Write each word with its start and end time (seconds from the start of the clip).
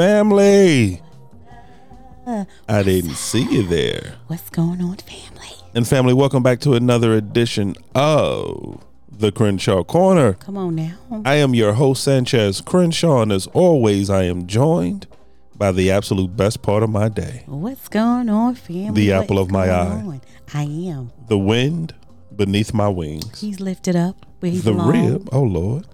Family. 0.00 1.02
Uh, 2.26 2.46
I 2.66 2.82
didn't 2.82 3.16
see 3.16 3.42
you 3.42 3.62
there. 3.64 4.14
What's 4.28 4.48
going 4.48 4.80
on, 4.80 4.96
family? 4.96 5.50
And 5.74 5.86
family, 5.86 6.14
welcome 6.14 6.42
back 6.42 6.60
to 6.60 6.72
another 6.72 7.12
edition 7.12 7.74
of 7.94 8.82
the 9.12 9.30
Crenshaw 9.30 9.84
Corner. 9.84 10.32
Come 10.32 10.56
on 10.56 10.74
now. 10.74 10.94
I 11.26 11.34
am 11.34 11.54
your 11.54 11.74
host, 11.74 12.02
Sanchez 12.02 12.62
Crenshaw, 12.62 13.20
and 13.20 13.30
as 13.30 13.46
always, 13.48 14.08
I 14.08 14.22
am 14.22 14.46
joined 14.46 15.06
by 15.54 15.70
the 15.70 15.90
absolute 15.90 16.34
best 16.34 16.62
part 16.62 16.82
of 16.82 16.88
my 16.88 17.10
day 17.10 17.42
What's 17.44 17.88
going 17.88 18.30
on, 18.30 18.54
family? 18.54 18.92
The 19.02 19.12
apple 19.12 19.36
What's 19.36 19.48
of 19.48 19.52
my 19.52 19.68
eye. 19.68 19.86
on? 19.86 20.22
I 20.54 20.62
am. 20.62 21.12
the 21.28 21.36
wind 21.36 21.94
beneath 22.34 22.72
my 22.72 22.88
wings, 22.88 23.38
He's 23.38 23.60
lifted 23.60 23.96
up 23.96 24.24
where 24.38 24.50
he 24.50 24.60
the 24.60 24.72
belongs. 24.72 25.10
rib. 25.12 25.28
Oh, 25.30 25.42
Lord. 25.42 25.84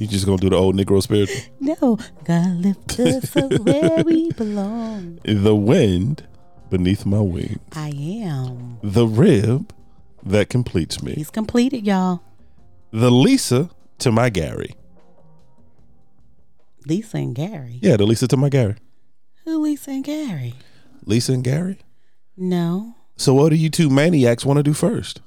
You 0.00 0.06
just 0.06 0.24
gonna 0.24 0.38
do 0.38 0.48
the 0.48 0.56
old 0.56 0.76
Negro 0.76 1.02
spiritual? 1.02 1.42
No, 1.60 1.98
God 2.24 2.56
lift 2.56 2.98
us 2.98 3.36
up 3.36 3.52
where 3.60 4.02
we 4.02 4.32
belong. 4.32 5.20
The 5.24 5.54
wind 5.54 6.26
beneath 6.70 7.04
my 7.04 7.20
wings, 7.20 7.58
I 7.72 7.90
am. 8.24 8.78
the 8.82 9.06
rib 9.06 9.72
that 10.22 10.48
completes 10.48 11.02
me, 11.02 11.12
He's 11.14 11.30
completed, 11.30 11.86
y'all. 11.86 12.22
the 12.92 13.10
Lisa 13.10 13.68
to 13.98 14.10
my 14.10 14.30
Gary. 14.30 14.74
Lisa 16.86 17.18
and 17.18 17.34
Gary. 17.34 17.78
Yeah, 17.82 17.96
the 17.98 18.06
Lisa 18.06 18.26
to 18.28 18.36
my 18.38 18.48
Gary. 18.48 18.76
Who 19.44 19.58
Lisa 19.62 19.90
and 19.90 20.04
Gary? 20.04 20.54
Lisa 21.04 21.32
and 21.34 21.44
Gary. 21.44 21.78
No. 22.36 22.94
So, 23.16 23.34
what 23.34 23.50
do 23.50 23.56
you 23.56 23.68
two 23.68 23.90
maniacs 23.90 24.46
want 24.46 24.56
to 24.56 24.62
do 24.62 24.72
first? 24.72 25.20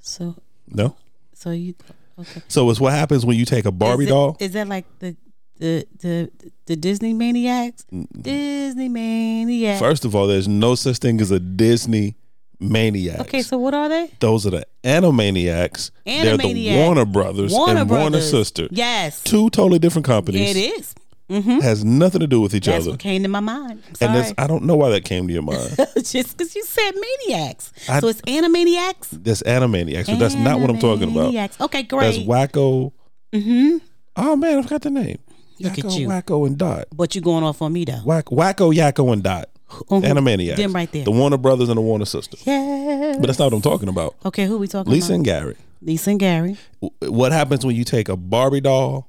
So 0.00 0.36
No. 0.66 0.96
so 1.34 1.50
you 1.50 1.74
okay. 2.20 2.42
So 2.48 2.68
it's 2.70 2.80
what 2.80 2.92
happens 2.92 3.24
when 3.26 3.36
you 3.36 3.44
take 3.44 3.64
a 3.64 3.72
Barbie 3.72 4.04
is 4.04 4.10
it- 4.10 4.12
doll. 4.12 4.36
Is 4.40 4.52
that 4.52 4.68
like 4.68 4.86
the 4.98 5.16
the 5.58 5.86
the 6.00 6.30
the 6.66 6.76
Disney 6.76 7.12
maniacs? 7.14 7.84
Disney 8.20 8.88
maniacs. 8.88 9.80
First 9.80 10.04
of 10.04 10.14
all, 10.14 10.26
there's 10.26 10.46
no 10.48 10.74
such 10.74 10.98
thing 10.98 11.20
as 11.20 11.30
a 11.30 11.40
Disney 11.40 12.16
maniac. 12.60 13.20
Okay, 13.20 13.42
so 13.42 13.58
what 13.58 13.74
are 13.74 13.88
they? 13.88 14.10
those 14.20 14.46
are 14.46 14.50
the 14.50 14.66
Animaniacs. 14.84 15.90
They're 16.04 16.36
the 16.36 16.74
Warner 16.76 17.04
Brothers 17.04 17.52
Warner 17.52 17.80
and 17.80 17.90
Warner 17.90 18.10
Brothers. 18.10 18.30
Sister. 18.30 18.68
Yes. 18.70 19.22
Two 19.22 19.50
totally 19.50 19.78
different 19.78 20.06
companies. 20.06 20.56
It 20.56 20.78
is. 20.78 20.94
Mm-hmm. 21.28 21.58
Has 21.60 21.84
nothing 21.84 22.20
to 22.20 22.26
do 22.26 22.40
with 22.40 22.54
each 22.54 22.64
That's 22.66 22.84
other. 22.84 22.92
what 22.92 23.00
came 23.00 23.22
to 23.22 23.28
my 23.28 23.40
mind. 23.40 23.82
And 24.00 24.14
that's, 24.14 24.32
I 24.38 24.46
don't 24.46 24.64
know 24.64 24.76
why 24.76 24.88
that 24.90 25.04
came 25.04 25.26
to 25.28 25.32
your 25.32 25.42
mind. 25.54 25.76
Just 25.96 26.36
because 26.38 26.54
you 26.56 26.64
said 26.64 26.92
maniacs. 26.94 27.70
I- 27.88 28.00
so 28.00 28.08
it's 28.08 28.22
animaniacs? 28.22 29.08
that's 29.10 29.42
Animaniacs, 29.42 30.06
but 30.06 30.18
that's 30.18 30.34
not 30.34 30.58
what 30.60 30.70
I'm 30.70 30.78
talking 30.78 31.10
about. 31.10 31.60
Okay, 31.60 31.82
great. 31.82 32.26
That's. 32.26 32.52
Wakko. 32.52 32.92
mm-hmm. 33.32 33.76
Oh 34.16 34.36
man, 34.36 34.58
I 34.58 34.62
forgot 34.62 34.82
the 34.82 34.90
name. 34.90 35.18
Look 35.60 35.72
Yakko, 35.74 35.84
at 35.92 35.98
you. 35.98 36.08
Wakko, 36.08 36.46
and 36.46 36.56
Dot. 36.56 36.86
But 36.94 37.14
you 37.14 37.20
going 37.20 37.44
off 37.44 37.60
on 37.62 37.72
me 37.72 37.84
though. 37.84 38.00
Whack, 38.04 38.26
Wakko, 38.26 38.72
Yakko, 38.74 39.12
and 39.12 39.22
Dot. 39.22 39.48
Mhm. 39.68 40.02
Animaniacs. 40.02 40.56
Them 40.56 40.72
right 40.72 40.90
there. 40.90 41.04
The 41.04 41.10
Warner 41.10 41.36
Brothers 41.36 41.68
and 41.68 41.76
the 41.76 41.82
Warner 41.82 42.06
Sisters. 42.06 42.42
Yeah. 42.46 43.16
But 43.20 43.26
that's 43.26 43.38
not 43.38 43.46
what 43.46 43.54
I'm 43.54 43.60
talking 43.62 43.88
about. 43.90 44.14
Okay, 44.24 44.46
who 44.46 44.56
we 44.58 44.66
talking 44.66 44.90
Lisa 44.90 45.12
about? 45.12 45.12
Lisa 45.12 45.14
and 45.14 45.24
Gary. 45.24 45.56
Lisa 45.82 46.10
and 46.10 46.18
Gary. 46.20 46.56
What 47.02 47.32
happens 47.32 47.66
when 47.66 47.76
you 47.76 47.84
take 47.84 48.08
a 48.08 48.16
Barbie 48.16 48.60
doll, 48.62 49.07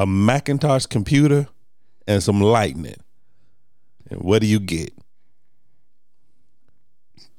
a 0.00 0.06
Macintosh 0.06 0.86
computer, 0.86 1.46
and 2.06 2.22
some 2.22 2.40
lightning? 2.40 2.96
And 4.08 4.22
what 4.22 4.40
do 4.40 4.46
you 4.46 4.58
get? 4.58 4.94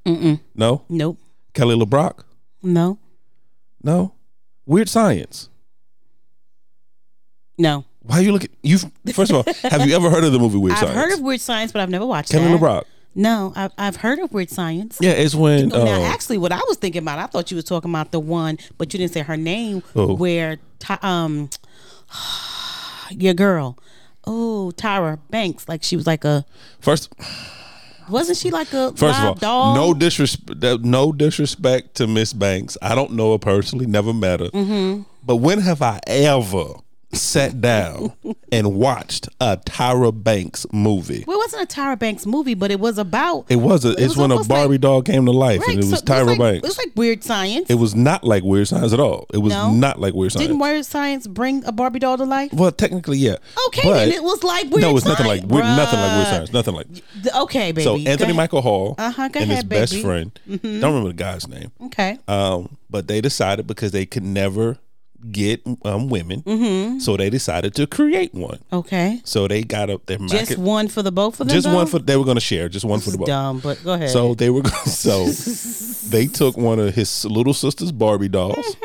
Mm-mm. 0.06 0.40
No? 0.54 0.84
Nope. 0.88 1.18
Kelly 1.54 1.76
LeBrock? 1.76 2.24
No. 2.62 3.00
No? 3.84 4.14
Weird 4.68 4.90
Science. 4.90 5.50
No. 7.58 7.84
Why 8.04 8.20
are 8.20 8.22
you 8.22 8.32
looking? 8.32 8.52
You 8.62 8.78
first 9.12 9.32
of 9.32 9.38
all, 9.38 9.54
have 9.70 9.88
you 9.88 9.96
ever 9.96 10.12
heard 10.12 10.24
of 10.24 10.32
the 10.32 10.40
movie 10.40 10.60
Weird 10.60 10.78
Science? 10.78 10.92
I've 10.92 11.04
heard 11.04 11.14
of 11.14 11.22
Weird 11.22 11.42
Science, 11.42 11.72
but 11.72 11.82
I've 11.82 11.90
never 11.90 12.06
watched 12.06 12.30
it. 12.30 12.38
Kelly 12.38 12.52
that. 12.52 12.60
LeBrock. 12.60 12.84
No, 13.16 13.54
I've, 13.56 13.72
I've 13.78 13.96
heard 13.96 14.20
of 14.20 14.32
Weird 14.32 14.52
Science. 14.52 15.00
Yeah, 15.02 15.12
it's 15.12 15.34
when 15.34 15.70
now, 15.70 15.80
uh, 15.80 16.04
actually, 16.04 16.38
what 16.38 16.52
I 16.52 16.62
was 16.68 16.78
thinking 16.78 17.02
about, 17.02 17.18
I 17.18 17.26
thought 17.26 17.50
you 17.50 17.56
was 17.56 17.66
talking 17.66 17.90
about 17.92 18.12
the 18.12 18.20
one, 18.20 18.60
but 18.78 18.94
you 18.94 19.00
didn't 19.00 19.14
say 19.14 19.22
her 19.22 19.36
name. 19.36 19.82
Who? 19.94 20.14
Where, 20.14 20.60
um, 21.02 21.50
your 23.18 23.34
girl, 23.34 23.78
oh, 24.26 24.72
Tyra 24.76 25.20
Banks, 25.30 25.68
like 25.68 25.84
she 25.84 25.96
was 25.96 26.08
like 26.08 26.26
a, 26.26 26.46
first 26.80 27.14
wasn't 28.10 28.38
she 28.38 28.52
like 28.52 28.74
a 28.74 28.92
First 28.92 29.02
live 29.02 29.38
of 29.38 29.44
all, 29.44 29.74
dog? 29.74 29.76
no 29.76 29.94
disrespect, 29.94 30.82
no 30.82 31.12
disrespect 31.12 31.96
to 31.96 32.08
Miss 32.08 32.34
Banks. 32.34 32.78
I 32.82 32.94
don't 32.96 33.14
know 33.14 33.32
her 33.32 33.40
personally, 33.40 33.86
never 33.86 34.14
met 34.14 34.40
her. 34.42 34.50
Mm-hmm. 34.50 35.04
But 35.24 35.38
when 35.38 35.60
have 35.60 35.82
I 35.82 36.00
ever 36.08 36.74
sat 37.14 37.62
down 37.62 38.14
and 38.52 38.74
watched 38.76 39.28
a 39.40 39.58
Tyra 39.58 40.12
Banks 40.24 40.66
movie? 40.72 41.24
Well, 41.28 41.38
it 41.38 41.40
wasn't 41.40 41.64
a 41.64 41.76
Tyra 41.76 41.98
Banks 41.98 42.26
movie, 42.26 42.54
but 42.54 42.72
it 42.72 42.80
was 42.80 42.98
about. 42.98 43.46
It 43.50 43.58
was. 43.58 43.86
A, 43.86 43.90
It 43.92 44.00
it's 44.00 44.16
was 44.16 44.18
when 44.18 44.32
a 44.32 44.44
Barbie 44.44 44.74
like- 44.74 44.82
doll 44.82 45.02
came 45.02 45.26
to 45.26 45.32
life, 45.32 45.62
right, 45.62 45.70
and 45.76 45.80
it 45.80 45.84
so 45.86 45.92
was 45.92 46.02
Tyra 46.04 46.26
like, 46.28 46.40
Banks. 46.40 46.58
It 46.66 46.70
was 46.70 46.78
like 46.78 46.92
Weird 46.96 47.24
Science. 47.24 47.70
it 47.70 47.76
was 47.76 47.96
not 47.96 48.24
like 48.24 48.44
Weird 48.44 48.68
Science 48.68 48.94
at 48.94 49.00
all. 49.00 49.26
It 49.34 49.40
was 49.40 49.54
No? 49.54 49.72
not 49.72 50.00
like 50.00 50.14
Weird 50.14 50.32
Science. 50.32 50.48
Didn't 50.48 50.60
Weird 50.60 50.86
Science 50.86 51.28
bring 51.28 51.64
a 51.66 51.72
Barbie 51.72 52.00
doll 52.00 52.18
to 52.18 52.24
life? 52.26 52.54
well, 52.54 52.72
technically, 52.72 53.18
yeah. 53.18 53.36
Okay, 53.68 53.82
But- 53.84 53.94
then 53.96 54.12
it 54.12 54.24
was 54.24 54.44
like 54.44 54.70
Weird 54.72 54.82
no, 54.82 54.96
it's 54.98 55.06
nothing 55.06 55.28
like 55.28 55.42
weird, 55.44 55.66
nothing 55.66 56.00
like 56.00 56.16
Weird. 56.16 56.28
Science. 56.28 56.54
Nothing 56.54 56.76
like. 56.76 56.88
Okay, 57.36 57.72
baby. 57.72 57.84
So 57.84 57.98
Anthony. 57.98 58.34
Michael 58.34 58.62
Hall 58.62 58.96
Uh-huh, 58.98 59.24
and 59.24 59.36
his 59.36 59.50
ahead, 59.50 59.70
best 59.70 60.00
friend. 60.02 60.38
Mm-hmm. 60.50 60.80
Don't 60.80 60.92
remember 60.94 61.10
the 61.10 61.14
guy's 61.16 61.48
name. 61.48 61.72
Okay. 61.86 62.18
Um, 62.28 62.78
but 62.90 63.08
they 63.08 63.22
decided 63.22 63.68
because 63.68 63.92
they 63.92 64.06
could 64.06 64.24
never 64.24 64.78
get 65.32 65.62
um, 65.86 66.10
women, 66.10 66.42
Mm-hmm. 66.44 67.00
so 67.00 67.18
they 67.18 67.30
decided 67.30 67.76
to 67.76 67.86
create 67.88 68.34
one. 68.34 68.60
Okay. 68.74 69.22
So 69.24 69.48
they 69.48 69.64
got 69.64 69.90
up 69.90 70.06
their 70.08 70.18
Just 70.18 70.34
market, 70.52 70.58
one 70.60 70.88
for 70.88 71.02
the 71.04 71.12
both 71.12 71.40
of 71.40 71.48
them. 71.48 71.56
just 71.56 71.68
though? 71.68 71.76
one 71.76 71.88
for 71.88 72.00
they 72.00 72.18
were 72.18 72.24
going 72.26 72.36
to 72.38 72.42
share, 72.42 72.70
just 72.70 72.86
one 72.86 73.00
This 73.00 73.06
for 73.06 73.12
the 73.12 73.18
both. 73.20 73.28
dumb, 73.28 73.60
but 73.60 73.84
go 73.84 73.94
ahead. 73.94 74.10
So 74.10 74.34
they 74.34 74.50
were 74.50 74.64
so 74.86 75.28
they 76.10 76.28
took 76.28 76.58
one 76.58 76.80
of 76.80 76.96
his 76.96 77.26
little 77.26 77.54
sister's 77.54 77.92
Barbie 77.92 78.30
dolls 78.30 78.76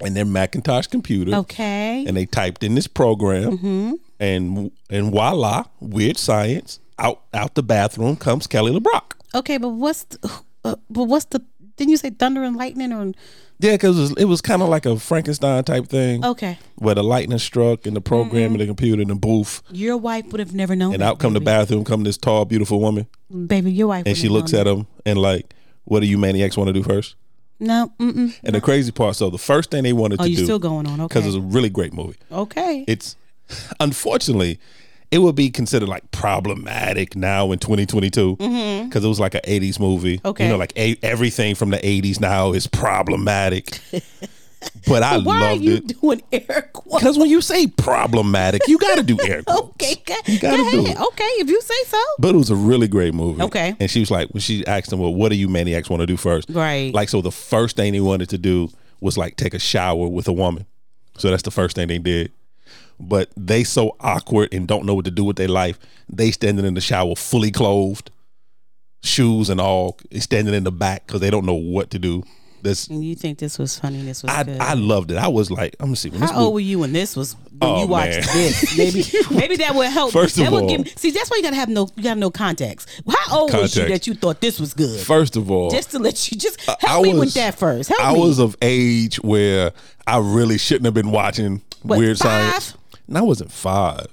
and 0.00 0.14
their 0.16 0.24
Macintosh 0.24 0.86
computer, 0.86 1.30
Mm-hmm. 1.32 1.40
okay. 1.40 2.04
and 2.06 2.16
they 2.16 2.26
typed 2.26 2.62
in 2.62 2.74
this 2.74 2.86
program, 2.86 3.58
Mm-hmm. 3.58 3.92
and 4.20 4.70
and 4.90 5.10
voila, 5.10 5.64
weird 5.80 6.16
science. 6.16 6.80
Out 7.00 7.22
out 7.32 7.54
the 7.54 7.62
bathroom 7.62 8.16
comes 8.16 8.46
Kelly 8.48 8.72
LeBrock. 8.72 9.12
okay, 9.34 9.56
but 9.58 9.68
what's 9.68 10.02
the, 10.04 10.30
uh, 10.64 10.74
but 10.90 11.04
what's 11.04 11.26
the? 11.26 11.40
Didn't 11.78 11.90
you 11.90 11.96
say 11.96 12.10
thunder 12.10 12.42
and 12.42 12.56
lightning 12.56 12.92
or? 12.92 13.12
Yeah, 13.60 13.72
because 13.72 13.98
it 13.98 14.00
was, 14.00 14.12
it 14.18 14.24
was 14.26 14.40
kind 14.40 14.62
of 14.62 14.68
like 14.68 14.86
a 14.86 14.98
Frankenstein 14.98 15.64
type 15.64 15.86
thing. 15.88 16.24
Okay, 16.24 16.58
where 16.76 16.94
the 16.94 17.02
lightning 17.02 17.38
struck 17.38 17.86
and 17.86 17.96
the 17.96 18.00
program 18.00 18.52
and 18.52 18.54
the 18.54 18.64
mm-hmm. 18.64 18.70
computer 18.70 19.02
and 19.02 19.10
the 19.10 19.14
booth, 19.16 19.62
your 19.70 19.96
wife 19.96 20.26
would 20.26 20.38
have 20.40 20.54
never 20.54 20.76
known. 20.76 20.94
and 20.94 21.02
out 21.02 21.18
come 21.18 21.32
the 21.32 21.40
bathroom, 21.40 21.84
come 21.84 22.04
this 22.04 22.18
tall, 22.18 22.44
beautiful 22.44 22.80
woman, 22.80 23.06
Baby, 23.46 23.72
your 23.72 23.88
wife. 23.88 24.04
and 24.06 24.16
she 24.16 24.28
looks 24.28 24.52
at 24.52 24.66
him 24.66 24.86
and 25.06 25.18
like, 25.18 25.54
"What 25.84 26.00
do 26.00 26.06
you 26.06 26.18
maniacs 26.18 26.56
want 26.56 26.68
to 26.68 26.72
do 26.72 26.82
first? 26.82 27.16
No. 27.60 27.92
Mm-mm. 27.98 28.38
And 28.44 28.54
the 28.54 28.60
crazy 28.60 28.92
part, 28.92 29.16
so 29.16 29.30
the 29.30 29.38
first 29.38 29.70
thing 29.70 29.82
they 29.82 29.92
wanted 29.92 30.20
Oh, 30.20 30.24
to 30.24 30.30
you 30.30 30.36
do, 30.36 30.44
still 30.44 30.58
going 30.60 30.86
on? 30.86 31.00
Okay. 31.00 31.08
Because 31.08 31.26
it's 31.26 31.36
a 31.36 31.40
really 31.40 31.70
great 31.70 31.92
movie. 31.92 32.16
okay. 32.30 32.84
It's 32.86 33.16
unfortunately, 33.80 34.60
it 35.10 35.18
would 35.18 35.34
be 35.34 35.50
considered 35.50 35.88
like 35.88 36.10
problematic 36.10 37.16
now 37.16 37.50
in 37.52 37.58
2022 37.58 38.36
because 38.36 39.04
it 39.04 39.08
was 39.08 39.18
like 39.20 39.34
an 39.34 39.40
80s 39.44 39.80
movie. 39.80 40.18
Mm-hmm. 40.18 40.26
Okay. 40.28 40.44
you 40.44 40.50
know, 40.50 40.56
like 40.58 40.72
a, 40.76 40.96
everything 41.02 41.54
from 41.54 41.70
the 41.70 41.78
80s 41.78 42.20
now 42.20 42.52
is 42.52 42.66
problematic. 42.66 43.80
but 44.86 45.02
I 45.02 45.18
Why 45.18 45.36
are 45.36 45.50
loved 45.52 45.62
you 45.64 45.74
it. 45.76 46.00
doing 46.00 46.22
air 46.32 46.68
quotes? 46.72 47.02
Because 47.02 47.18
when 47.18 47.30
you 47.30 47.40
say 47.40 47.66
problematic, 47.68 48.62
you 48.68 48.76
got 48.78 48.96
to 48.96 49.02
do 49.02 49.16
air 49.26 49.42
quotes. 49.46 49.68
Okay, 49.70 49.94
go, 50.04 50.14
You 50.26 50.38
gotta 50.40 50.62
go 50.62 50.70
do 50.70 50.86
it. 50.86 51.00
Okay, 51.00 51.24
if 51.38 51.48
you 51.48 51.60
say 51.60 51.84
so. 51.86 51.98
But 52.18 52.34
it 52.34 52.38
was 52.38 52.50
a 52.50 52.56
really 52.56 52.88
great 52.88 53.14
movie. 53.14 53.42
Okay. 53.42 53.74
And 53.80 53.90
she 53.90 54.00
was 54.00 54.10
like, 54.10 54.28
when 54.30 54.40
she 54.40 54.66
asked 54.66 54.92
him, 54.92 54.98
well, 54.98 55.14
what 55.14 55.30
do 55.30 55.36
you 55.36 55.48
maniacs 55.48 55.88
want 55.88 56.00
to 56.00 56.06
do 56.06 56.16
first? 56.16 56.50
Right. 56.50 56.92
Like, 56.92 57.08
so 57.08 57.22
the 57.22 57.32
first 57.32 57.76
thing 57.76 57.94
he 57.94 58.00
wanted 58.00 58.28
to 58.30 58.38
do 58.38 58.68
was 59.00 59.16
like 59.16 59.36
take 59.36 59.54
a 59.54 59.58
shower 59.58 60.08
with 60.08 60.28
a 60.28 60.32
woman. 60.32 60.66
So 61.16 61.30
that's 61.30 61.42
the 61.42 61.50
first 61.50 61.76
thing 61.76 61.88
they 61.88 61.98
did. 61.98 62.32
But 63.00 63.30
they 63.36 63.64
so 63.64 63.96
awkward 64.00 64.52
and 64.52 64.66
don't 64.66 64.84
know 64.84 64.94
what 64.94 65.04
to 65.04 65.10
do 65.10 65.24
with 65.24 65.36
their 65.36 65.48
life. 65.48 65.78
They 66.08 66.30
standing 66.32 66.64
in 66.66 66.74
the 66.74 66.80
shower 66.80 67.14
fully 67.14 67.50
clothed, 67.52 68.10
shoes 69.02 69.48
and 69.50 69.60
all, 69.60 69.98
standing 70.18 70.54
in 70.54 70.64
the 70.64 70.72
back 70.72 71.06
because 71.06 71.20
they 71.20 71.30
don't 71.30 71.46
know 71.46 71.54
what 71.54 71.90
to 71.90 71.98
do. 71.98 72.24
This 72.60 72.88
And 72.88 73.04
you 73.04 73.14
think 73.14 73.38
this 73.38 73.56
was 73.56 73.78
funny? 73.78 74.02
This 74.02 74.24
was 74.24 74.32
I 74.32 74.42
good. 74.42 74.60
I 74.60 74.72
loved 74.74 75.12
it. 75.12 75.16
I 75.16 75.28
was 75.28 75.48
like, 75.48 75.76
I'm 75.78 75.86
gonna 75.86 75.96
see 75.96 76.10
when 76.10 76.22
this 76.22 76.30
How 76.32 76.38
old 76.40 76.54
movie, 76.54 76.64
were 76.64 76.68
you 76.70 76.78
when 76.80 76.92
this 76.92 77.14
was 77.14 77.34
when 77.56 77.58
Oh, 77.62 77.82
you 77.82 77.86
watched 77.86 78.16
man. 78.26 78.34
this? 78.34 78.76
Maybe 78.76 79.04
maybe 79.38 79.56
that 79.58 79.76
would 79.76 79.86
help. 79.90 80.10
First 80.12 80.36
of 80.38 80.42
that 80.44 80.52
would 80.52 80.64
all- 80.64 80.68
give, 80.78 80.88
see 80.98 81.12
that's 81.12 81.30
why 81.30 81.36
you 81.36 81.44
gotta 81.44 81.54
have 81.54 81.68
no 81.68 81.88
you 81.94 82.02
gotta 82.02 82.18
know 82.18 82.32
context. 82.32 82.88
How 83.08 83.38
old 83.42 83.52
was 83.52 83.76
you 83.76 83.86
that 83.88 84.08
you 84.08 84.14
thought 84.14 84.40
this 84.40 84.58
was 84.58 84.74
good? 84.74 84.98
First 84.98 85.36
of 85.36 85.52
all, 85.52 85.70
just 85.70 85.92
to 85.92 86.00
let 86.00 86.32
you 86.32 86.36
just 86.36 86.60
help 86.62 86.78
I 86.82 87.00
me 87.02 87.10
with 87.10 87.18
was- 87.20 87.34
that 87.34 87.56
first. 87.56 87.90
Help 87.90 88.04
I 88.04 88.14
me. 88.14 88.20
was 88.20 88.40
of 88.40 88.56
age 88.60 89.18
where 89.22 89.70
I 90.04 90.18
really 90.18 90.58
shouldn't 90.58 90.86
have 90.86 90.94
been 90.94 91.12
watching 91.12 91.62
What, 91.82 91.98
Weird 92.00 92.18
five? 92.18 92.50
Science. 92.62 92.74
And 93.08 93.16
I 93.18 93.22
wasn't 93.22 93.50
five. 93.50 94.06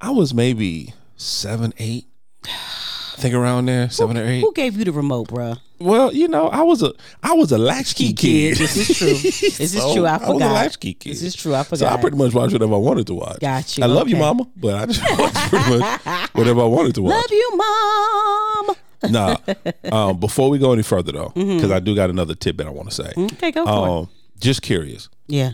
I 0.00 0.10
was 0.10 0.32
maybe 0.32 0.94
seven, 1.16 1.72
eight. 1.78 2.06
I 2.44 3.20
think 3.20 3.34
around 3.34 3.66
there, 3.66 3.90
seven 3.90 4.16
or 4.16 4.24
eight. 4.24 4.40
Who 4.40 4.52
gave 4.52 4.76
you 4.76 4.84
the 4.84 4.92
remote, 4.92 5.28
bro? 5.28 5.54
Well, 5.80 6.12
you 6.12 6.28
know, 6.28 6.48
I 6.48 6.62
was 6.62 6.82
a 6.84 6.92
I 7.22 7.32
was 7.34 7.50
a 7.50 7.58
latchkey 7.58 8.12
kid. 8.12 8.56
This 8.58 8.76
is 8.76 8.96
true. 8.96 9.08
This 9.58 9.60
is 9.60 9.72
So, 9.72 9.94
true. 9.94 10.06
I 10.06 10.18
forgot. 10.18 10.28
I 10.28 10.32
was 10.34 10.42
a 10.42 10.46
latchkey 10.54 10.94
kid. 10.94 11.10
This 11.10 11.22
is 11.22 11.34
true. 11.34 11.54
I 11.54 11.62
forgot. 11.64 11.78
So 11.80 11.86
I 11.88 11.96
pretty 12.00 12.16
much 12.16 12.32
watched 12.32 12.52
whatever 12.52 12.74
I 12.74 12.78
wanted 12.78 13.06
to 13.08 13.14
watch. 13.14 13.40
Got 13.40 13.76
you. 13.76 13.82
I 13.84 13.86
love 13.88 14.08
you, 14.08 14.14
Okay. 14.16 14.24
mama, 14.24 14.46
but 14.56 14.74
I 14.76 14.86
just 14.86 15.02
watched 15.18 15.34
pretty 15.50 15.78
much 15.78 16.00
whatever 16.32 16.60
I 16.62 16.64
wanted 16.66 16.94
to 16.96 17.02
watch. 17.02 17.12
Love 17.14 17.30
you, 17.30 17.56
mom. 17.56 18.76
Nah. 19.10 19.36
Um, 19.92 20.18
before 20.18 20.50
we 20.50 20.58
go 20.58 20.72
any 20.72 20.82
further 20.82 21.12
though, 21.12 21.28
Mm-hmm. 21.36 21.54
because 21.56 21.70
I 21.70 21.78
do 21.78 21.94
got 21.94 22.10
another 22.10 22.34
tidbit 22.34 22.66
I 22.66 22.70
want 22.70 22.90
to 22.90 22.94
say. 22.96 23.12
Okay, 23.16 23.52
go 23.52 23.64
for 23.64 23.70
it. 23.70 23.90
Um, 23.90 24.08
just 24.40 24.60
curious, 24.62 25.08
Yeah. 25.28 25.52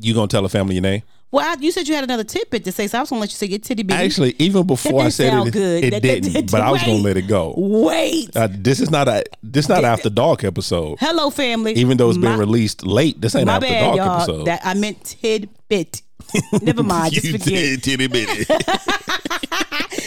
you 0.00 0.14
gonna 0.14 0.28
tell 0.28 0.40
the 0.42 0.48
family 0.48 0.76
your 0.76 0.82
name? 0.82 1.02
Well, 1.32 1.44
I, 1.46 1.60
you 1.60 1.72
said 1.72 1.88
you 1.88 1.94
had 1.94 2.04
another 2.04 2.24
tidbit 2.24 2.64
to 2.64 2.72
say, 2.72 2.86
so 2.86 2.98
I 2.98 3.00
was 3.02 3.10
gonna 3.10 3.20
let 3.20 3.30
you 3.30 3.34
say 3.36 3.46
your 3.46 3.58
titty 3.58 3.82
bitty. 3.82 4.04
Actually, 4.04 4.36
even 4.38 4.66
before 4.66 5.02
I 5.02 5.08
said 5.08 5.46
it, 5.46 5.52
good. 5.52 5.84
it 5.84 5.90
That- 5.90 6.02
didn't. 6.02 6.32
that- 6.32 6.50
but 6.52 6.60
I 6.60 6.70
was 6.70 6.80
gonna 6.82 6.94
let 7.02 7.16
it 7.16 7.26
go. 7.26 7.52
Wait. 7.56 8.34
Uh, 8.36 8.48
this 8.50 8.80
is 8.80 8.90
not 8.90 9.08
a 9.08 9.24
this 9.42 9.68
not 9.68 9.84
after 9.84 10.08
dark 10.08 10.44
episode. 10.44 10.98
Hello, 11.00 11.30
family. 11.30 11.72
Even 11.74 11.96
though 11.96 12.08
it's 12.08 12.18
been 12.18 12.30
My- 12.32 12.36
released 12.38 12.86
late, 12.86 13.20
this 13.20 13.34
ain't 13.34 13.48
after 13.50 13.66
bad, 13.66 13.80
dark 13.80 13.96
y'all. 13.96 14.16
episode. 14.18 14.44
That 14.46 14.60
I 14.64 14.74
meant 14.74 15.04
tidbit. 15.04 16.02
Never 16.62 16.82
mind. 16.82 17.12
Just 17.12 17.26
you 17.26 17.32
forget. 17.38 17.82
titty 17.82 18.06
bitty. 18.06 18.44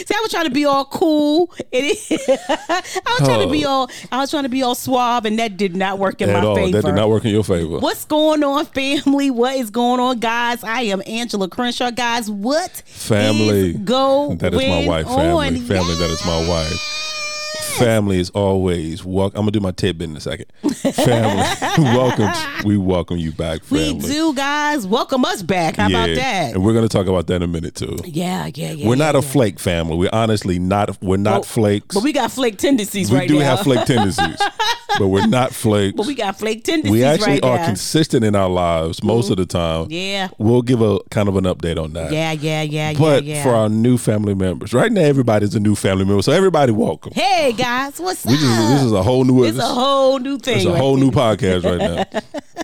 See, 0.00 0.14
I 0.14 0.20
was 0.22 0.30
trying 0.30 0.46
to 0.46 0.50
be 0.50 0.64
all 0.64 0.84
cool. 0.86 1.52
It 1.70 1.84
is. 1.84 2.28
I 2.28 3.16
was 3.18 3.28
trying 3.28 3.46
to 3.46 3.52
be 3.52 3.64
oh. 3.64 3.70
all. 3.70 3.90
I 4.10 4.18
was 4.18 4.30
trying 4.30 4.44
to 4.44 4.48
be 4.48 4.62
all 4.62 4.74
suave, 4.74 5.24
and 5.24 5.38
that 5.38 5.56
did 5.56 5.76
not 5.76 5.98
work 5.98 6.20
in 6.20 6.30
At 6.30 6.42
my 6.42 6.48
all. 6.48 6.56
favor. 6.56 6.80
That 6.80 6.88
did 6.88 6.94
not 6.94 7.08
work 7.08 7.24
in 7.24 7.30
your 7.30 7.44
favor. 7.44 7.78
What's 7.78 8.04
going 8.04 8.42
on, 8.42 8.66
family? 8.66 9.30
What 9.30 9.56
is 9.56 9.70
going 9.70 10.00
on, 10.00 10.18
guys? 10.18 10.64
I 10.64 10.82
am 10.82 11.02
Angela 11.06 11.48
Crenshaw, 11.48 11.90
guys. 11.90 12.30
What 12.30 12.82
Family. 12.86 13.70
is 13.70 13.76
going 13.78 14.38
That 14.38 14.54
is 14.54 14.60
my 14.60 14.86
wife. 14.86 15.06
Family. 15.06 15.58
on? 15.58 15.66
Family. 15.66 15.94
That 15.96 16.10
is 16.10 16.24
my 16.24 16.48
wife. 16.48 17.09
Family 17.78 18.18
is 18.20 18.28
always 18.30 19.04
welcome. 19.04 19.38
I'm 19.38 19.42
gonna 19.44 19.52
do 19.52 19.60
my 19.60 19.70
tidbit 19.70 20.10
in 20.10 20.16
a 20.16 20.20
second. 20.20 20.46
Family, 20.92 21.44
welcome. 21.96 22.30
We 22.64 22.76
welcome 22.76 23.16
you 23.16 23.32
back, 23.32 23.60
We 23.70 23.94
do, 23.98 24.34
guys. 24.34 24.86
Welcome 24.86 25.24
us 25.24 25.42
back. 25.42 25.76
How 25.76 25.88
about 25.88 26.14
that? 26.14 26.52
And 26.54 26.62
we're 26.62 26.74
gonna 26.74 26.88
talk 26.88 27.06
about 27.06 27.26
that 27.28 27.36
in 27.36 27.42
a 27.42 27.46
minute 27.46 27.74
too. 27.76 27.96
Yeah, 28.04 28.50
yeah, 28.54 28.72
yeah. 28.72 28.86
we're 28.86 28.96
yeah, 28.96 29.04
not 29.06 29.14
a 29.16 29.20
yeah. 29.20 29.30
flake 29.32 29.58
family. 29.58 29.96
We're 29.96 30.10
honestly 30.12 30.58
not. 30.58 31.00
We're 31.02 31.16
not 31.16 31.32
Well, 31.32 31.42
flakes. 31.44 31.94
But 31.94 32.04
we 32.04 32.12
got 32.12 32.30
flake 32.32 32.58
tendencies 32.58 33.10
We 33.10 33.16
right 33.18 33.28
do 33.28 33.38
now. 33.38 33.56
have 33.56 33.60
flake 33.60 33.86
tendencies, 33.86 34.36
but 34.98 35.08
we're 35.08 35.26
not 35.26 35.52
flakes. 35.54 35.96
but 35.96 36.06
we 36.06 36.14
got 36.14 36.38
flake 36.38 36.64
tendencies 36.64 36.92
we 36.92 37.02
actually 37.02 37.32
right 37.40 37.44
are 37.44 37.58
now. 37.58 37.66
consistent 37.66 38.24
in 38.24 38.36
our 38.36 38.50
lives 38.50 39.02
most 39.02 39.30
of 39.30 39.38
the 39.38 39.46
time. 39.46 39.86
Yeah. 39.88 40.28
We'll 40.36 40.62
give 40.62 40.82
a 40.82 40.98
kind 41.10 41.30
of 41.30 41.36
an 41.36 41.44
update 41.44 41.82
on 41.82 41.94
that. 41.94 42.12
yeah, 42.12 42.32
yeah, 42.32 42.60
yeah, 42.60 42.92
But 42.92 43.24
yeah, 43.24 43.36
yeah. 43.36 43.42
for 43.42 43.54
our 43.54 43.70
new 43.70 43.96
family 43.96 44.34
members, 44.34 44.74
right 44.74 44.92
now 44.92 45.00
everybody's 45.02 45.54
a 45.54 45.60
new 45.60 45.74
family 45.74 46.04
member, 46.04 46.20
so 46.22 46.32
everybody 46.32 46.72
welcome. 46.72 47.12
hey 47.14 47.54
guys, 47.60 48.00
what's 48.00 48.24
We 48.24 48.34
up? 48.34 48.40
just 48.40 48.72
this 48.74 48.82
is 48.82 48.92
a 48.92 49.02
whole 49.02 49.24
new 49.24 49.44
it's 49.44 49.58
a 49.58 49.62
whole 49.66 50.18
new 50.18 50.38
thing. 50.38 50.56
it's 50.58 50.66
a 50.66 50.70
right 50.72 50.78
whole 50.80 50.96
new 50.96 51.10
podcast 51.10 51.64
right 51.64 51.78
now. 51.78 52.04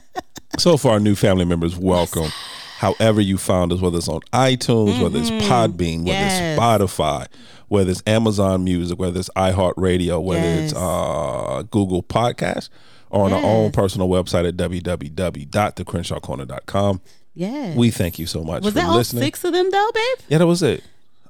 so 0.58 0.76
for 0.76 0.92
our 0.92 1.00
new 1.00 1.14
family 1.14 1.44
members, 1.44 1.76
welcome. 1.76 2.30
However 2.78 3.20
you 3.20 3.38
found 3.38 3.72
us, 3.72 3.80
whether 3.80 3.96
it's 3.98 4.08
on 4.08 4.20
iTunes, 4.32 5.00
whether 5.02 5.18
it's 5.18 5.30
Podbean, 5.30 5.98
whether 5.98 5.98
Mm-hmm. 5.98 6.06
Yes. 6.08 6.58
it's 6.58 6.60
Spotify, 6.60 7.26
whether 7.68 7.90
it's 7.90 8.02
Amazon 8.06 8.64
Music, 8.64 8.98
whether 8.98 9.18
it's 9.18 9.30
iHeartRadio, 9.36 10.22
whether 10.22 10.62
it's 10.62 10.74
uh, 10.74 11.62
Google 11.70 12.02
Podcast, 12.02 12.68
or 13.08 13.24
on 13.24 13.32
our 13.32 13.42
own 13.42 13.72
personal 13.72 14.08
website 14.08 14.46
at 14.46 14.56
www.thecrenshawcorner.com. 14.56 17.00
Yeah. 17.34 17.74
We 17.74 17.90
thank 17.90 18.18
you 18.18 18.26
so 18.26 18.44
much 18.44 18.62
was 18.62 18.72
for 18.74 18.80
that 18.80 18.88
all 18.88 18.96
listening. 18.96 19.22
six 19.24 19.44
of 19.44 19.52
them 19.52 19.70
though, 19.70 19.90
babe? 19.94 20.18
Yeah, 20.28 20.38
that 20.38 20.46
was 20.46 20.62
it. 20.62 20.82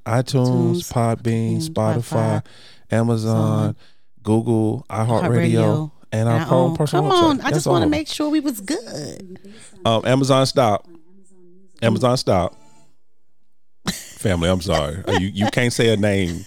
iTunes, 0.06 0.88
iTunes, 0.88 0.92
Podbean, 0.92 1.56
Spotify, 1.68 2.42
Spotify, 2.42 2.46
Amazon, 2.90 3.76
Google, 4.22 4.86
iHeartRadio, 4.88 5.90
and 6.12 6.28
our 6.28 6.40
own 6.46 6.70
own. 6.70 6.76
personal 6.76 7.10
Come 7.10 7.12
website. 7.12 7.22
on, 7.30 7.40
I 7.40 7.42
That's 7.44 7.56
just 7.56 7.66
want 7.66 7.82
to 7.82 7.88
make 7.88 8.08
sure 8.08 8.30
we 8.30 8.40
was 8.40 8.60
good. 8.60 9.38
um, 9.84 10.02
Amazon 10.06 10.46
stop. 10.46 10.86
Amazon 11.82 12.16
stop. 12.16 12.54
Family, 13.90 14.48
I'm 14.48 14.60
sorry. 14.60 15.02
Uh, 15.06 15.18
You 15.20 15.28
you 15.28 15.46
can't 15.52 15.72
say 15.72 15.92
a 15.92 15.96
name, 15.96 16.44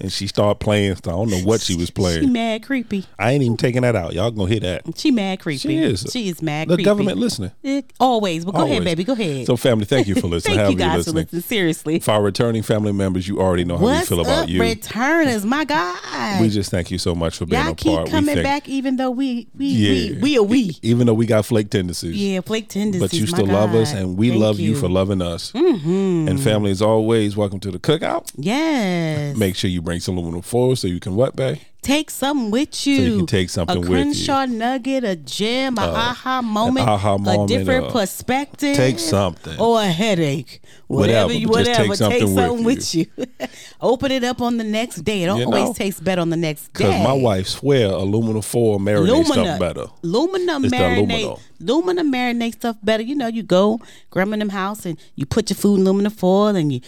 and 0.00 0.12
she 0.12 0.26
started 0.26 0.56
playing. 0.60 0.96
So 0.96 1.10
I 1.10 1.14
don't 1.14 1.30
know 1.30 1.38
what 1.40 1.60
she 1.60 1.76
was 1.76 1.90
playing. 1.90 2.22
She 2.22 2.26
mad 2.28 2.62
creepy. 2.64 3.06
I 3.18 3.32
ain't 3.32 3.42
even 3.42 3.56
taking 3.56 3.82
that 3.82 3.96
out. 3.96 4.12
Y'all 4.14 4.30
gonna 4.30 4.48
hear 4.50 4.60
that. 4.60 4.82
She 4.96 5.10
mad 5.10 5.40
creepy. 5.40 5.58
She 5.58 5.76
is. 5.78 6.06
She 6.12 6.28
is 6.28 6.42
mad 6.42 6.68
The 6.68 6.74
creepy. 6.76 6.84
government 6.84 7.18
listening. 7.18 7.50
Eh, 7.64 7.82
Always. 7.98 8.44
But 8.44 8.54
go 8.54 8.64
ahead, 8.64 8.84
baby. 8.84 9.04
Go 9.04 9.12
ahead. 9.12 9.46
So, 9.46 9.56
family, 9.56 9.84
thank 9.84 10.06
you 10.08 10.14
for 10.14 10.26
listening. 10.28 10.56
Thank 10.56 10.58
However 10.60 10.72
you 10.72 10.78
guys 10.78 10.92
for 10.92 10.98
listening. 11.12 11.24
listening. 11.24 11.42
Seriously. 11.42 11.98
For 12.00 12.10
our 12.12 12.22
returning 12.22 12.62
family 12.62 12.92
members, 12.92 13.26
you 13.28 13.40
already 13.40 13.64
know 13.64 13.76
how 13.76 13.84
What's 13.84 14.10
we 14.10 14.16
feel 14.16 14.24
about 14.24 14.42
up, 14.44 14.48
you. 14.48 14.60
returners? 14.60 15.44
My 15.44 15.64
God. 15.64 16.40
We 16.40 16.48
just 16.48 16.70
thank 16.70 16.90
you 16.90 16.98
so 16.98 17.14
much 17.14 17.36
for 17.38 17.46
being 17.46 17.62
Y'all 17.62 17.72
a 17.72 17.76
keep 17.76 17.92
part. 17.94 18.08
coming 18.10 18.26
we 18.36 18.42
think, 18.42 18.44
back 18.44 18.68
even 18.68 18.96
though 18.96 19.10
we 19.10 19.48
we 19.56 19.66
Yeah. 19.66 20.12
we 20.16 20.18
we 20.22 20.38
are 20.38 20.42
we. 20.42 20.78
even 20.82 21.06
though 21.06 21.14
we 21.14 21.26
got 21.26 21.44
flake 21.46 21.70
tendencies. 21.70 22.16
Yeah, 22.16 22.40
flake 22.40 22.68
tendencies. 22.68 23.00
but 23.00 23.12
you 23.12 23.26
still 23.26 23.46
love 23.46 23.74
us, 23.74 23.92
and 23.92 24.16
we 24.16 24.30
Thank 24.30 24.40
love 24.40 24.60
you. 24.60 24.74
for 24.76 24.88
loving 24.88 25.20
us. 25.22 25.52
Mm-hmm. 25.52 26.28
And 26.28 26.40
family, 26.40 26.70
as 26.70 26.80
always, 26.82 27.36
welcome 27.36 27.60
to 27.60 27.70
the 27.70 27.78
cookout. 27.78 28.30
Yes. 28.36 29.36
Make 29.36 29.56
sure 29.56 29.70
you 29.70 29.82
bring 29.90 29.98
some 30.00 30.16
aluminum 30.16 30.40
foil 30.42 30.76
so 30.76 30.86
you 30.86 31.00
can 31.00 31.16
what, 31.16 31.34
babe? 31.34 31.58
take 31.82 32.10
something 32.10 32.50
with 32.50 32.86
you. 32.86 32.94
you 32.96 33.16
can 33.16 33.26
take 33.26 33.50
something 33.50 33.78
a 33.78 33.80
with 33.80 33.88
you. 33.88 33.96
Uh, 33.96 34.02
Crenshaw 34.02 34.44
nugget, 34.44 35.02
a 35.02 35.16
gem, 35.16 35.78
a 35.78 35.80
aha 35.80 36.42
moment, 36.42 36.86
aha 36.86 37.18
moment, 37.18 37.50
a 37.50 37.58
different 37.58 37.86
uh, 37.86 37.90
perspective. 37.90 38.76
take 38.76 38.98
something. 39.00 39.58
Or 39.58 39.80
a 39.80 39.86
headache. 39.88 40.60
Whatever, 40.86 41.28
Whatever, 41.28 41.32
you 41.32 41.48
but 41.48 41.64
just 41.64 41.80
whatever. 41.88 42.10
take 42.10 42.28
something 42.28 42.64
with 42.64 42.76
with 42.78 42.94
you. 42.94 43.06
Open 43.80 44.12
it 44.12 44.22
up 44.24 44.40
on 44.40 44.58
the 44.58 44.64
next 44.64 44.96
day. 45.02 45.22
It 45.22 45.26
You 45.26 45.44
always 45.44 45.64
know? 45.64 45.72
tastes 45.72 46.00
better 46.00 46.20
on 46.20 46.30
the 46.30 46.36
next 46.36 46.72
day. 46.72 46.84
Because 46.84 47.02
my 47.02 47.12
wife 47.14 47.48
swear 47.48 47.86
aluminum 47.86 48.42
foil 48.42 48.78
marinates 48.78 49.26
stuff 49.26 49.58
better. 49.58 49.86
Aluminum 50.04 50.64
It's 50.66 50.74
marinate. 50.74 50.96
aluminum. 50.98 51.36
Aluminum 51.60 52.12
marinate 52.12 52.52
stuff 52.52 52.76
better. 52.82 53.02
You 53.02 53.14
know, 53.16 53.28
you 53.28 53.42
go 53.42 53.80
grandma 54.10 54.36
them 54.36 54.50
house 54.50 54.86
and 54.86 54.98
you 55.16 55.26
put 55.26 55.50
your 55.50 55.56
food 55.56 55.76
in 55.80 55.86
aluminum 55.86 56.12
foil 56.12 56.54
and 56.54 56.72
you 56.72 56.80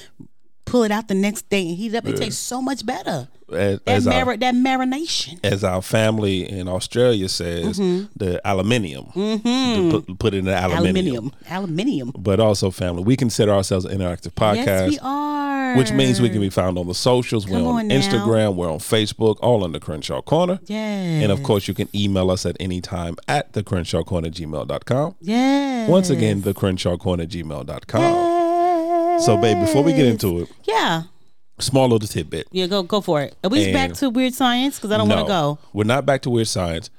pull 0.72 0.84
it 0.84 0.90
out 0.90 1.06
the 1.08 1.14
next 1.14 1.48
day 1.50 1.69
and 1.69 1.76
heat 1.76 1.92
it 1.94 1.98
up. 1.98 2.06
It 2.06 2.16
tastes 2.16 2.40
so 2.40 2.62
much 2.62 2.84
better. 2.86 3.28
As, 3.52 3.80
That 3.80 3.88
as, 3.88 4.06
our, 4.06 4.34
that 4.38 4.54
marination. 4.54 5.38
as 5.44 5.62
our 5.62 5.82
family 5.82 6.48
in 6.48 6.69
Australia 6.69 7.28
says, 7.28 7.78
Mm-hmm. 7.78 8.06
the 8.16 8.40
aluminium. 8.50 9.04
To 9.12 10.02
put, 10.06 10.19
put 10.19 10.34
it 10.34 10.38
in 10.38 10.44
the 10.46 10.54
aluminium. 10.58 10.86
Aluminium. 10.86 11.32
Aluminium. 11.50 12.12
But 12.19 12.40
also, 12.40 12.70
family, 12.70 13.02
we 13.04 13.14
consider 13.14 13.52
ourselves 13.52 13.84
an 13.84 13.98
interactive 13.98 14.32
podcast. 14.32 14.64
Yes, 14.66 14.91
we 14.93 14.98
are. 15.02 15.76
Which 15.76 15.93
means 15.93 16.20
we 16.20 16.31
can 16.31 16.41
be 16.41 16.48
found 16.50 16.79
on 16.79 16.86
the 16.86 16.94
socials. 16.94 17.46
We're 17.46 17.58
Come 17.58 17.67
on, 17.67 17.74
on 17.81 17.88
now. 17.88 17.94
Instagram. 18.00 18.55
We're 18.56 18.72
on 18.72 18.79
Facebook, 18.79 19.36
all 19.43 19.64
under 19.64 19.79
Crenshaw 19.79 20.22
Corner. 20.22 20.58
Yes. 20.64 21.22
And 21.22 21.31
of 21.31 21.43
course, 21.43 21.69
you 21.69 21.74
can 21.74 21.88
email 21.94 22.31
us 22.31 22.46
at 22.46 22.56
any 22.58 22.81
time 22.81 23.17
at 23.29 23.52
the 23.52 23.62
Crenshaw 23.62 24.02
Corner 24.02 24.31
gmail.com. 24.31 25.14
Yeah. 25.20 25.88
Once 25.88 26.08
again, 26.08 26.41
the 26.43 26.55
Crenshaw 26.55 26.96
Corner 26.96 27.26
gmail.com. 27.26 28.31
So, 29.20 29.36
babe, 29.36 29.60
before 29.60 29.82
we 29.82 29.92
get 29.92 30.06
into 30.06 30.40
it, 30.40 30.48
Yeah. 30.66 31.02
small 31.58 31.88
little 31.88 32.08
tidbit. 32.08 32.48
Yeah, 32.50 32.66
go 32.66 32.82
go 32.82 33.00
for 33.00 33.20
it. 33.22 33.34
Are 33.44 33.50
we 33.50 33.64
And- 33.64 33.72
back 33.72 33.92
to 33.94 34.10
weird 34.10 34.34
science? 34.34 34.76
Because 34.76 34.90
I 34.90 34.96
don't 34.98 35.08
want 35.08 35.20
to 35.20 35.26
go. 35.26 35.58
We're 35.72 35.84
not 35.84 36.04
back 36.06 36.22
to 36.22 36.31
weird 36.31 36.48
science, 36.48 36.90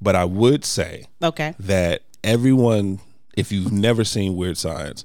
but 0.00 0.14
I 0.14 0.24
would 0.24 0.64
say 0.64 1.06
Okay. 1.22 1.54
that 1.58 2.02
everyone, 2.22 3.00
if 3.36 3.50
you've 3.50 3.72
never 3.72 4.04
seen 4.04 4.36
Weird 4.36 4.58
Science, 4.58 5.04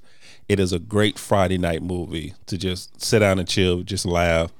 it 0.49 0.59
is 0.59 0.71
a 0.71 0.79
great 0.79 1.17
Friday 1.17 1.57
night 1.57 1.81
movie 1.81 2.33
to 2.45 2.57
just 2.57 3.01
sit 3.03 3.19
down 3.19 3.39
and 3.39 3.47
chill, 3.47 3.81
just 3.83 4.05
laugh. 4.05 4.51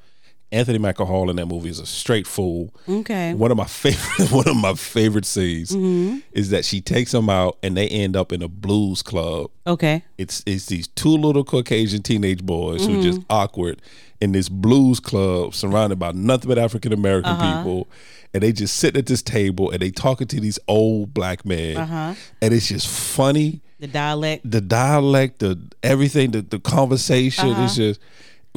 Anthony 0.52 0.78
Michael 0.78 1.06
Hall 1.06 1.30
in 1.30 1.36
that 1.36 1.46
movie 1.46 1.70
is 1.70 1.80
a 1.80 1.86
straight 1.86 2.26
fool. 2.26 2.74
Okay. 2.88 3.34
One 3.34 3.52
of 3.52 3.58
my 3.58 3.66
favorite 3.68 4.32
one 4.32 4.48
of 4.48 4.56
my 4.56 4.74
favorite 4.76 5.26
scenes 5.26 5.72
Mm-hmm. 5.72 6.20
is 6.32 6.50
that 6.52 6.64
she 6.66 6.80
takes 6.82 7.14
him 7.14 7.30
out 7.30 7.58
and 7.62 7.76
they 7.76 7.88
end 7.90 8.16
up 8.16 8.32
in 8.32 8.42
a 8.42 8.48
blues 8.48 9.02
club. 9.02 9.52
Okay. 9.66 10.04
It's 10.18 10.44
it's 10.46 10.68
these 10.68 10.88
two 10.88 11.10
little 11.18 11.44
Caucasian 11.44 12.02
teenage 12.02 12.44
boys 12.46 12.86
who 12.86 12.94
Mm-hmm. 12.94 13.02
just 13.02 13.22
awkward 13.30 13.82
in 14.22 14.32
this 14.32 14.50
blues 14.50 15.00
club 15.00 15.54
surrounded 15.54 16.00
by 16.00 16.12
nothing 16.14 16.48
but 16.48 16.58
African 16.58 16.94
American 16.94 17.32
Uh-huh. 17.34 17.58
people. 17.64 17.88
And 18.34 18.44
they 18.44 18.52
just 18.52 18.76
sitting 18.78 19.00
at 19.00 19.06
this 19.06 19.22
table 19.22 19.72
and 19.72 19.82
they 19.82 19.90
talking 19.92 20.28
to 20.28 20.40
these 20.40 20.60
old 20.68 21.14
black 21.14 21.46
men. 21.46 21.78
Uh-huh. 21.78 22.14
And 22.42 22.54
it's 22.54 22.68
just 22.70 22.88
funny. 22.88 23.62
The 23.80 23.88
dialect. 23.88 24.50
The 24.50 24.62
dialect, 24.62 25.40
the 25.40 25.60
everything, 25.84 26.32
the, 26.32 26.42
the 26.42 26.60
conversation. 26.60 27.50
Uh-huh. 27.50 27.64
It's 27.66 27.76
just 27.76 28.00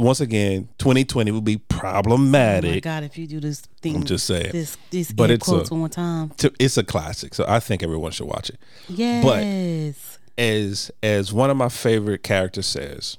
once 0.01 0.21
again, 0.21 0.69
2020 0.79 1.31
will 1.31 1.41
be 1.41 1.59
problematic. 1.59 2.71
Oh 2.71 2.75
my. 2.75 2.81
God! 2.81 3.05
If 3.05 3.17
you 3.19 3.27
do 3.27 3.41
this 3.41 3.61
thing, 3.83 3.97
I'm 3.97 4.05
just 4.05 4.27
saying. 4.27 4.51
This 4.53 4.77
this 4.91 5.13
But 5.13 5.31
it's 5.31 5.47
quotes 5.47 5.71
a- 5.71 5.75
one 5.75 5.91
time. 5.91 6.31
To- 6.39 6.53
It's 6.59 6.77
a 6.77 6.85
classic. 6.85 7.35
So 7.35 7.45
I 7.49 7.61
think 7.61 7.83
everyone 7.83 8.13
should 8.13 8.27
watch 8.27 8.51
it. 8.51 8.59
Yes. 8.89 9.25
But 9.25 10.43
as 10.43 10.91
as 11.03 11.33
one 11.33 11.51
of 11.51 11.57
my 11.57 11.69
favorite 11.69 12.23
characters 12.23 12.67
says, 12.67 13.17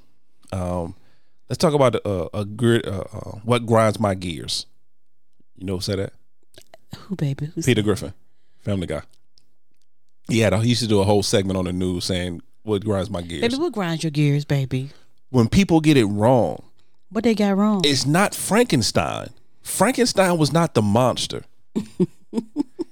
um, 0.52 0.96
let's 1.50 1.58
talk 1.58 1.74
about 1.74 1.96
uh, 2.06 2.30
a 2.34 2.46
grid. 2.46 2.86
Uh, 2.88 3.04
uh, 3.14 3.32
what 3.44 3.66
grinds 3.66 4.00
my 4.00 4.16
gears? 4.16 4.66
You 5.58 5.66
know 5.68 5.76
who 5.76 5.82
said 5.82 6.00
that? 6.00 6.14
Who 6.98 7.16
baby? 7.16 7.48
Who's 7.54 7.66
Peter 7.66 7.82
Griffin, 7.82 8.14
Family 8.62 8.88
Guy. 8.88 9.02
Yeah, 10.28 10.62
he 10.62 10.70
used 10.70 10.82
to 10.82 10.88
do 10.88 11.00
a 11.00 11.04
whole 11.04 11.24
segment 11.24 11.58
on 11.58 11.66
the 11.66 11.74
news 11.74 12.06
saying 12.06 12.42
what 12.64 12.84
grinds 12.86 13.10
my 13.10 13.22
gears. 13.22 13.42
baby? 13.42 13.56
What 13.58 13.74
grinds 13.74 14.04
your 14.04 14.12
gears, 14.12 14.46
baby? 14.46 14.90
When 15.30 15.48
people 15.50 15.80
get 15.82 15.98
it 15.98 16.06
wrong, 16.06 16.64
What 17.12 17.24
they 17.24 17.36
got 17.36 17.58
wrong? 17.58 17.82
it's 17.86 18.06
not 18.06 18.34
Frankenstein. 18.34 19.30
Frankenstein 19.62 20.38
was 20.38 20.52
not 20.52 20.74
the 20.74 20.82
monster. 20.82 21.44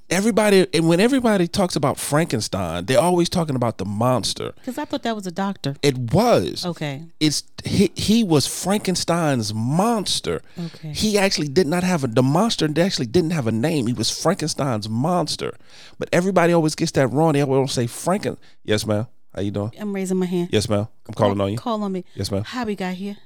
everybody, 0.09 0.67
and 0.73 0.87
when 0.87 0.99
everybody 0.99 1.47
talks 1.47 1.75
about 1.75 1.99
Frankenstein, 1.99 2.85
they're 2.85 2.99
always 2.99 3.29
talking 3.29 3.55
about 3.55 3.77
the 3.77 3.85
monster. 3.85 4.53
Because 4.55 4.77
I 4.77 4.85
thought 4.85 5.03
that 5.03 5.15
was 5.15 5.27
a 5.27 5.31
doctor. 5.31 5.75
It 5.81 5.97
was. 5.97 6.65
Okay. 6.65 7.03
It's 7.19 7.43
he, 7.63 7.91
he 7.95 8.23
was 8.23 8.47
Frankenstein's 8.47 9.53
monster. 9.53 10.41
Okay. 10.57 10.93
He 10.93 11.17
actually 11.17 11.47
did 11.47 11.67
not 11.67 11.83
have 11.83 12.03
a 12.03 12.07
the 12.07 12.23
monster 12.23 12.67
actually 12.79 13.07
didn't 13.07 13.31
have 13.31 13.47
a 13.47 13.51
name. 13.51 13.87
He 13.87 13.93
was 13.93 14.09
Frankenstein's 14.09 14.89
monster. 14.89 15.55
But 15.97 16.09
everybody 16.11 16.53
always 16.53 16.75
gets 16.75 16.91
that 16.93 17.07
wrong. 17.07 17.33
They 17.33 17.41
always 17.41 17.71
say 17.71 17.85
Franken. 17.85 18.37
Yes, 18.63 18.85
ma'am. 18.85 19.07
How 19.33 19.41
you 19.41 19.51
doing? 19.51 19.71
I'm 19.79 19.93
raising 19.93 20.17
my 20.17 20.25
hand. 20.25 20.49
Yes, 20.51 20.67
ma'am. 20.67 20.87
I'm 21.07 21.13
calling 21.13 21.39
on 21.39 21.51
you. 21.51 21.57
Call 21.57 21.83
on 21.83 21.91
me. 21.91 22.03
Yes, 22.15 22.31
ma'am. 22.31 22.43
How 22.43 22.65
we 22.65 22.75
got 22.75 22.95
here? 22.95 23.17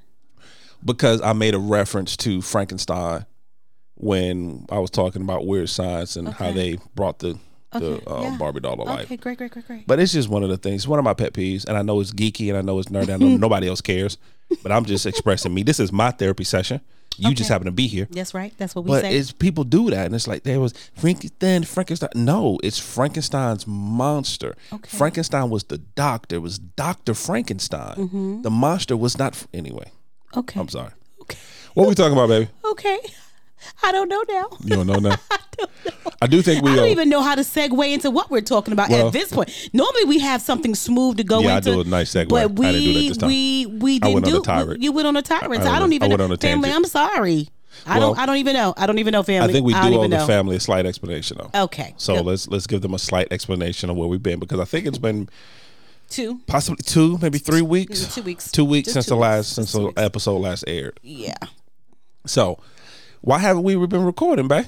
Because 0.84 1.20
I 1.22 1.32
made 1.32 1.54
a 1.54 1.58
reference 1.58 2.16
to 2.18 2.42
Frankenstein 2.42 3.26
when 3.96 4.66
I 4.70 4.78
was 4.78 4.90
talking 4.90 5.22
about 5.22 5.46
weird 5.46 5.68
science 5.68 6.16
and 6.16 6.28
how 6.28 6.52
they 6.52 6.78
brought 6.94 7.20
the 7.20 7.38
the 7.72 7.94
Okay, 7.94 8.04
uh, 8.06 8.22
yeah. 8.22 8.36
Barbie 8.38 8.60
doll 8.60 8.76
to 8.76 8.82
life. 8.82 9.06
Okay, 9.06 9.16
great, 9.16 9.36
great, 9.36 9.50
great, 9.50 9.66
great. 9.66 9.84
But 9.86 9.98
it's 9.98 10.12
just 10.12 10.28
one 10.28 10.44
of 10.44 10.48
the 10.48 10.56
things. 10.56 10.82
It's 10.82 10.88
one 10.88 11.00
of 11.00 11.04
my 11.04 11.14
pet 11.14 11.32
peeves, 11.32 11.64
and 11.66 11.76
I 11.76 11.82
know 11.82 12.00
it's 12.00 12.12
geeky, 12.12 12.48
and 12.48 12.56
I 12.56 12.60
know 12.60 12.78
it's 12.78 12.88
nerd. 12.88 13.12
I 13.12 13.16
know 13.16 13.36
nobody 13.36 13.66
else 13.68 13.80
cares, 13.80 14.16
but 14.62 14.70
I'm 14.70 14.84
just 14.84 15.06
expressing 15.06 15.52
me. 15.52 15.64
This 15.64 15.80
is 15.80 15.90
my 15.90 16.12
therapy 16.12 16.44
session. 16.44 16.80
You 17.16 17.32
just 17.34 17.48
happen 17.48 17.66
to 17.66 17.72
be 17.72 17.86
here. 17.86 18.06
That's 18.10 18.34
right. 18.34 18.52
That's 18.58 18.74
what 18.74 18.84
we 18.84 18.90
But 18.90 19.02
say. 19.02 19.16
it's 19.16 19.30
people 19.32 19.62
do 19.64 19.90
that, 19.90 20.06
and 20.06 20.14
it's 20.14 20.26
like 20.28 20.42
there 20.44 20.60
was 20.60 20.72
Frankenstein, 20.96 21.62
Frankenstein. 21.64 22.10
No, 22.14 22.58
it's 22.62 22.78
Frankenstein's 22.78 23.66
monster. 23.66 24.56
Okay. 24.72 24.96
Frankenstein 24.96 25.48
was 25.50 25.64
the 25.64 25.78
doctor. 25.78 26.36
It 26.36 26.40
was 26.40 26.58
Doctor 26.58 27.14
Frankenstein. 27.14 27.96
Mm-hmm. 27.96 28.42
The 28.42 28.50
monster 28.50 28.96
was 28.96 29.16
not. 29.18 29.46
Anyway, 29.52 29.90
okay. 30.36 30.60
I'm 30.60 30.68
sorry. 30.68 30.90
Okay. 31.22 31.38
What 31.74 31.84
are 31.84 31.88
we 31.88 31.94
talking 31.94 32.12
about, 32.12 32.28
baby? 32.28 32.48
Okay. 32.64 32.98
I 33.82 33.92
don't 33.92 34.08
know 34.08 34.22
now. 34.28 34.48
You 34.60 34.76
don't 34.76 34.86
know 34.86 34.98
now. 34.98 35.16
I 35.30 35.38
do 35.56 35.64
i 36.22 36.26
do 36.26 36.42
think 36.42 36.64
we. 36.64 36.72
I 36.72 36.76
don't 36.76 36.84
uh, 36.86 36.88
even 36.88 37.08
know 37.08 37.22
how 37.22 37.34
to 37.34 37.42
segue 37.42 37.92
into 37.92 38.10
what 38.10 38.30
we're 38.30 38.40
talking 38.40 38.72
about 38.72 38.90
Well- 38.90 39.06
at 39.08 39.12
this 39.12 39.32
point. 39.32 39.50
Normally 39.72 40.04
we 40.04 40.18
have 40.18 40.42
something 40.42 40.74
smooth 40.74 41.16
to 41.18 41.24
go 41.24 41.40
Yeah, 41.40 41.56
I 41.56 41.60
do 41.60 41.80
a 41.80 41.84
nice 41.84 42.12
segue. 42.12 42.28
But 42.28 42.52
we 42.58 42.66
I 42.66 42.72
didn't 42.72 42.84
do 42.84 42.92
that 42.94 43.08
this 43.08 43.16
time. 43.18 43.28
we 43.28 43.66
we 43.66 43.98
didn't 43.98 44.14
went 44.14 44.26
on 44.26 44.32
do 44.32 44.40
a 44.40 44.44
tirade. 44.44 44.82
You 44.82 44.92
went 44.92 45.08
on 45.08 45.16
a 45.16 45.22
tirade. 45.22 45.60
I 45.60 45.64
so 45.64 45.68
I, 45.68 45.72
went- 45.72 45.80
don't 45.80 45.92
I 45.92 45.94
even 45.94 46.08
went 46.10 46.18
know. 46.18 46.24
on 46.24 46.32
a 46.32 46.36
family. 46.36 46.70
I'm 46.70 46.84
sorry. 46.84 47.48
I 47.86 47.98
Well- 47.98 48.14
don't 48.14 48.22
I 48.22 48.26
don't 48.26 48.36
even 48.36 48.54
know. 48.54 48.74
I 48.76 48.86
don't 48.86 48.98
even 48.98 49.12
know 49.12 49.22
family. 49.22 49.48
I 49.48 49.52
think 49.52 49.66
we 49.66 49.72
don't 49.72 49.90
do 49.92 49.98
owe 49.98 50.02
the 50.02 50.08
know. 50.08 50.26
family 50.26 50.56
a 50.56 50.60
slight 50.60 50.86
explanation, 50.86 51.38
though. 51.38 51.62
Okay. 51.64 51.94
So 51.96 52.16
Good. 52.16 52.26
let's 52.26 52.48
let's 52.48 52.66
give 52.66 52.82
them 52.82 52.94
a 52.94 52.98
slight 52.98 53.28
explanation 53.30 53.90
of 53.90 53.96
where 53.96 54.08
we've 54.08 54.22
been 54.22 54.38
because 54.40 54.60
I 54.60 54.64
think 54.64 54.86
it's 54.86 54.98
been 54.98 55.28
two. 56.14 56.40
possibly 56.46 56.82
two, 56.84 57.18
maybe 57.20 57.38
three 57.38 57.62
weeks, 57.62 58.14
Two 58.14 58.22
weeks. 58.22 58.50
two 58.50 58.64
weeks 58.64 58.86
Just 58.86 58.94
since 58.94 59.06
two 59.06 59.10
the 59.10 59.16
last 59.16 59.54
since 59.54 59.72
the 59.72 59.92
episode 59.96 60.38
last 60.38 60.64
aired. 60.66 60.98
Yeah. 61.02 61.34
So 62.26 62.58
why 63.20 63.38
haven't 63.38 63.62
we 63.62 63.74
been 63.86 64.04
recording, 64.04 64.48
babe? 64.48 64.66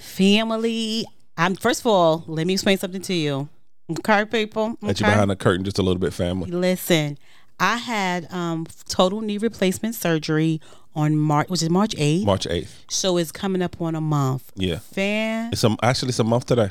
Family. 0.00 1.04
I'm 1.36 1.54
first 1.54 1.80
of 1.80 1.86
all, 1.86 2.24
let 2.26 2.46
me 2.46 2.54
explain 2.54 2.78
something 2.78 3.02
to 3.02 3.14
you. 3.14 3.48
Okay, 3.90 4.24
people. 4.24 4.76
Let 4.82 5.00
you 5.00 5.06
behind 5.06 5.30
the 5.30 5.36
curtain 5.36 5.64
just 5.64 5.78
a 5.78 5.82
little 5.82 6.00
bit, 6.00 6.12
family. 6.12 6.50
Listen, 6.50 7.16
I 7.60 7.76
had 7.76 8.30
um 8.32 8.66
total 8.88 9.20
knee 9.20 9.38
replacement 9.38 9.94
surgery 9.94 10.60
on 10.94 11.16
March, 11.16 11.48
which 11.48 11.62
is 11.62 11.70
March 11.70 11.94
8th. 11.96 12.24
March 12.24 12.46
eighth. 12.48 12.84
So 12.88 13.16
it's 13.18 13.30
coming 13.30 13.62
up 13.62 13.80
on 13.80 13.94
a 13.94 14.00
month. 14.00 14.50
Yeah, 14.56 14.78
Fan, 14.78 15.50
it's 15.52 15.62
a, 15.64 15.76
actually 15.82 16.08
it's 16.08 16.18
a 16.18 16.24
month 16.24 16.46
today. 16.46 16.70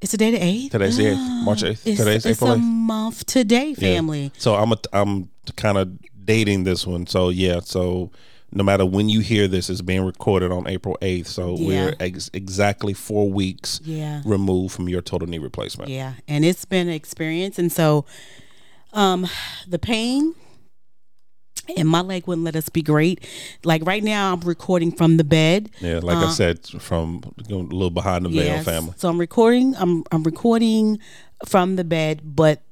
It's 0.00 0.10
today 0.12 0.30
the 0.30 0.38
8th? 0.38 0.70
Today's 0.70 0.96
the 0.96 1.06
eighth, 1.08 1.44
March 1.44 1.62
eighth. 1.62 1.86
It's, 1.86 1.98
Today's 1.98 2.24
it's 2.26 2.38
April 2.40 2.52
a 2.52 2.56
eighth. 2.56 2.62
month 2.64 3.26
today, 3.26 3.74
family. 3.74 4.32
So 4.38 4.54
I'm 4.54 4.72
a, 4.72 4.76
I'm 4.92 5.30
kind 5.56 5.78
of 5.78 5.90
dating 6.24 6.64
this 6.64 6.86
one. 6.86 7.06
So 7.06 7.28
yeah. 7.28 7.60
So 7.60 8.10
no 8.52 8.64
matter 8.64 8.84
when 8.84 9.08
you 9.08 9.20
hear 9.20 9.46
this, 9.46 9.70
it's 9.70 9.80
being 9.82 10.02
recorded 10.04 10.50
on 10.52 10.66
April 10.68 10.96
8th. 11.02 11.26
So 11.26 11.56
Yeah. 11.56 11.66
we're 11.66 11.94
ex- 12.00 12.30
exactly 12.32 12.94
four 12.94 13.30
weeks 13.30 13.80
Yeah. 13.84 14.22
removed 14.24 14.74
from 14.74 14.88
your 14.88 15.02
total 15.02 15.28
knee 15.28 15.38
replacement. 15.38 15.90
Yeah. 15.90 16.14
And 16.26 16.44
it's 16.44 16.64
been 16.64 16.88
an 16.88 16.94
experience. 16.94 17.58
And 17.58 17.70
so 17.70 18.04
um 18.92 19.26
the 19.68 19.78
pain 19.78 20.34
and 21.76 21.88
my 21.88 22.00
leg 22.00 22.26
wouldn't 22.26 22.44
let 22.44 22.56
us 22.56 22.68
be 22.68 22.82
great. 22.82 23.26
Like 23.64 23.84
right 23.86 24.02
now 24.02 24.32
I'm 24.32 24.40
recording 24.40 24.92
from 24.92 25.16
the 25.16 25.24
bed. 25.24 25.70
Yeah, 25.80 26.00
like 26.02 26.18
I 26.18 26.30
said, 26.30 26.64
from 26.66 27.22
a 27.48 27.52
little 27.54 27.90
behind 27.90 28.24
the 28.24 28.30
veil 28.30 28.44
Yes. 28.44 28.64
family. 28.64 28.94
So 28.96 29.08
I'm 29.08 29.18
recording. 29.18 29.74
I'm 29.76 30.04
I'm 30.12 30.22
recording 30.22 30.98
from 31.46 31.76
the 31.76 31.84
bed, 31.84 32.20
but 32.24 32.62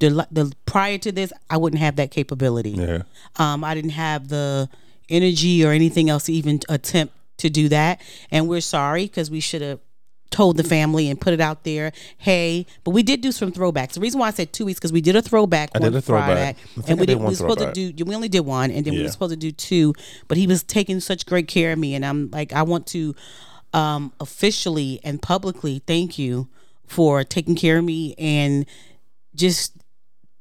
the 0.00 0.26
the 0.30 0.52
prior 0.66 0.98
to 0.98 1.10
this, 1.12 1.32
I 1.50 1.56
wouldn't 1.56 1.80
have 1.80 1.96
that 1.96 2.10
capability. 2.10 2.70
Yeah. 2.70 3.02
Um, 3.36 3.64
I 3.64 3.74
didn't 3.74 3.90
have 3.90 4.28
the 4.28 4.68
energy 5.08 5.64
or 5.64 5.72
anything 5.72 6.08
else 6.10 6.24
to 6.24 6.32
even 6.32 6.60
attempt 6.68 7.14
to 7.38 7.48
do 7.50 7.68
that, 7.68 8.00
and 8.30 8.48
we're 8.48 8.60
sorry 8.60 9.04
because 9.04 9.30
we 9.30 9.40
should 9.40 9.62
have 9.62 9.80
told 10.30 10.56
the 10.56 10.64
family 10.64 11.08
and 11.08 11.20
put 11.20 11.32
it 11.32 11.40
out 11.40 11.64
there. 11.64 11.92
Hey, 12.18 12.66
but 12.84 12.90
we 12.90 13.02
did 13.02 13.20
do 13.20 13.32
some 13.32 13.52
throwbacks. 13.52 13.92
The 13.92 14.00
reason 14.00 14.20
why 14.20 14.28
I 14.28 14.30
said 14.30 14.52
two 14.52 14.64
weeks 14.64 14.78
because 14.78 14.92
we 14.92 15.00
did 15.00 15.16
a 15.16 15.22
throwback 15.22 15.70
I 15.74 15.78
did 15.78 15.94
a 15.94 16.00
throwback. 16.00 16.56
Friday, 16.58 16.90
and 16.90 17.00
we 17.00 17.06
did. 17.06 17.18
We 17.18 17.24
were 17.24 17.34
supposed 17.34 17.60
to 17.60 17.72
do. 17.72 18.04
We 18.04 18.14
only 18.14 18.28
did 18.28 18.40
one, 18.40 18.70
and 18.70 18.84
then 18.84 18.94
we 18.94 19.02
were 19.02 19.08
supposed 19.08 19.32
to 19.32 19.36
do 19.36 19.50
two. 19.50 19.94
But 20.26 20.36
he 20.36 20.46
was 20.46 20.62
taking 20.62 21.00
such 21.00 21.26
great 21.26 21.48
care 21.48 21.72
of 21.72 21.78
me, 21.78 21.94
and 21.94 22.04
I'm 22.04 22.30
like, 22.30 22.52
I 22.52 22.62
want 22.62 22.86
to 22.88 23.14
um, 23.72 24.12
officially 24.20 25.00
and 25.04 25.20
publicly 25.20 25.82
thank 25.86 26.18
you 26.18 26.48
for 26.86 27.22
taking 27.24 27.54
care 27.54 27.78
of 27.78 27.84
me 27.84 28.14
and 28.18 28.66
just 29.34 29.72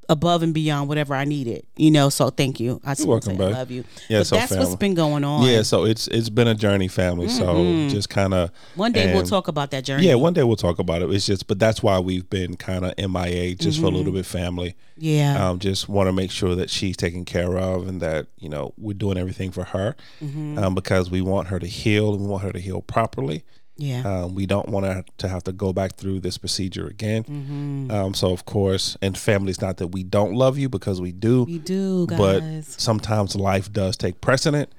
above 0.09 0.41
and 0.41 0.53
beyond 0.53 0.87
whatever 0.87 1.13
I 1.13 1.25
needed. 1.25 1.65
You 1.75 1.91
know, 1.91 2.09
so 2.09 2.29
thank 2.29 2.59
you. 2.59 2.79
I 2.85 2.93
to 2.95 3.05
welcome, 3.05 3.37
say 3.37 3.43
I 3.45 3.49
love 3.49 3.71
you. 3.71 3.83
Yeah, 4.09 4.19
but 4.19 4.27
so 4.27 4.35
that's 4.37 4.51
what's 4.51 4.63
family. 4.63 4.77
been 4.77 4.93
going 4.93 5.23
on. 5.23 5.43
Yeah, 5.45 5.61
so 5.63 5.83
it's 5.85 6.07
it's 6.07 6.29
been 6.29 6.47
a 6.47 6.55
journey, 6.55 6.87
family. 6.87 7.27
So 7.29 7.87
just 7.89 8.09
kind 8.09 8.33
of 8.33 8.49
Mm-hmm. 8.51 8.79
One 8.79 8.91
day 8.91 9.13
we'll 9.13 9.23
talk 9.25 9.47
about 9.47 9.71
that 9.71 9.83
journey. 9.83 10.07
Yeah, 10.07 10.15
one 10.15 10.33
day 10.33 10.43
we'll 10.43 10.55
talk 10.55 10.79
about 10.79 11.01
it. 11.01 11.11
It's 11.11 11.25
just, 11.25 11.47
but 11.47 11.59
that's 11.59 11.81
why 11.83 11.99
we've 11.99 12.29
been 12.29 12.55
kind 12.55 12.85
of 12.85 12.93
MIA 12.97 13.55
just 13.55 13.79
for 13.79 13.85
a 13.85 13.89
Mm-hmm. 13.89 13.97
little 13.97 14.13
bit, 14.13 14.25
family. 14.25 14.75
Yeah. 14.97 15.49
Um, 15.49 15.59
just 15.59 15.87
want 15.89 16.07
to 16.07 16.13
make 16.13 16.31
sure 16.31 16.55
that 16.55 16.69
she's 16.69 16.95
taken 16.97 17.25
care 17.25 17.57
of 17.57 17.87
and 17.87 18.01
that 18.01 18.27
you 18.37 18.49
know 18.49 18.73
we're 18.77 18.93
doing 18.93 19.17
everything 19.17 19.51
for 19.51 19.63
her, 19.65 19.95
Mm-hmm. 20.21 20.57
um, 20.57 20.75
because 20.75 21.09
we 21.11 21.21
want 21.21 21.47
her 21.49 21.59
to 21.59 21.67
heal 21.67 22.13
and 22.13 22.21
we 22.23 22.27
want 22.27 22.43
her 22.43 22.51
to 22.51 22.59
heal 22.59 22.81
properly. 22.81 23.43
Yeah. 23.77 24.01
Um, 24.01 24.35
we 24.35 24.45
don't 24.45 24.69
want 24.69 25.07
to 25.17 25.27
have 25.27 25.43
to 25.43 25.51
go 25.51 25.71
back 25.71 25.95
through 25.95 26.19
this 26.21 26.37
procedure 26.37 26.87
again. 26.87 27.23
Mm-hmm. 27.23 27.91
Um, 27.91 28.13
so 28.13 28.31
of 28.31 28.45
course, 28.45 28.97
and 29.01 29.17
family's 29.17 29.61
not 29.61 29.77
that 29.77 29.87
we 29.87 30.03
don't 30.03 30.33
love 30.33 30.57
you 30.57 30.67
because 30.69 30.99
we 30.99 31.11
do, 31.11 31.43
we 31.43 31.59
do, 31.59 32.07
guys. 32.07 32.17
but 32.17 32.63
sometimes 32.65 33.35
life 33.35 33.71
does 33.71 33.95
take 33.95 34.19
precedent, 34.21 34.71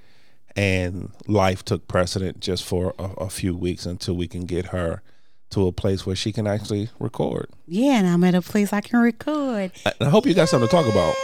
and 0.57 1.11
life 1.27 1.65
took 1.65 1.87
precedent 1.89 2.41
just 2.41 2.65
for 2.65 2.95
a, 2.99 3.05
a 3.19 3.31
few 3.31 3.57
weeks 3.57 3.87
until 3.87 4.17
we 4.17 4.27
can 4.27 4.45
get 4.45 4.67
her 4.67 5.03
to 5.51 5.67
a 5.67 5.73
place 5.73 6.05
where 6.05 6.17
she 6.17 6.31
can 6.33 6.47
actually 6.47 6.91
record. 6.99 7.47
yeah, 7.67 7.99
and 7.99 8.07
I'm 8.07 8.23
at 8.25 8.35
a 8.35 8.43
place 8.43 8.73
I 8.73 8.81
can 8.83 8.99
record. 9.01 9.73
I, 9.87 9.93
I 10.01 10.05
hope 10.07 10.27
you 10.27 10.35
got 10.35 10.49
something 10.49 10.69
to 10.69 10.75
talk 10.75 10.87
about. 10.87 11.15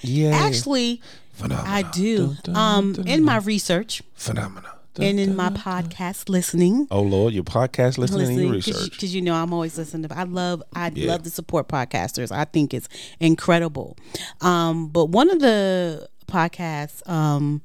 Yeah. 0.00 0.30
Yay. 0.30 0.32
Actually, 0.32 1.02
I 1.42 1.82
do. 1.82 2.34
Um, 2.54 2.94
in 3.06 3.24
my 3.24 3.38
research 3.38 4.02
Phenomena. 4.14 4.72
And 4.98 5.18
in 5.18 5.34
my 5.36 5.48
podcast 5.50 6.28
listening, 6.28 6.86
Oh 6.90 7.02
Lord, 7.02 7.32
your 7.32 7.44
podcast 7.44 7.98
listening, 7.98 8.28
and 8.28 8.40
your 8.40 8.52
research. 8.52 8.90
because 8.90 9.14
you, 9.14 9.22
know 9.22 9.34
I'm 9.34 9.52
always 9.52 9.78
listening. 9.78 10.08
To, 10.08 10.18
I 10.18 10.24
love 10.24 10.62
I 10.74 10.90
Yeah. 10.94 11.12
love 11.12 11.22
to 11.22 11.30
support 11.30 11.68
podcasters. 11.68 12.30
I 12.32 12.44
think 12.44 12.74
it's 12.74 12.88
incredible. 13.20 13.96
Um, 14.40 14.88
but 14.88 15.06
one 15.06 15.30
of 15.30 15.40
the 15.40 16.08
podcasts 16.26 17.06
um, 17.08 17.62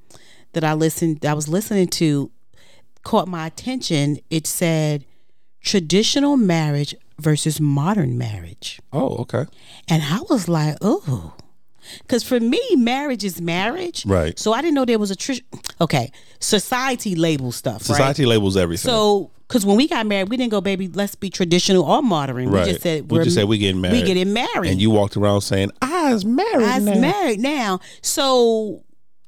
that 0.54 0.64
I 0.64 0.74
listened, 0.74 1.26
I 1.26 1.34
was 1.34 1.48
listening 1.48 1.88
to, 1.90 2.32
caught 3.04 3.28
my 3.28 3.48
attention. 3.48 4.20
It 4.30 4.48
said 4.48 5.06
traditional 5.62 6.38
marriage 6.38 6.96
versus 7.20 7.60
modern 7.60 8.18
marriage, 8.18 8.80
oh, 8.94 9.18
okay. 9.18 9.46
and 9.90 10.04
I 10.04 10.20
was 10.30 10.48
like, 10.48 10.78
oh. 10.82 11.34
Because 12.02 12.24
for 12.24 12.40
me, 12.40 12.62
marriage 12.76 13.24
is 13.24 13.42
marriage. 13.42 14.06
Right. 14.06 14.38
So 14.38 14.54
I 14.54 14.62
didn't 14.62 14.76
know 14.76 14.86
there 14.86 15.00
was 15.00 15.12
a 15.12 15.16
tr- 15.16 15.34
okay. 15.82 16.12
Society 16.40 17.16
labels 17.16 17.56
stuff. 17.56 17.88
right? 17.90 17.96
Society 17.96 18.26
labels 18.26 18.58
everything. 18.58 18.90
So, 18.90 19.32
because 19.48 19.66
when 19.66 19.78
we 19.78 19.88
got 19.88 20.06
married, 20.06 20.30
we 20.30 20.36
didn't 20.38 20.52
go, 20.52 20.60
baby, 20.60 20.90
let's 20.90 21.16
be 21.16 21.30
traditional 21.30 21.84
or 21.84 22.02
modern. 22.02 22.50
right. 22.50 22.66
We 22.66 22.72
just 22.72 22.82
said, 22.84 23.10
we 23.10 23.18
we're, 23.18 23.24
just 23.24 23.36
said 23.36 23.46
we 23.46 23.58
getting 23.58 23.80
married. 23.80 24.02
we 24.02 24.04
getting 24.04 24.34
married. 24.34 24.72
And 24.72 24.82
you 24.82 24.90
walked 24.90 25.16
around 25.16 25.42
saying, 25.42 25.72
"I 25.82 26.14
was 26.14 26.26
married." 26.26 26.66
I 26.66 26.76
was 26.80 26.86
now." 26.86 27.00
married 27.00 27.40
now. 27.40 27.80
So 28.02 28.84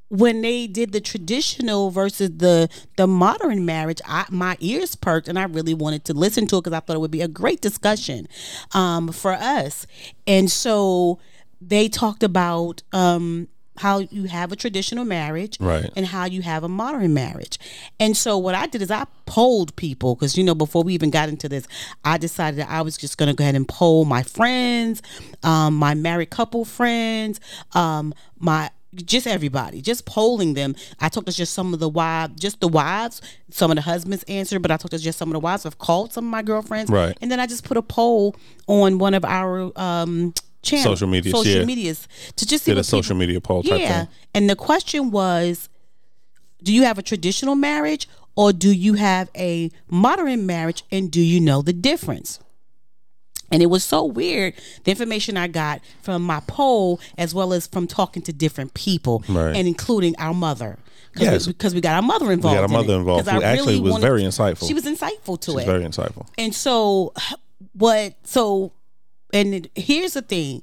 when 0.09 0.41
they 0.41 0.65
did 0.67 0.91
the 0.91 0.99
traditional 0.99 1.91
versus 1.91 2.31
the 2.37 2.67
the 2.97 3.07
modern 3.07 3.65
marriage, 3.65 4.01
I, 4.05 4.25
my 4.29 4.57
ears 4.59 4.95
perked, 4.95 5.27
and 5.27 5.39
I 5.39 5.43
really 5.43 5.73
wanted 5.73 6.03
to 6.05 6.13
listen 6.13 6.47
to 6.47 6.57
it 6.57 6.63
because 6.63 6.75
I 6.75 6.81
thought 6.81 6.95
it 6.95 6.99
would 6.99 7.11
be 7.11 7.21
a 7.21 7.27
great 7.27 7.61
discussion 7.61 8.27
um, 8.73 9.11
for 9.11 9.31
us. 9.33 9.87
And 10.27 10.51
so 10.51 11.19
they 11.61 11.89
talked 11.89 12.23
about 12.23 12.81
um, 12.93 13.47
how 13.77 13.99
you 13.99 14.25
have 14.25 14.51
a 14.51 14.55
traditional 14.55 15.05
marriage, 15.05 15.57
Right. 15.59 15.89
and 15.95 16.05
how 16.05 16.25
you 16.25 16.41
have 16.41 16.63
a 16.63 16.67
modern 16.69 17.13
marriage. 17.13 17.57
And 17.99 18.15
so 18.17 18.37
what 18.37 18.53
I 18.55 18.67
did 18.67 18.81
is 18.81 18.91
I 18.91 19.05
polled 19.25 19.75
people 19.77 20.15
because 20.15 20.37
you 20.37 20.43
know 20.43 20.55
before 20.55 20.83
we 20.83 20.93
even 20.93 21.09
got 21.09 21.29
into 21.29 21.47
this, 21.47 21.65
I 22.03 22.17
decided 22.17 22.59
that 22.59 22.69
I 22.69 22.81
was 22.81 22.97
just 22.97 23.17
going 23.17 23.27
to 23.29 23.35
go 23.35 23.43
ahead 23.43 23.55
and 23.55 23.67
poll 23.67 24.03
my 24.05 24.23
friends, 24.23 25.01
um, 25.43 25.75
my 25.75 25.93
married 25.95 26.29
couple 26.29 26.65
friends, 26.65 27.39
um, 27.73 28.13
my 28.37 28.69
just 29.05 29.27
everybody, 29.27 29.81
just 29.83 30.05
polling 30.05 30.55
them. 30.55 30.75
I 30.99 31.09
talked 31.09 31.27
to 31.27 31.33
just 31.33 31.53
some 31.53 31.75
of 31.75 31.79
the 31.79 31.87
wives, 31.87 32.33
just 32.41 32.59
the 32.59 32.67
wives. 32.67 33.21
Some 33.51 33.69
of 33.69 33.75
the 33.75 33.83
husbands 33.83 34.23
answered, 34.27 34.63
but 34.63 34.71
I 34.71 34.77
talked 34.77 34.91
to 34.93 34.97
just 34.97 35.19
some 35.19 35.29
of 35.29 35.33
the 35.33 35.39
wives. 35.39 35.63
I've 35.65 35.77
called 35.77 36.11
some 36.11 36.25
of 36.25 36.31
my 36.31 36.41
girlfriends, 36.41 36.89
Right. 36.89 37.15
And 37.21 37.29
then 37.31 37.39
I 37.39 37.45
just 37.45 37.63
put 37.63 37.77
a 37.77 37.83
poll 37.83 38.35
on 38.67 38.97
one 38.97 39.13
of 39.13 39.23
our 39.23 39.71
um 39.79 40.33
channels, 40.61 40.99
Social 40.99 41.07
media, 41.07 41.31
social 41.31 41.51
yeah. 41.59 41.65
medias, 41.65 42.07
to 42.35 42.45
just 42.45 42.65
see 42.65 42.71
Did 42.71 42.79
a 42.79 42.83
social 42.83 43.09
people- 43.15 43.19
media 43.19 43.41
poll 43.41 43.63
type 43.63 43.79
yeah, 43.79 43.99
thing. 44.05 44.07
and 44.33 44.49
the 44.49 44.55
question 44.55 45.11
was, 45.11 45.69
do 46.63 46.73
you 46.73 46.83
have 46.83 46.97
a 46.97 47.01
traditional 47.01 47.55
marriage 47.55 48.07
or 48.35 48.51
do 48.53 48.71
you 48.71 48.93
have 48.95 49.29
a 49.35 49.69
modern 49.89 50.45
marriage, 50.45 50.83
and 50.91 51.11
do 51.11 51.19
you 51.21 51.39
know 51.41 51.61
the 51.61 51.73
difference? 51.73 52.39
And 53.51 53.63
it 53.63 53.65
was 53.65 53.83
so 53.83 54.05
weird 54.05 54.53
the 54.83 54.91
information 54.91 55.35
I 55.35 55.47
got 55.47 55.81
from 56.01 56.21
my 56.21 56.39
poll, 56.47 56.99
as 57.17 57.33
well 57.33 57.51
as 57.51 57.65
from 57.67 57.87
talking 57.87 58.21
to 58.23 58.31
different 58.33 58.73
people, 58.75 59.23
Right. 59.27 59.55
and 59.55 59.67
including 59.67 60.15
our 60.19 60.33
mother. 60.33 60.77
Yes. 61.17 61.47
we, 61.47 61.53
because 61.53 61.73
we 61.73 61.81
got 61.81 61.95
our 61.95 62.01
mother 62.03 62.31
involved. 62.31 62.55
We 62.55 62.61
got 62.61 62.71
our 62.71 62.81
mother 62.81 62.93
it. 62.93 62.97
involved, 62.97 63.27
who 63.29 63.39
I 63.41 63.43
actually 63.43 63.79
was 63.81 63.91
wanted- 63.93 64.05
very 64.05 64.21
insightful. 64.23 64.67
She 64.67 64.73
was 64.75 64.85
insightful 64.85 65.39
to 65.41 65.51
It's 65.53 65.61
it. 65.61 65.65
very 65.65 65.83
insightful. 65.83 66.27
And 66.37 66.53
so, 66.53 67.11
what? 67.73 68.13
So, 68.23 68.71
and 69.33 69.53
it- 69.55 69.71
here's 69.75 70.13
the 70.13 70.21
thing: 70.21 70.61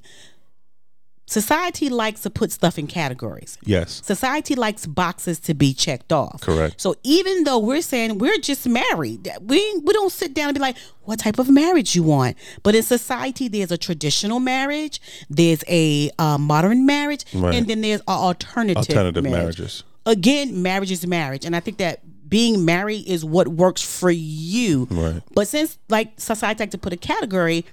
society 1.25 1.89
likes 1.89 2.21
to 2.21 2.29
put 2.29 2.51
stuff 2.51 2.79
in 2.79 2.87
categories. 2.87 3.57
Yes. 3.65 4.01
Society 4.05 4.55
likes 4.55 4.85
boxes 4.85 5.39
to 5.41 5.53
be 5.53 5.73
checked 5.73 6.13
off. 6.13 6.41
Correct. 6.41 6.79
So 6.79 6.95
even 7.03 7.43
though 7.43 7.59
we're 7.59 7.81
saying 7.81 8.17
we're 8.17 8.37
just 8.37 8.67
married, 8.67 9.29
we 9.41 9.59
we 9.83 9.93
don't 9.93 10.11
sit 10.11 10.33
down 10.33 10.49
and 10.49 10.55
be 10.55 10.61
like, 10.61 10.77
what 11.03 11.19
type 11.19 11.37
of 11.39 11.49
marriage 11.49 11.95
you 11.95 12.03
want? 12.03 12.37
But 12.63 12.75
in 12.75 12.83
society, 12.83 13.47
there's 13.49 13.71
a 13.71 13.77
traditional 13.77 14.39
marriage, 14.39 15.01
there's 15.29 15.63
a 15.67 16.09
uh, 16.17 16.37
modern 16.37 16.85
marriage, 16.85 17.25
Right. 17.33 17.55
and 17.55 17.67
then 17.67 17.81
there's 17.81 18.01
alternative 18.07 18.77
Alternative 18.77 19.23
marriage. 19.23 19.59
marriages. 19.59 19.83
Again, 20.05 20.61
marriage 20.61 20.91
is 20.91 21.05
marriage, 21.05 21.43
and 21.43 21.53
I 21.55 21.59
think 21.59 21.77
that 21.79 21.99
being 22.29 22.63
married 22.63 23.05
is 23.07 23.23
what 23.25 23.49
works 23.49 23.81
for 23.81 24.09
you. 24.11 24.87
Right. 24.89 25.21
But 25.33 25.47
since 25.49 25.77
like 25.89 26.17
society 26.19 26.63
like 26.63 26.71
to 26.71 26.77
put 26.77 26.93
a 26.93 26.97
category, 26.97 27.65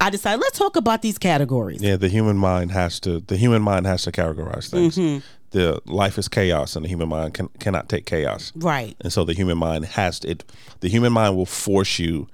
I 0.00 0.10
decided 0.10 0.40
let's 0.40 0.58
talk 0.58 0.76
about 0.76 1.02
these 1.02 1.18
categories. 1.18 1.82
Yeah, 1.82 1.96
the 1.96 2.08
human 2.08 2.36
mind 2.36 2.72
has 2.72 3.00
to. 3.00 3.20
The 3.20 3.36
human 3.36 3.62
mind 3.62 3.86
has 3.86 4.02
to 4.02 4.12
categorize 4.12 4.70
things. 4.70 4.96
Mm-hmm. 4.96 5.24
The 5.50 5.80
life 5.86 6.18
is 6.18 6.28
chaos, 6.28 6.76
and 6.76 6.84
the 6.84 6.88
human 6.88 7.08
mind 7.08 7.34
can, 7.34 7.48
cannot 7.60 7.88
take 7.88 8.04
chaos. 8.04 8.52
Right. 8.56 8.96
And 9.00 9.12
so 9.12 9.24
the 9.24 9.32
human 9.32 9.58
mind 9.58 9.84
has 9.86 10.20
to. 10.20 10.30
It, 10.30 10.44
the 10.80 10.88
human 10.88 11.12
mind 11.12 11.36
will 11.36 11.46
force 11.46 11.98
you 11.98 12.28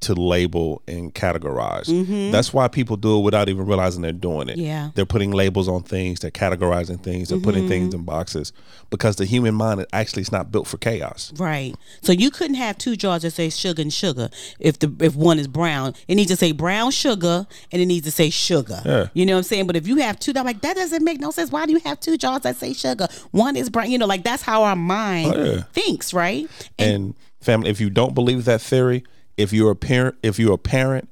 to 0.00 0.14
label 0.14 0.80
and 0.86 1.12
categorize. 1.12 2.30
That's 2.30 2.52
why 2.52 2.68
people 2.68 2.96
do 2.96 3.18
it 3.18 3.22
without 3.22 3.48
even 3.48 3.66
realizing 3.66 4.02
they're 4.02 4.12
doing 4.12 4.48
it. 4.48 4.52
Mm-hmm. 4.52 4.60
Yeah. 4.60 4.90
They're 4.94 5.04
putting 5.06 5.32
labels 5.32 5.66
on 5.68 5.82
things, 5.82 6.20
they're 6.20 6.30
categorizing 6.30 7.02
things, 7.02 7.30
they're 7.30 7.40
putting 7.40 7.66
things 7.68 7.88
Mm-hmm. 7.88 7.98
in 8.00 8.04
boxes 8.04 8.52
because 8.90 9.16
the 9.16 9.24
human 9.24 9.54
mind 9.54 9.84
actually 9.92 10.22
is 10.22 10.30
not 10.32 10.52
built 10.52 10.66
for 10.66 10.76
chaos. 10.78 11.32
Right. 11.36 11.74
So 12.02 12.12
you 12.12 12.30
couldn't 12.30 12.56
have 12.56 12.78
two 12.78 12.96
jars 12.96 13.22
that 13.22 13.30
say 13.32 13.50
sugar 13.50 13.82
and 13.82 13.92
sugar 13.92 14.30
if 14.60 14.78
the 14.78 14.94
if 15.00 15.16
one 15.16 15.38
is 15.38 15.48
brown. 15.48 15.94
It 16.06 16.14
needs 16.16 16.30
to 16.30 16.36
say 16.36 16.52
brown 16.52 16.90
sugar 16.92 17.46
and 17.72 17.82
it 17.82 17.86
needs 17.86 18.04
to 18.06 18.10
say 18.12 18.30
sugar. 18.30 18.80
Yeah. 18.84 19.08
You 19.14 19.26
know 19.26 19.34
what 19.34 19.38
I'm 19.38 19.42
saying? 19.44 19.66
But 19.66 19.76
if 19.76 19.86
you 19.88 19.96
have 19.96 20.18
two, 20.20 20.32
I'm 20.36 20.44
like, 20.46 20.60
that 20.62 20.76
doesn't 20.76 21.02
make 21.04 21.18
no 21.20 21.30
sense. 21.30 21.50
Why 21.50 21.66
do 21.66 21.72
you 21.72 21.80
have 21.84 21.98
two 22.00 22.16
jars 22.16 22.42
that 22.42 22.56
say 22.56 22.72
sugar? 22.72 23.08
One 23.32 23.56
is 23.56 23.68
brown. 23.70 23.90
You 23.90 23.98
know, 23.98 24.06
like 24.06 24.22
that's 24.24 24.42
how 24.42 24.62
our 24.62 24.76
mind 24.76 25.34
Oh, 25.34 25.44
yeah. 25.44 25.62
thinks, 25.72 26.12
right? 26.14 26.48
And 26.78 27.14
family, 27.40 27.70
if 27.70 27.80
you 27.80 27.90
don't 27.90 28.14
believe 28.14 28.44
that 28.46 28.60
theory, 28.60 29.04
if 29.38 29.52
you're 29.52 29.70
a 29.70 29.76
parent, 29.76 30.16
if 30.22 30.38
you're 30.38 30.54
a 30.54 30.58
parent, 30.58 31.08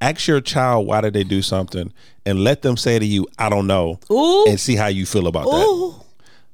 ask 0.00 0.26
your 0.26 0.40
child 0.40 0.86
why 0.86 1.00
did 1.02 1.12
they 1.12 1.24
do 1.24 1.42
something, 1.42 1.92
and 2.24 2.42
let 2.42 2.62
them 2.62 2.76
say 2.78 2.98
to 2.98 3.04
you, 3.04 3.26
"I 3.38 3.48
don't 3.50 3.66
know," 3.66 3.98
Ooh. 4.10 4.46
and 4.48 4.58
see 4.58 4.76
how 4.76 4.86
you 4.86 5.04
feel 5.04 5.26
about 5.26 5.44
that. 5.44 5.66
Ooh. 5.66 5.94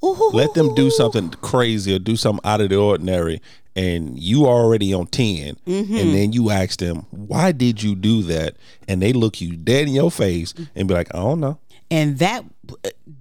Ooh. 0.03 0.31
Let 0.33 0.55
them 0.55 0.75
do 0.75 0.91
something 0.91 1.29
crazy 1.43 1.95
or 1.95 1.99
do 1.99 2.17
something 2.17 2.41
out 2.45 2.63
of 2.63 2.71
the 2.71 2.77
ordinary, 2.77 3.43
and 3.77 4.19
you 4.19 4.47
are 4.47 4.59
already 4.65 4.95
on 4.95 5.07
10 5.07 5.57
Mm-hmm. 5.67 5.95
and 5.97 6.15
then 6.15 6.33
you 6.33 6.51
ask 6.51 6.79
them, 6.79 7.05
"Why 7.11 7.53
did 7.53 7.83
you 7.83 7.95
do 7.95 8.23
that?" 8.23 8.57
And 8.89 9.03
they 9.03 9.13
look 9.13 9.41
you 9.43 9.57
dead 9.57 9.89
in 9.89 9.95
your 9.95 10.11
face 10.11 10.55
and 10.75 10.89
be 10.89 10.95
like, 10.95 11.15
"I 11.15 11.19
don't 11.19 11.41
know." 11.41 11.59
and 11.93 12.19
that 12.21 12.45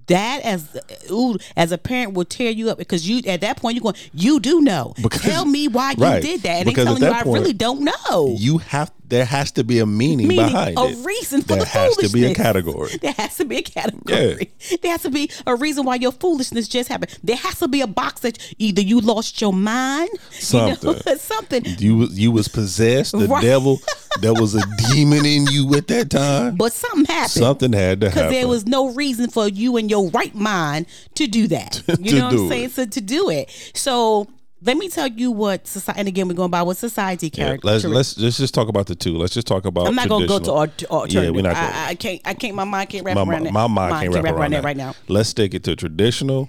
that 0.06 0.40
as 0.42 0.76
ooh, 1.10 1.36
as 1.56 1.72
a 1.72 1.78
parent 1.78 2.14
will 2.14 2.24
tear 2.24 2.50
you 2.50 2.70
up 2.70 2.78
because 2.78 3.08
you 3.08 3.22
at 3.30 3.40
that 3.42 3.56
point 3.56 3.74
you're 3.76 3.82
going 3.82 3.94
you 4.12 4.40
do 4.40 4.60
know 4.60 4.94
Because- 5.02 5.22
tell 5.22 5.44
me 5.44 5.68
why 5.68 5.92
you 5.92 6.02
right. 6.04 6.22
did 6.22 6.42
that 6.42 6.56
and 6.58 6.64
Because 6.66 6.84
they 6.86 6.90
at 6.90 6.98
telling 6.98 7.02
you 7.02 7.08
that 7.12 7.26
I 7.26 7.30
really 7.30 7.52
don't 7.52 7.80
know 7.82 8.34
You 8.38 8.58
have 8.58 8.90
there 9.08 9.24
has 9.24 9.50
to 9.52 9.64
be 9.64 9.80
a 9.80 9.86
meaning, 9.86 10.28
meaning 10.28 10.46
behind 10.46 10.78
a 10.78 10.84
it. 10.84 11.04
reason 11.04 11.40
for 11.42 11.48
there 11.48 11.58
the 11.58 11.64
has 11.66 11.96
to 11.96 12.08
be 12.10 12.26
a 12.26 12.32
category. 12.34 12.92
There 13.02 13.12
has 13.14 13.36
to 13.38 13.44
be 13.44 13.56
a 13.56 13.62
category. 13.62 14.52
There 14.82 14.92
has 14.92 15.02
to 15.02 15.10
be 15.10 15.28
a 15.48 15.56
reason 15.56 15.84
why 15.84 15.96
your 15.96 16.12
foolishness 16.12 16.68
just 16.68 16.88
happened. 16.88 17.18
There 17.24 17.34
has 17.34 17.58
to 17.58 17.66
be 17.66 17.80
a 17.80 17.88
box 17.88 18.20
that 18.20 18.38
either 18.58 18.80
you 18.80 19.00
lost 19.00 19.40
your 19.40 19.52
mind, 19.52 20.10
Something. 20.30 20.90
you 20.96 21.02
know, 21.06 21.14
something. 21.16 21.64
You 21.78 21.96
was 21.96 22.18
you 22.18 22.30
was 22.30 22.46
possessed. 22.46 23.10
The 23.18 23.26
Right. 23.26 23.42
devil. 23.42 23.80
There 24.20 24.34
was 24.34 24.54
a 24.54 24.62
demon 24.92 25.24
in 25.26 25.46
you 25.48 25.72
at 25.74 25.86
that 25.88 26.10
time. 26.10 26.54
But 26.56 26.72
something 26.72 27.04
happened. 27.06 27.30
Something 27.30 27.72
had 27.72 28.00
to 28.02 28.10
happen. 28.10 28.22
because 28.28 28.32
there 28.32 28.48
was 28.48 28.66
no 28.66 28.90
reason 28.90 29.28
for 29.30 29.48
you 29.48 29.76
in 29.80 29.88
your 29.88 30.08
right 30.10 30.34
mind 30.34 30.86
to 31.16 31.26
do 31.26 31.48
that. 31.48 31.82
You 32.00 32.16
know 32.18 32.26
what 32.26 32.34
I'm 32.34 32.48
saying? 32.48 32.64
it. 32.66 32.72
So 32.72 32.86
to 32.86 33.00
do 33.00 33.30
it. 33.30 33.50
So 33.74 34.28
let 34.62 34.76
me 34.76 34.88
tell 34.88 35.06
you 35.08 35.30
what 35.30 35.66
society. 35.66 35.98
And 35.98 36.08
again, 36.08 36.28
we're 36.28 36.34
going 36.34 36.50
by 36.50 36.62
what 36.62 36.76
society 36.76 37.30
Yeah, 37.32 37.44
character. 37.44 37.66
let's 37.66 37.84
let's 37.84 38.18
let's 38.18 38.36
just 38.36 38.54
talk 38.54 38.68
about 38.68 38.86
the 38.86 38.94
two. 38.94 39.16
Let's 39.16 39.34
just 39.34 39.46
talk 39.46 39.64
about. 39.64 39.86
I'm 39.86 39.94
not 39.94 40.08
gonna 40.08 40.26
go 40.26 40.38
to 40.38 40.44
traditional. 40.44 40.58
art- 40.58 40.84
alternative. 40.84 41.24
Yeah, 41.24 41.30
we're 41.30 41.42
not. 41.42 41.56
I, 41.56 41.88
I 41.90 41.94
can't. 41.94 42.20
I 42.24 42.34
can't. 42.34 42.54
My 42.54 42.64
mind 42.64 42.90
can't 42.90 43.04
wrap 43.04 43.16
my, 43.16 43.22
around 43.22 43.28
my, 43.44 43.44
that. 43.44 43.52
my 43.52 43.66
mind 43.66 44.12
can't 44.12 44.24
wrap 44.24 44.34
around 44.34 44.52
that 44.52 44.62
that 44.62 44.64
right 44.64 44.76
now. 44.76 44.94
Let's 45.08 45.30
stick 45.30 45.54
it 45.54 45.64
to 45.64 45.76
traditional 45.76 46.48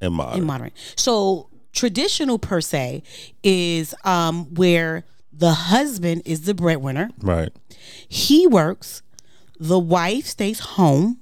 and 0.00 0.14
modern. 0.14 0.40
in 0.40 0.46
modern. 0.46 0.70
So 0.96 1.48
traditional 1.72 2.38
per 2.38 2.60
se 2.60 3.02
is 3.42 3.94
um 4.04 4.54
where 4.54 5.04
the 5.32 5.52
husband 5.52 6.22
is 6.26 6.42
the 6.42 6.54
breadwinner. 6.54 7.10
right. 7.22 7.50
He 8.08 8.46
works, 8.46 9.02
the 9.58 9.78
wife 9.78 10.26
stays 10.26 10.60
home 10.60 11.20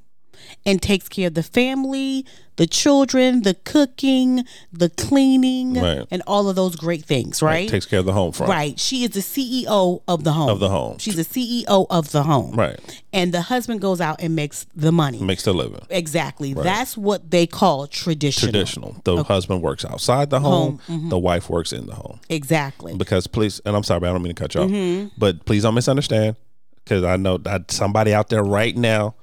and 0.66 0.81
takes 0.83 1.09
care 1.09 1.29
of 1.29 1.35
the 1.35 1.42
family, 1.42 2.24
the 2.57 2.66
children, 2.66 3.42
the 3.42 3.55
cooking, 3.55 4.44
the 4.72 4.88
cleaning, 4.90 5.74
Right. 5.74 6.05
and 6.11 6.22
all 6.27 6.48
of 6.48 6.57
those 6.57 6.74
great 6.74 7.05
things, 7.05 7.40
right? 7.40 7.68
Takes 7.68 7.87
care 7.87 8.01
of 8.01 8.05
the 8.07 8.12
home 8.12 8.33
front. 8.33 8.51
Right. 8.51 8.79
She 8.81 9.05
is 9.05 9.11
the 9.11 9.20
CEO 9.20 10.03
of 10.09 10.24
the 10.24 10.33
home. 10.33 10.48
Of 10.51 10.59
the 10.59 10.68
home. 10.68 10.98
She's 10.98 11.14
the 11.16 11.24
CEO 11.24 11.87
of 11.88 12.11
the 12.11 12.24
home. 12.24 12.57
Right. 12.57 12.79
And 13.12 13.33
the 13.33 13.42
husband 13.42 13.81
goes 13.81 14.01
out 14.01 14.20
and 14.20 14.35
makes 14.35 14.66
the 14.74 14.90
money. 14.90 15.18
Makes 15.20 15.44
the 15.44 15.55
living. 15.55 15.83
Exactly. 15.88 16.53
That's 16.53 16.96
what 16.96 17.31
they 17.31 17.46
call 17.46 17.87
traditional. 17.87 18.51
Traditional. 18.51 18.96
The 19.05 19.22
husband 19.22 19.62
works 19.62 19.85
outside 19.85 20.31
the 20.31 20.40
home. 20.40 20.81
The 20.88 21.18
wife 21.18 21.48
works 21.48 21.72
in 21.72 21.87
the 21.87 21.94
home. 21.94 22.18
Exactly. 22.29 22.96
Because 22.96 23.27
please, 23.29 23.61
and 23.64 23.77
I'm 23.77 23.85
sorry, 23.85 23.98
I 24.09 24.12
don't 24.12 24.22
mean 24.22 24.35
to 24.35 24.40
cut 24.40 24.55
you 24.55 24.62
off, 24.62 24.68
Mm-hmm. 24.70 25.09
but 25.16 25.44
please 25.44 25.62
don't 25.62 25.74
misunderstand. 25.74 26.37
Because 26.85 27.05
I 27.05 27.16
know 27.16 27.37
that 27.38 27.70
somebody 27.70 28.14
out 28.14 28.31
there 28.31 28.42
right 28.42 28.74
now 28.77 29.14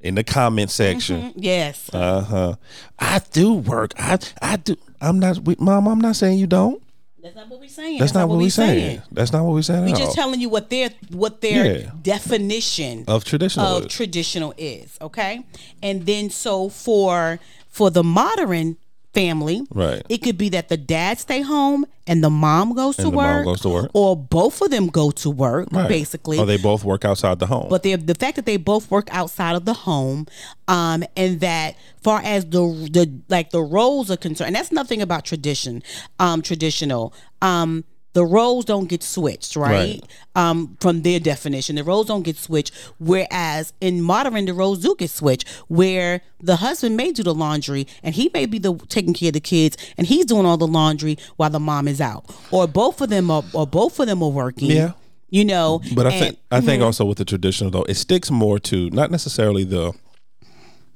in 0.00 0.14
the 0.14 0.24
comment 0.24 0.70
section. 0.70 1.32
Yes. 1.36 1.90
Uh 1.92 2.20
huh. 2.22 2.54
I 2.98 3.20
do 3.32 3.54
work. 3.54 3.92
I 3.98 4.18
I 4.40 4.56
do. 4.56 4.76
I'm 5.00 5.18
not. 5.18 5.38
We, 5.38 5.56
Mom, 5.58 5.88
I'm 5.88 6.00
not 6.00 6.16
saying 6.16 6.38
you 6.38 6.46
don't. 6.46 6.82
That's 7.22 7.36
not 7.36 7.48
what 7.48 7.60
we're 7.60 7.68
saying. 7.68 7.98
That's, 7.98 8.14
not, 8.14 8.28
what 8.30 8.38
we're 8.38 8.48
saying. 8.48 9.02
That's 9.12 9.30
not 9.30 9.44
what 9.44 9.52
we're 9.52 9.60
saying 9.60 9.82
We're 9.84 9.90
just 9.90 10.02
all. 10.08 10.14
telling 10.14 10.40
you 10.40 10.48
what 10.48 10.70
their 10.70 10.88
what 11.10 11.42
their 11.42 11.80
Yeah. 11.82 11.90
definition 12.00 13.04
of 13.08 13.24
traditional. 13.24 13.66
of 13.76 13.86
is. 13.86 13.92
traditional 13.92 14.54
is. 14.56 14.96
Okay, 15.02 15.44
and 15.82 16.06
then 16.06 16.30
so 16.30 16.70
for 16.70 17.38
for 17.68 17.90
the 17.90 18.02
modern 18.02 18.78
family, 19.12 19.62
Right. 19.74 20.02
It 20.08 20.18
could 20.18 20.38
be 20.38 20.48
that 20.50 20.68
the 20.68 20.76
dad 20.76 21.18
stay 21.18 21.40
home 21.42 21.84
and 22.06 22.22
the 22.22 22.30
mom 22.30 22.74
goes 22.74 22.96
to 22.96 23.02
And 23.02 23.12
the 23.12 23.16
work, 23.16 23.44
goes 23.44 23.60
to 23.62 23.68
work. 23.68 23.90
or 23.92 24.16
both 24.16 24.60
of 24.62 24.70
them 24.70 24.86
go 24.86 25.10
to 25.10 25.30
work, 25.30 25.68
Right. 25.72 25.88
basically. 25.88 26.38
Or 26.38 26.46
they 26.46 26.56
both 26.56 26.84
work 26.84 27.04
outside 27.04 27.38
the 27.40 27.46
home. 27.46 27.66
but 27.68 27.82
the 27.82 27.96
the 27.96 28.14
fact 28.14 28.36
that 28.36 28.46
they 28.46 28.56
both 28.56 28.90
work 28.90 29.08
outside 29.12 29.56
of 29.56 29.64
the 29.64 29.74
home, 29.74 30.26
um, 30.68 31.02
and 31.16 31.40
that 31.40 31.74
far 32.02 32.20
as 32.24 32.44
the 32.46 32.60
the 32.92 33.10
like 33.28 33.50
the 33.50 33.62
roles 33.62 34.10
are 34.10 34.16
concerned, 34.16 34.48
and 34.48 34.56
that's 34.56 34.72
nothing 34.72 35.02
about 35.02 35.24
tradition, 35.24 35.82
um, 36.20 36.40
traditional. 36.42 37.12
Um, 37.42 37.84
the 38.12 38.24
roles 38.24 38.64
don't 38.64 38.88
get 38.88 39.02
switched, 39.02 39.54
right? 39.56 39.70
Right. 39.70 40.00
Um, 40.34 40.76
from 40.80 41.02
their 41.02 41.20
definition, 41.20 41.76
the 41.76 41.84
roles 41.84 42.06
don't 42.06 42.22
get 42.22 42.36
switched. 42.36 42.72
Whereas 42.98 43.72
in 43.80 44.02
modern, 44.02 44.44
the 44.46 44.52
roles 44.54 44.80
do 44.80 44.96
get 44.98 45.10
switched, 45.10 45.48
where 45.68 46.20
the 46.40 46.56
husband 46.56 46.96
may 46.96 47.12
do 47.12 47.22
the 47.22 47.34
laundry 47.34 47.86
and 48.02 48.14
he 48.14 48.30
may 48.34 48.46
be 48.46 48.58
the 48.58 48.74
taking 48.88 49.14
care 49.14 49.28
of 49.28 49.34
the 49.34 49.40
kids, 49.40 49.76
and 49.96 50.06
he's 50.06 50.24
doing 50.26 50.44
all 50.46 50.56
the 50.56 50.66
laundry 50.66 51.18
while 51.36 51.50
the 51.50 51.60
mom 51.60 51.86
is 51.86 52.00
out, 52.00 52.24
or 52.50 52.66
both 52.66 53.00
of 53.00 53.10
them 53.10 53.30
are, 53.30 53.44
or 53.52 53.66
both 53.66 54.00
of 54.00 54.06
them 54.06 54.22
are 54.22 54.30
working. 54.30 54.70
Yeah. 54.70 54.92
You 55.32 55.44
know, 55.44 55.80
But 55.94 56.06
I 56.08 56.10
and- 56.10 56.20
think 56.24 56.38
I 56.50 56.60
think 56.60 56.82
also 56.82 57.04
with 57.04 57.18
the 57.18 57.24
traditional 57.24 57.70
though, 57.70 57.84
it 57.84 57.94
sticks 57.94 58.30
more 58.32 58.58
to 58.60 58.90
not 58.90 59.12
necessarily 59.12 59.62
the 59.62 59.92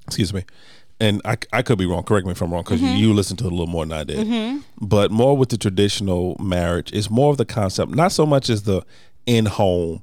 excuse 0.07 0.35
me. 0.35 0.44
And 1.05 1.21
I, 1.25 1.37
I 1.53 1.62
could 1.62 1.79
be 1.79 1.87
wrong. 1.87 2.03
Correct 2.05 2.27
me 2.27 2.33
if 2.33 2.40
I'm 2.43 2.53
wrong 2.53 2.62
because 2.62 2.81
Mm-hmm. 2.81 2.97
you 2.97 3.12
listened 3.14 3.38
to 3.40 3.45
it 3.47 3.53
a 3.53 3.57
little 3.59 3.67
more 3.67 3.85
than 3.87 3.99
I 3.99 4.05
did. 4.05 4.62
But 4.81 5.11
more 5.11 5.37
with 5.37 5.49
the 5.51 5.59
traditional 5.59 6.37
marriage 6.40 6.90
it's 6.93 7.11
more 7.11 7.31
of 7.31 7.37
the 7.38 7.45
concept, 7.45 7.93
not 7.95 8.12
so 8.12 8.25
much 8.27 8.49
as 8.51 8.62
the 8.62 8.83
in 9.27 9.47
home 9.47 10.03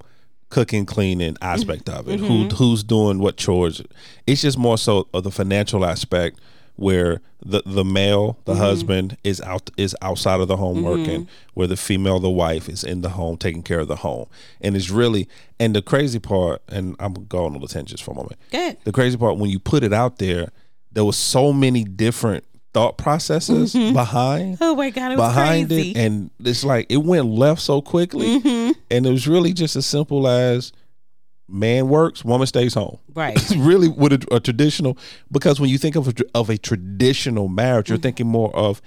cooking, 0.50 0.86
cleaning 0.86 1.38
aspect 1.42 1.88
of 1.90 2.08
it. 2.10 2.20
Who 2.20 2.26
Mm-hmm. 2.46 2.56
who's 2.56 2.84
doing 2.84 3.20
what 3.20 3.38
chores? 3.38 3.82
It's 4.28 4.42
just 4.42 4.58
more 4.58 4.78
so 4.78 5.08
of 5.14 5.24
the 5.24 5.32
financial 5.32 5.86
aspect 5.86 6.40
where 6.76 7.22
the 7.46 7.62
the 7.66 7.84
male, 7.86 8.38
the 8.46 8.56
husband, 8.56 9.18
is 9.24 9.40
out 9.42 9.70
is 9.78 9.96
outside 10.02 10.40
of 10.42 10.48
the 10.48 10.58
home 10.58 10.84
working, 10.84 11.28
where 11.54 11.68
the 11.68 11.78
female, 11.78 12.20
the 12.20 12.30
wife, 12.30 12.68
is 12.70 12.84
in 12.84 13.02
the 13.02 13.10
home 13.10 13.38
taking 13.38 13.64
care 13.64 13.80
of 13.80 13.88
the 13.88 13.98
home, 13.98 14.26
and 14.62 14.76
it's 14.76 14.90
really 14.90 15.28
and 15.60 15.76
the 15.76 15.82
crazy 15.82 16.20
part, 16.20 16.62
and 16.68 16.96
I'm 17.00 17.14
going 17.28 17.54
on 17.56 17.62
the 17.62 17.68
tangents 17.68 18.02
for 18.02 18.12
a 18.12 18.16
moment. 18.16 18.38
Good. 18.52 18.78
The 18.84 18.92
crazy 18.92 19.18
part 19.18 19.38
when 19.38 19.50
you 19.50 19.60
put 19.60 19.84
it 19.84 19.94
out 19.94 20.18
there, 20.18 20.50
there 20.91 21.06
was 21.06 21.17
so 21.17 21.54
many 21.54 21.84
different 21.84 22.43
thought 22.73 22.97
processes 22.97 23.73
behind 23.73 24.58
Oh 24.62 24.75
my 24.75 24.89
god, 24.91 25.12
it 25.12 25.17
was 25.17 25.27
behind 25.30 25.67
crazy. 25.69 25.91
it 25.91 25.97
and 25.97 26.32
it's 26.39 26.63
like 26.63 26.86
it 26.89 26.97
went 27.04 27.25
left 27.25 27.62
so 27.62 27.82
quickly 27.82 28.39
Mm-hmm. 28.39 28.71
and 28.89 29.06
it 29.06 29.12
was 29.12 29.27
really 29.27 29.51
just 29.54 29.75
as 29.75 29.86
simple 29.86 30.27
as 30.27 30.71
man 31.49 31.89
works 31.89 32.23
woman 32.23 32.47
stays 32.47 32.73
home 32.73 32.97
Right. 33.13 33.36
it's 33.36 33.54
really 33.58 33.89
with 33.89 34.13
a, 34.13 34.36
a 34.36 34.39
traditional 34.39 34.97
because 35.30 35.60
when 35.60 35.69
you 35.69 35.77
think 35.77 35.97
of 35.97 36.08
a, 36.08 36.13
of 36.34 36.49
a 36.49 36.58
traditional 36.58 37.49
marriage 37.49 37.88
Mm-hmm. 37.88 37.93
you're 37.93 37.99
thinking 38.01 38.27
more 38.27 38.56
of 38.56 38.82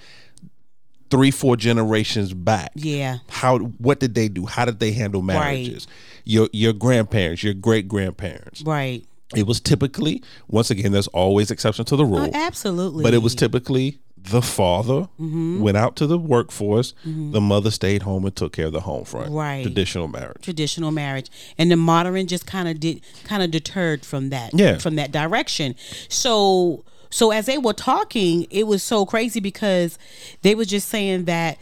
three 1.11 1.29
four 1.29 1.55
generations 1.55 2.33
back 2.33 2.71
yeah. 2.73 3.17
how 3.29 3.59
what 3.59 3.99
did 3.99 4.15
they 4.15 4.27
do 4.27 4.47
how 4.47 4.65
did 4.65 4.79
they 4.79 4.91
handle 4.91 5.21
marriages 5.21 5.85
your 6.23 6.49
your 6.51 6.73
grandparents 6.73 7.43
your 7.43 7.53
great 7.53 7.87
grandparents 7.87 8.63
Right. 8.63 9.05
It 9.35 9.47
was 9.47 9.59
typically 9.59 10.21
once 10.47 10.69
again 10.69 10.91
there's 10.91 11.07
always 11.07 11.49
exception 11.51 11.85
to 11.85 11.95
the 11.95 12.05
rule 12.05 12.19
Oh, 12.19 12.29
absolutely. 12.33 13.03
but 13.03 13.13
it 13.13 13.19
was 13.23 13.33
typically 13.35 13.99
the 14.17 14.41
father 14.41 15.07
Mm-hmm. 15.19 15.61
went 15.61 15.77
out 15.77 15.95
to 15.97 16.07
the 16.07 16.17
workforce, 16.17 16.93
the 17.03 17.39
mother 17.41 17.69
stayed 17.71 18.01
home 18.03 18.25
and 18.25 18.35
took 18.35 18.53
care 18.53 18.65
of 18.67 18.73
the 18.73 18.81
home 18.81 19.05
front. 19.05 19.31
Right. 19.31 19.61
Traditional 19.63 20.07
marriage. 20.07 20.41
traditional 20.43 20.91
marriage 20.91 21.29
and 21.57 21.69
the 21.71 21.75
modern 21.75 22.25
just 22.27 22.45
kind 22.47 22.67
of 22.67 22.79
did 22.79 23.01
kind 23.23 23.41
of 23.43 23.51
deterred 23.51 24.03
from 24.05 24.29
that 24.29 24.51
Yeah. 24.53 24.77
from 24.79 24.95
that 24.95 25.11
direction 25.11 25.75
so 26.09 26.83
so 27.11 27.31
as 27.31 27.45
they 27.45 27.57
were 27.57 27.73
talking 27.73 28.47
it 28.49 28.67
was 28.67 28.81
so 28.83 29.05
crazy 29.05 29.39
because 29.39 29.97
they 30.41 30.55
were 30.55 30.65
just 30.65 30.89
saying 30.89 31.25
that 31.25 31.57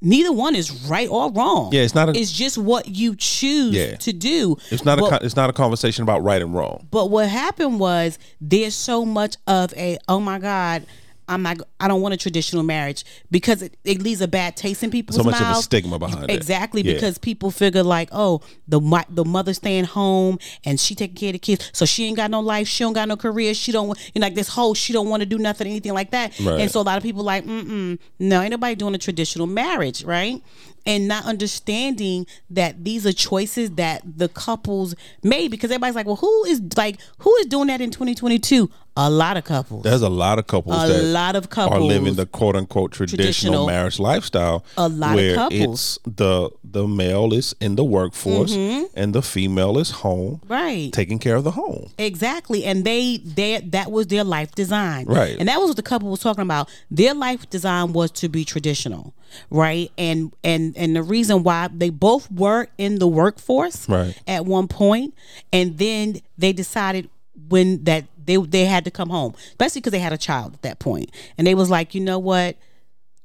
neither 0.00 0.32
one 0.32 0.54
is 0.54 0.70
right 0.88 1.08
or 1.08 1.30
wrong 1.32 1.70
Yeah, 1.72 1.82
it's 1.82 1.94
not 1.94 2.08
a- 2.08 2.18
it's 2.18 2.30
just 2.32 2.56
what 2.58 2.88
you 2.88 3.16
choose 3.16 3.74
Yeah. 3.74 3.96
to 3.96 4.12
do 4.12 4.56
It's 4.70 4.84
not 4.84 4.98
a 4.98 5.02
But- 5.02 5.10
con- 5.10 5.20
it's 5.22 5.36
not 5.36 5.50
a 5.50 5.52
conversation 5.52 6.02
about 6.02 6.22
right 6.22 6.40
and 6.40 6.54
wrong. 6.54 6.86
but 6.90 7.10
what 7.10 7.28
happened 7.28 7.80
was 7.80 8.18
there's 8.40 8.74
so 8.74 9.04
much 9.04 9.36
of 9.46 9.72
a 9.76 9.98
oh 10.08 10.20
my 10.20 10.38
god 10.38 10.84
I'm 11.28 11.42
not. 11.42 11.58
I 11.78 11.88
don't 11.88 12.00
want 12.00 12.14
a 12.14 12.16
traditional 12.16 12.62
marriage 12.62 13.04
because 13.30 13.62
it, 13.62 13.76
it 13.84 14.02
leaves 14.02 14.20
a 14.20 14.28
bad 14.28 14.56
taste 14.56 14.82
in 14.82 14.90
people's 14.90 15.16
So 15.16 15.22
much 15.24 15.40
of 15.40 15.46
a 15.48 15.54
stigma 15.62 15.98
behind 15.98 16.30
it. 16.30 16.34
Exactly 16.34 16.82
Yeah. 16.82 16.94
because 16.94 17.18
people 17.18 17.50
figure 17.50 17.82
like, 17.82 18.08
oh, 18.12 18.40
the 18.66 18.80
mo- 18.80 19.04
the 19.08 19.24
mother 19.24 19.52
staying 19.54 19.84
home 19.84 20.38
and 20.64 20.80
she 20.80 20.94
taking 20.94 21.16
care 21.16 21.28
of 21.28 21.34
the 21.34 21.38
kids, 21.38 21.70
so 21.72 21.84
she 21.84 22.06
ain't 22.06 22.16
got 22.16 22.30
no 22.30 22.40
life, 22.40 22.66
she 22.66 22.82
don't 22.84 22.92
got 22.94 23.08
no 23.08 23.16
career, 23.16 23.54
she 23.54 23.72
don't 23.72 23.88
want- 23.88 23.98
you 24.14 24.20
know, 24.20 24.26
like 24.26 24.34
this 24.34 24.48
whole 24.48 24.74
she 24.74 24.92
don't 24.92 25.08
want 25.08 25.20
to 25.20 25.26
do 25.26 25.38
nothing, 25.38 25.66
anything 25.66 25.92
like 25.94 26.10
that. 26.12 26.38
Right. 26.40 26.60
And 26.60 26.70
so 26.70 26.80
a 26.80 26.82
lot 26.82 26.96
of 26.96 27.02
people 27.02 27.22
like, 27.22 27.44
mm 27.44 27.62
mm, 27.64 27.98
no, 28.18 28.40
ain't 28.40 28.50
nobody 28.50 28.74
doing 28.74 28.94
a 28.94 28.98
traditional 28.98 29.46
marriage, 29.46 30.04
right? 30.04 30.42
And 30.86 31.06
not 31.06 31.24
understanding 31.26 32.26
that 32.50 32.84
these 32.84 33.04
are 33.06 33.12
choices 33.12 33.72
that 33.72 34.00
the 34.16 34.28
couples 34.28 34.94
made 35.22 35.50
because 35.50 35.70
everybody's 35.70 35.94
like, 35.96 36.06
well, 36.06 36.16
who 36.16 36.44
is 36.46 36.62
like 36.76 36.98
who 37.18 37.34
is 37.36 37.46
doing 37.46 37.66
that 37.66 37.80
in 37.80 37.90
2022? 37.90 38.70
A 39.00 39.08
lot 39.08 39.36
of 39.36 39.44
couples. 39.44 39.84
There's 39.84 40.02
a 40.02 40.08
lot 40.08 40.38
of 40.40 40.46
couples 40.48 40.74
A 40.82 40.88
that 40.88 41.02
lot 41.04 41.36
of 41.36 41.48
couples 41.50 41.76
are 41.78 41.80
living 41.80 42.14
the 42.16 42.26
quote 42.26 42.56
unquote 42.56 42.90
traditional, 42.90 43.22
Traditional. 43.24 43.66
marriage 43.66 43.98
lifestyle. 44.00 44.64
A 44.76 44.88
lot 44.88 45.10
of 45.10 45.14
where 45.16 45.34
couples. 45.36 45.98
it's 46.04 46.16
the 46.16 46.50
the 46.64 46.86
male 46.88 47.32
is 47.32 47.54
in 47.60 47.76
the 47.76 47.84
workforce 47.84 48.52
and 48.94 49.14
the 49.14 49.22
female 49.22 49.78
is 49.78 49.90
home 50.02 50.40
Mm-hmm. 50.42 50.52
right. 50.52 50.92
taking 50.92 51.18
care 51.20 51.36
of 51.36 51.44
the 51.44 51.52
home. 51.52 51.90
Exactly. 51.96 52.64
And 52.64 52.84
they 52.84 53.18
they 53.18 53.60
that 53.60 53.92
was 53.92 54.08
their 54.08 54.24
life 54.24 54.50
design. 54.56 55.06
Right. 55.06 55.36
And 55.38 55.48
that 55.48 55.58
was 55.60 55.68
what 55.68 55.76
the 55.76 55.82
couple 55.92 56.10
was 56.10 56.20
talking 56.20 56.42
about. 56.42 56.68
Their 56.90 57.14
life 57.14 57.48
design 57.50 57.92
was 57.92 58.10
to 58.20 58.28
be 58.28 58.44
traditional. 58.44 59.14
Right. 59.50 59.92
And 59.96 60.32
and 60.42 60.76
and 60.76 60.96
the 60.96 61.02
reason 61.04 61.44
why 61.44 61.68
they 61.72 61.90
both 61.90 62.30
were 62.32 62.66
in 62.78 62.98
the 62.98 63.06
workforce 63.06 63.88
Right. 63.88 64.18
at 64.26 64.44
one 64.44 64.66
point, 64.66 65.14
and 65.52 65.78
then 65.78 66.20
they 66.36 66.52
decided 66.52 67.08
when 67.48 67.84
that 67.84 68.04
they 68.28 68.36
they 68.36 68.66
had 68.66 68.84
to 68.84 68.90
come 68.90 69.08
home, 69.08 69.34
especially 69.48 69.80
because 69.80 69.92
they 69.92 69.98
had 69.98 70.12
a 70.12 70.18
child 70.18 70.54
at 70.54 70.62
that 70.62 70.78
point, 70.78 71.10
and 71.36 71.46
they 71.46 71.54
was 71.54 71.70
like, 71.70 71.94
you 71.94 72.00
know 72.00 72.18
what, 72.18 72.56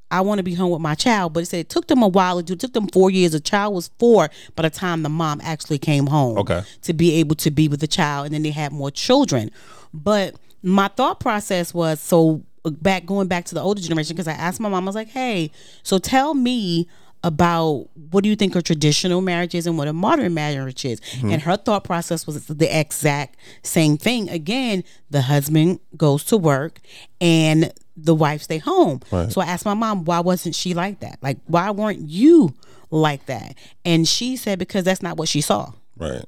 I 0.09 0.21
want 0.21 0.39
to 0.39 0.43
be 0.43 0.53
home 0.53 0.71
with 0.71 0.81
my 0.81 0.95
child. 0.95 1.33
But 1.33 1.43
it 1.43 1.45
said 1.47 1.59
it 1.59 1.69
took 1.69 1.87
them 1.87 2.01
a 2.01 2.07
while 2.07 2.37
to 2.37 2.43
do. 2.43 2.53
It 2.53 2.59
took 2.59 2.73
them 2.73 2.87
four 2.87 3.11
years. 3.11 3.33
The 3.33 3.39
child 3.39 3.75
was 3.75 3.89
four 3.99 4.29
by 4.55 4.63
the 4.63 4.69
time 4.69 5.03
the 5.03 5.09
mom 5.09 5.41
actually 5.43 5.77
came 5.77 6.07
home. 6.07 6.37
Okay. 6.39 6.63
To 6.83 6.93
be 6.93 7.15
able 7.15 7.35
to 7.35 7.51
be 7.51 7.67
with 7.67 7.81
the 7.81 7.87
child, 7.87 8.25
and 8.25 8.33
then 8.33 8.43
they 8.43 8.51
had 8.51 8.71
more 8.71 8.89
children. 8.91 9.51
But 9.93 10.35
my 10.63 10.87
thought 10.87 11.19
process 11.19 11.73
was 11.73 11.99
so 11.99 12.43
uh, 12.63 12.69
back 12.69 13.05
going 13.05 13.27
back 13.27 13.45
to 13.45 13.55
the 13.55 13.61
older 13.61 13.81
generation 13.81 14.15
because 14.15 14.27
I 14.27 14.33
asked 14.33 14.59
my 14.59 14.69
mom. 14.69 14.85
I 14.85 14.87
was 14.87 14.95
like, 14.95 15.09
"Hey, 15.09 15.51
so 15.83 15.99
tell 15.99 16.33
me." 16.33 16.87
About 17.25 17.87
what 18.11 18.23
do 18.23 18.29
you 18.29 18.35
think 18.35 18.53
a 18.55 18.61
traditional 18.61 19.21
marriage 19.21 19.55
is 19.55 19.65
and 19.65 19.77
what 19.77 19.87
a 19.87 19.93
modern 19.93 20.33
marriage 20.33 20.83
is, 20.83 20.99
mm-hmm. 20.99 21.31
and 21.31 21.41
her 21.43 21.55
thought 21.55 21.85
process 21.85 22.27
was 22.27 22.47
the 22.47 22.79
exact 22.79 23.37
same 23.63 23.97
thing. 23.97 24.29
Again, 24.29 24.83
the 25.09 25.21
husband 25.21 25.79
goes 25.95 26.25
to 26.25 26.37
work, 26.37 26.81
and 27.21 27.71
the 27.95 28.13
wife 28.13 28.41
stay 28.41 28.57
home. 28.57 28.99
So 29.29 29.39
I 29.39 29.45
asked 29.45 29.63
my 29.63 29.73
mom, 29.73 30.03
why 30.03 30.19
wasn't 30.19 30.55
she 30.55 30.73
like 30.73 30.99
that? 30.99 31.19
Like, 31.21 31.37
why 31.45 31.71
weren't 31.71 32.09
you 32.09 32.55
like 32.89 33.25
that? 33.27 33.55
And 33.85 34.07
she 34.07 34.35
said 34.35 34.59
because 34.59 34.83
that's 34.83 35.01
not 35.01 35.15
what 35.15 35.29
she 35.29 35.41
saw. 35.41 35.71
Right. 35.97 36.25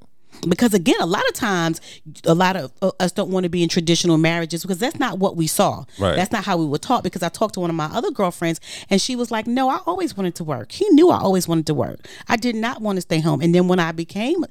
Because 0.47 0.73
again, 0.73 0.95
a 0.99 1.05
lot 1.05 1.27
of 1.27 1.33
times, 1.33 1.81
a 2.25 2.33
lot 2.33 2.55
of 2.55 2.71
uh, 2.81 2.91
us 2.99 3.11
don't 3.11 3.29
want 3.29 3.43
to 3.45 3.49
be 3.49 3.63
in 3.63 3.69
traditional 3.69 4.17
marriages 4.17 4.61
because 4.61 4.77
that's 4.77 4.99
not 4.99 5.19
what 5.19 5.35
we 5.35 5.47
saw. 5.47 5.85
Right. 5.99 6.15
That's 6.15 6.31
not 6.31 6.43
how 6.43 6.57
we 6.57 6.65
were 6.65 6.77
taught. 6.77 7.03
Because 7.03 7.23
I 7.23 7.29
talked 7.29 7.55
to 7.55 7.59
one 7.59 7.69
of 7.69 7.75
my 7.75 7.85
other 7.85 8.11
girlfriends, 8.11 8.59
and 8.89 9.01
she 9.01 9.15
was 9.15 9.31
like, 9.31 9.47
"No, 9.47 9.69
I 9.69 9.79
always 9.85 10.15
wanted 10.15 10.35
to 10.35 10.43
work. 10.43 10.71
He 10.71 10.87
knew 10.89 11.09
I 11.09 11.19
always 11.19 11.47
wanted 11.47 11.67
to 11.67 11.73
work. 11.73 12.07
I 12.27 12.35
did 12.35 12.55
not 12.55 12.81
want 12.81 12.97
to 12.97 13.01
stay 13.01 13.19
home. 13.19 13.41
And 13.41 13.53
then 13.53 13.67
when 13.67 13.79
I 13.79 13.91
became, 13.91 14.45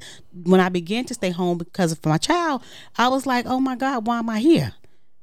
when 0.45 0.61
I 0.61 0.69
began 0.69 1.05
to 1.07 1.15
stay 1.15 1.31
home 1.31 1.59
because 1.59 1.93
of 1.93 2.05
my 2.05 2.19
child, 2.19 2.63
I 2.97 3.09
was 3.09 3.27
like, 3.27 3.47
"Oh 3.47 3.61
my 3.61 3.77
God, 3.77 4.07
why 4.07 4.19
am 4.19 4.29
I 4.31 4.41
here?" 4.41 4.75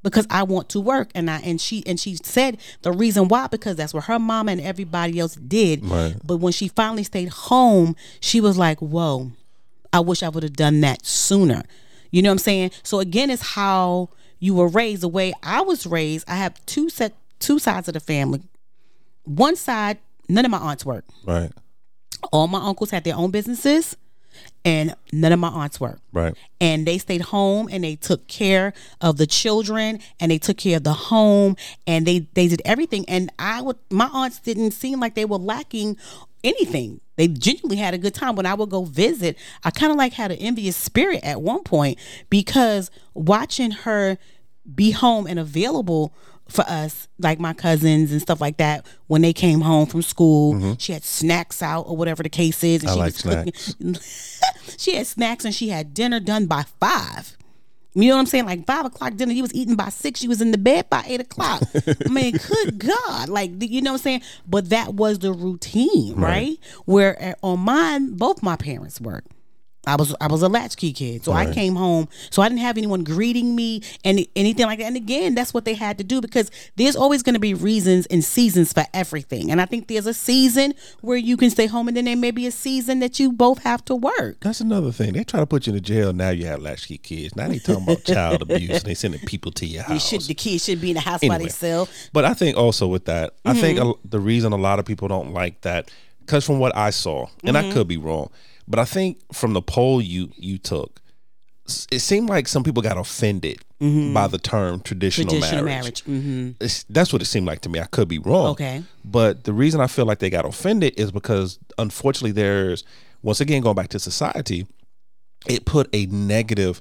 because 0.03 0.25
I 0.29 0.43
want 0.43 0.69
to 0.69 0.79
work 0.79 1.11
and 1.13 1.29
I 1.29 1.39
and 1.39 1.59
she 1.59 1.83
and 1.85 1.99
she 1.99 2.15
said 2.15 2.57
the 2.81 2.91
reason 2.91 3.27
why 3.27 3.47
because 3.47 3.75
that's 3.75 3.93
what 3.93 4.05
her 4.05 4.19
mom 4.19 4.49
and 4.49 4.61
everybody 4.61 5.19
else 5.19 5.35
did. 5.35 5.85
Right. 5.85 6.15
But 6.23 6.37
when 6.37 6.53
she 6.53 6.67
finally 6.67 7.03
stayed 7.03 7.29
home, 7.29 7.95
she 8.19 8.41
was 8.41 8.57
like, 8.57 8.79
"Whoa, 8.79 9.31
I 9.93 9.99
wish 9.99 10.23
I 10.23 10.29
would 10.29 10.43
have 10.43 10.53
done 10.55 10.81
that 10.81 11.05
sooner." 11.05 11.63
You 12.11 12.21
know 12.21 12.29
what 12.29 12.33
I'm 12.33 12.39
saying? 12.39 12.71
So 12.83 12.99
again, 12.99 13.29
it's 13.29 13.41
how 13.41 14.09
you 14.39 14.53
were 14.55 14.67
raised. 14.67 15.01
The 15.01 15.07
way 15.07 15.33
I 15.43 15.61
was 15.61 15.85
raised, 15.87 16.27
I 16.29 16.35
have 16.35 16.63
two 16.65 16.89
set 16.89 17.15
two 17.39 17.57
sides 17.59 17.87
of 17.87 17.93
the 17.93 17.99
family. 17.99 18.41
One 19.23 19.55
side, 19.55 19.97
none 20.27 20.45
of 20.45 20.51
my 20.51 20.57
aunts 20.57 20.85
work. 20.85 21.05
Right. 21.25 21.51
All 22.31 22.47
my 22.47 22.59
uncles 22.59 22.91
had 22.91 23.03
their 23.03 23.15
own 23.15 23.31
businesses, 23.31 23.95
and 24.63 24.93
none 25.11 25.31
of 25.31 25.39
my 25.39 25.47
aunts 25.49 25.79
worked 25.79 26.01
Right. 26.13 26.33
and 26.59 26.85
they 26.85 26.97
stayed 26.97 27.21
home 27.21 27.67
and 27.71 27.83
they 27.83 27.95
took 27.95 28.27
care 28.27 28.73
of 29.01 29.17
the 29.17 29.27
children 29.27 29.99
and 30.19 30.31
they 30.31 30.37
took 30.37 30.57
care 30.57 30.77
of 30.77 30.83
the 30.83 30.93
home 30.93 31.55
and 31.85 32.05
they 32.05 32.27
they 32.33 32.47
did 32.47 32.61
everything 32.63 33.03
and 33.09 33.31
I 33.39 33.61
would 33.61 33.77
my 33.89 34.09
aunts 34.13 34.39
didn't 34.39 34.71
seem 34.71 34.99
like 34.99 35.15
they 35.15 35.25
were 35.25 35.37
lacking 35.37 35.97
anything 36.43 36.99
they 37.17 37.27
genuinely 37.27 37.77
had 37.77 37.93
a 37.93 37.97
good 37.97 38.15
time 38.15 38.35
when 38.35 38.45
I 38.45 38.53
would 38.53 38.69
go 38.69 38.85
visit 38.85 39.37
I 39.63 39.71
kind 39.71 39.91
of 39.91 39.97
like 39.97 40.13
had 40.13 40.31
an 40.31 40.37
envious 40.37 40.75
spirit 40.75 41.23
at 41.23 41.41
one 41.41 41.63
point 41.63 41.99
because 42.29 42.91
watching 43.13 43.71
her 43.71 44.17
be 44.75 44.91
home 44.91 45.27
and 45.27 45.39
available 45.39 46.13
for 46.51 46.63
us, 46.67 47.07
like 47.17 47.39
my 47.39 47.53
cousins 47.53 48.11
and 48.11 48.21
stuff 48.21 48.41
like 48.41 48.57
that, 48.57 48.85
when 49.07 49.21
they 49.21 49.33
came 49.33 49.61
home 49.61 49.85
from 49.85 50.01
school, 50.01 50.53
mm-hmm. 50.53 50.73
she 50.77 50.93
had 50.93 51.03
snacks 51.03 51.61
out 51.61 51.83
or 51.83 51.95
whatever 51.95 52.23
the 52.23 52.29
case 52.29 52.63
is. 52.63 52.81
And 52.81 52.89
I 52.89 52.93
she 52.93 52.99
like 52.99 53.13
was 53.13 53.75
cooking. 53.77 53.97
she 54.77 54.95
had 54.95 55.07
snacks 55.07 55.45
and 55.45 55.55
she 55.55 55.69
had 55.69 55.93
dinner 55.93 56.19
done 56.19 56.45
by 56.45 56.63
five. 56.79 57.37
You 57.93 58.07
know 58.09 58.15
what 58.15 58.21
I'm 58.21 58.25
saying? 58.27 58.45
Like 58.45 58.65
five 58.65 58.85
o'clock 58.85 59.15
dinner, 59.15 59.33
you 59.33 59.41
was 59.41 59.53
eating 59.53 59.75
by 59.75 59.89
six. 59.89 60.19
She 60.19 60.27
was 60.27 60.41
in 60.41 60.51
the 60.51 60.57
bed 60.57 60.89
by 60.89 61.03
eight 61.07 61.19
o'clock. 61.19 61.61
I 62.05 62.09
mean, 62.09 62.37
good 62.47 62.79
God, 62.79 63.27
like 63.29 63.51
you 63.59 63.81
know 63.81 63.91
what 63.91 63.99
I'm 63.99 64.03
saying? 64.03 64.21
But 64.47 64.69
that 64.69 64.93
was 64.93 65.19
the 65.19 65.33
routine, 65.33 66.15
right? 66.15 66.57
Where 66.85 67.21
uh, 67.21 67.33
on 67.45 67.59
mine, 67.59 68.15
both 68.15 68.41
my 68.41 68.55
parents 68.55 69.01
worked. 69.01 69.27
I 69.87 69.95
was 69.95 70.13
I 70.21 70.27
was 70.27 70.43
a 70.43 70.47
latchkey 70.47 70.93
kid, 70.93 71.25
so 71.25 71.31
I 71.31 71.51
came 71.51 71.75
home, 71.75 72.07
so 72.29 72.43
I 72.43 72.49
didn't 72.49 72.61
have 72.61 72.77
anyone 72.77 73.03
greeting 73.03 73.55
me 73.55 73.81
and 74.05 74.23
anything 74.35 74.67
like 74.67 74.77
that. 74.77 74.85
And 74.85 74.95
again, 74.95 75.33
that's 75.33 75.55
what 75.55 75.65
they 75.65 75.73
had 75.73 75.97
to 75.97 76.03
do 76.03 76.21
because 76.21 76.51
there's 76.75 76.95
always 76.95 77.23
going 77.23 77.33
to 77.33 77.39
be 77.39 77.55
reasons 77.55 78.05
and 78.07 78.23
seasons 78.23 78.73
for 78.73 78.85
everything. 78.93 79.49
And 79.49 79.59
I 79.59 79.65
think 79.65 79.87
there's 79.87 80.05
a 80.05 80.13
season 80.13 80.75
where 81.01 81.17
you 81.17 81.35
can 81.35 81.49
stay 81.49 81.65
home, 81.65 81.87
and 81.87 81.97
then 81.97 82.05
there 82.05 82.15
may 82.15 82.29
be 82.29 82.45
a 82.45 82.51
season 82.51 82.99
that 82.99 83.19
you 83.19 83.31
both 83.31 83.63
have 83.63 83.83
to 83.85 83.95
work. 83.95 84.37
That's 84.41 84.61
another 84.61 84.91
thing. 84.91 85.13
They 85.13 85.23
try 85.23 85.39
to 85.39 85.47
put 85.47 85.65
you 85.65 85.73
in 85.73 85.81
jail. 85.81 86.13
Now 86.13 86.29
you 86.29 86.45
have 86.45 86.59
latchkey 86.61 86.99
kids. 86.99 87.35
Now 87.35 87.47
they 87.47 87.57
talking 87.57 87.83
about 87.83 88.03
child 88.05 88.43
abuse 88.43 88.69
and 88.69 88.83
they 88.83 88.93
sending 88.93 89.19
people 89.21 89.51
to 89.53 89.65
your 89.65 89.81
You 89.87 89.93
house. 89.93 90.07
should 90.07 90.21
the 90.21 90.35
kids 90.35 90.63
should 90.65 90.79
be 90.79 90.91
in 90.91 90.95
the 90.95 90.99
house 91.01 91.21
by 91.21 91.25
Anyway. 91.25 91.45
themselves. 91.45 92.09
But 92.13 92.23
I 92.25 92.35
think 92.35 92.55
also 92.55 92.85
with 92.87 93.05
that, 93.05 93.33
I 93.45 93.53
think 93.55 93.79
Mm-hmm. 93.79 94.07
the 94.07 94.19
reason 94.19 94.53
a 94.53 94.57
lot 94.57 94.77
of 94.77 94.85
people 94.85 95.07
don't 95.07 95.33
like 95.33 95.61
that, 95.61 95.89
because 96.19 96.45
from 96.45 96.59
what 96.59 96.75
I 96.77 96.91
saw, 96.91 97.25
and 97.43 97.55
Mm-hmm. 97.57 97.69
I 97.71 97.73
could 97.73 97.87
be 97.87 97.97
wrong, 97.97 98.29
but 98.67 98.79
I 98.79 98.85
think 98.85 99.19
from 99.33 99.53
the 99.53 99.61
poll 99.61 100.01
you 100.01 100.31
you 100.35 100.57
took, 100.57 101.01
it 101.91 101.99
seemed 101.99 102.29
like 102.29 102.47
some 102.47 102.63
people 102.63 102.81
got 102.81 102.97
offended 102.97 103.59
by 104.13 104.27
the 104.27 104.37
term 104.37 104.79
traditional, 104.81 105.33
Mm-hmm. 105.33 105.39
Traditional 105.39 105.65
marriage. 105.65 106.05
marriage. 106.07 106.23
hmm 106.23 106.49
It's, 106.59 106.83
that's 106.83 107.11
what 107.11 107.21
it 107.23 107.25
seemed 107.25 107.47
like 107.47 107.61
to 107.61 107.69
me. 107.69 107.79
I 107.79 107.85
could 107.85 108.07
be 108.07 108.19
wrong. 108.19 108.47
Okay. 108.51 108.83
But 109.03 109.43
the 109.45 109.53
reason 109.53 109.81
I 109.81 109.87
feel 109.87 110.05
like 110.05 110.19
they 110.19 110.29
got 110.29 110.45
offended 110.45 110.93
is 110.99 111.11
because 111.11 111.57
unfortunately 111.79 112.31
there's 112.33 112.83
once 113.23 113.41
again 113.41 113.61
going 113.63 113.75
back 113.75 113.87
to 113.89 113.99
society, 113.99 114.67
it 115.47 115.65
put 115.65 115.89
a 115.93 116.05
negative 116.07 116.79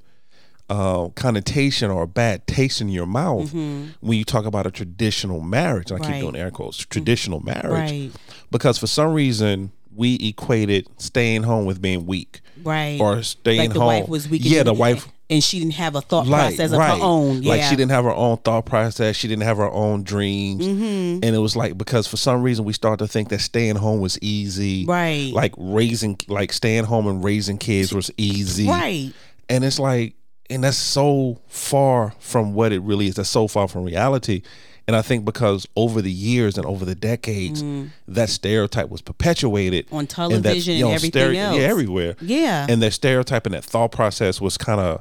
uh, 0.69 1.09
connotation 1.17 1.91
or 1.91 2.03
a 2.03 2.07
bad 2.07 2.47
taste 2.47 2.81
in 2.83 2.89
your 2.91 3.07
mouth 3.07 3.53
when 3.53 4.19
you 4.19 4.25
talk 4.25 4.45
about 4.45 4.67
a 4.67 4.71
traditional 4.71 5.41
marriage. 5.41 5.91
And 5.91 6.01
I 6.01 6.03
Mm-hmm. 6.03 6.13
Right. 6.13 6.21
keep 6.21 6.31
doing 6.33 6.37
air 6.37 6.51
quotes, 6.51 6.77
traditional 6.79 7.41
marriage. 7.41 7.91
Right. 7.91 8.11
Because 8.51 8.77
for 8.79 8.87
some 8.87 9.13
reason 9.15 9.73
we 9.95 10.15
equated 10.17 10.87
staying 10.99 11.43
home 11.43 11.67
with 11.67 11.81
being 11.81 12.07
weak. 12.07 12.41
Right. 12.63 13.01
Or 13.01 13.23
staying 13.23 13.59
like 13.59 13.73
the 13.73 13.79
home. 13.81 13.87
wife 13.87 14.09
was 14.09 14.29
weak. 14.29 14.43
Yeah, 14.45 14.63
the 14.63 14.75
wife 14.75 15.09
and 15.31 15.45
she 15.45 15.61
didn't 15.61 15.75
have 15.75 15.95
a 15.95 16.01
thought 16.01 16.27
like, 16.27 16.57
process 16.57 16.73
of 16.73 16.79
right. 16.79 16.99
her 16.99 17.05
own. 17.05 17.43
Yeah. 17.43 17.51
Like 17.51 17.63
she 17.63 17.77
didn't 17.77 17.93
have 17.93 18.05
her 18.05 18.13
own 18.13 18.39
thought 18.39 18.67
process. 18.67 19.15
She 19.15 19.29
didn't 19.29 19.45
have 19.45 19.59
her 19.59 19.71
own 19.71 20.03
dreams. 20.03 20.67
Mm-hmm. 20.67 21.25
And 21.25 21.37
it 21.37 21.39
was 21.39 21.55
like 21.55 21.79
because 21.79 22.09
for 22.09 22.17
some 22.17 22.43
reason 22.43 22.65
we 22.65 22.73
started 22.73 23.05
to 23.05 23.11
think 23.11 23.29
that 23.29 23.41
staying 23.41 23.77
home 23.77 24.01
was 24.01 24.19
easy. 24.21 24.85
Right. 24.87 25.31
Like 25.33 25.55
raising 25.57 26.19
like 26.27 26.53
staying 26.53 26.85
home 26.85 27.07
and 27.07 27.23
raising 27.23 27.59
kids 27.59 27.95
was 27.95 28.11
easy. 28.17 28.67
Right. 28.67 29.13
And 29.49 29.65
it's 29.65 29.79
like 29.79 30.15
and 30.51 30.65
that's 30.65 30.77
so 30.77 31.41
far 31.47 32.13
from 32.19 32.55
what 32.55 32.73
it 32.73 32.81
really 32.81 33.07
is. 33.07 33.15
That's 33.15 33.29
so 33.29 33.47
far 33.47 33.69
from 33.69 33.85
reality. 33.85 34.43
And 34.91 34.97
I 34.97 35.03
think 35.03 35.25
because 35.25 35.69
over 35.77 36.03
the 36.03 36.11
years 36.11 36.59
and 36.59 36.67
over 36.67 36.85
the 36.85 36.97
decades, 36.97 37.63
that 38.09 38.29
stereotype 38.29 38.89
was 38.89 39.01
perpetuated 39.03 39.87
Mm-hmm. 39.87 39.95
On 39.95 40.01
and 40.01 40.09
that, 40.11 40.49
television 40.49 40.75
you 40.75 40.81
know, 40.81 40.89
and 40.89 40.97
everything 40.97 41.37
else. 41.37 41.57
Yeah, 41.57 41.63
everywhere 41.63 42.17
Yeah. 42.21 42.67
and 42.69 42.83
their 42.83 42.91
stereotype 42.91 43.47
and 43.47 43.55
that 43.55 43.63
thought 43.65 43.93
process 43.93 44.41
was 44.41 44.59
kind 44.59 44.81
of, 44.81 45.01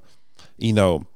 you 0.60 0.74
know, 0.74 1.08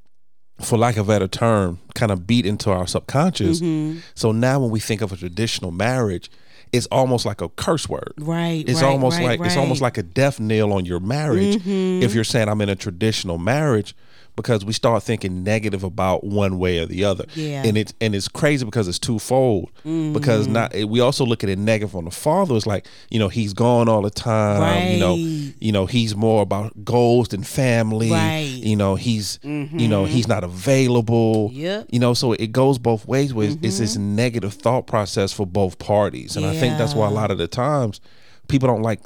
for 0.59 0.75
lack 0.79 0.97
of 0.97 1.07
a 1.07 1.13
better 1.13 1.27
term, 1.27 1.79
kind 1.93 2.11
of 2.11 2.25
beat 2.25 2.47
into 2.47 2.71
our 2.71 2.87
subconscious. 2.87 3.61
Mm-hmm. 3.61 3.99
So 4.15 4.31
now 4.31 4.59
when 4.59 4.71
we 4.71 4.79
think 4.79 5.01
of 5.03 5.11
a 5.11 5.17
traditional 5.17 5.69
marriage, 5.69 6.31
it's 6.71 6.87
almost 6.87 7.27
like 7.27 7.41
a 7.41 7.49
curse 7.49 7.87
word. 7.87 8.13
right. 8.17 8.67
It's 8.67 8.81
right, 8.81 8.89
almost 8.89 9.19
right, 9.19 9.39
like 9.39 9.41
it's 9.47 9.55
almost. 9.55 9.77
Mm-hmm. 9.77 9.83
like 9.83 9.97
a 9.99 10.03
death 10.03 10.39
nail 10.39 10.73
on 10.73 10.85
your 10.85 10.99
marriage 10.99 11.61
if 11.63 12.15
you're 12.15 12.23
saying 12.23 12.49
I'm 12.49 12.61
in 12.61 12.69
a 12.69 12.75
traditional 12.75 13.37
marriage 13.37 13.95
because 14.35 14.65
we 14.65 14.73
start 14.73 15.03
thinking 15.03 15.43
negative 15.43 15.83
about 15.83 16.23
one 16.23 16.57
way 16.57 16.79
or 16.79 16.85
the 16.85 17.03
other. 17.03 17.25
Yeah. 17.35 17.59
Mm-hmm. 17.59 17.67
And 17.69 17.77
it's 17.77 17.93
and 18.01 18.15
it's 18.15 18.27
crazy 18.27 18.65
because 18.65 18.87
it's 18.87 18.99
twofold. 18.99 19.69
Because 19.83 20.47
not 20.47 20.73
we 20.87 20.99
also 20.99 21.25
look 21.25 21.43
at 21.43 21.49
it 21.49 21.59
negative 21.59 21.95
on 21.95 22.05
the 22.05 22.11
father. 22.11 22.55
It's 22.55 22.65
like, 22.65 22.85
you 23.09 23.19
know, 23.19 23.27
he's 23.29 23.53
gone 23.53 23.87
all 23.89 24.01
the 24.01 24.09
time. 24.09 24.91
You 24.93 24.99
know, 24.99 25.15
you 25.15 25.71
know, 25.71 25.85
he's 25.85 26.15
more 26.15 26.41
about 26.41 26.83
goals 26.83 27.27
than 27.29 27.43
family. 27.43 28.09
Right. 28.11 28.47
Mm-hmm. 28.49 28.65
You 28.67 28.75
know, 28.75 28.95
he's 28.95 29.39
you 29.43 29.87
know, 29.87 30.05
he's 30.05 30.27
not 30.27 30.43
available. 30.43 31.49
Yep. 31.53 31.87
You 31.91 31.99
know, 31.99 32.13
so 32.13 32.33
it 32.33 32.51
goes 32.51 32.79
both 32.79 33.07
ways 33.07 33.33
where 33.33 33.45
it's- 33.47 33.59
it's 33.63 33.79
this 33.79 33.97
negative 33.97 34.53
thought 34.53 34.87
process 34.87 35.31
for 35.31 35.45
both 35.45 35.77
parties. 35.79 36.35
And 36.35 36.45
I 36.45 36.55
think 36.55 36.77
that's 36.77 36.93
why 36.95 37.07
a 37.07 37.11
lot 37.11 37.31
of 37.31 37.37
the 37.37 37.47
times 37.47 38.01
people 38.47 38.67
don't 38.67 38.81
like 38.81 38.99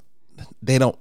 they 0.62 0.78
don't 0.78 0.98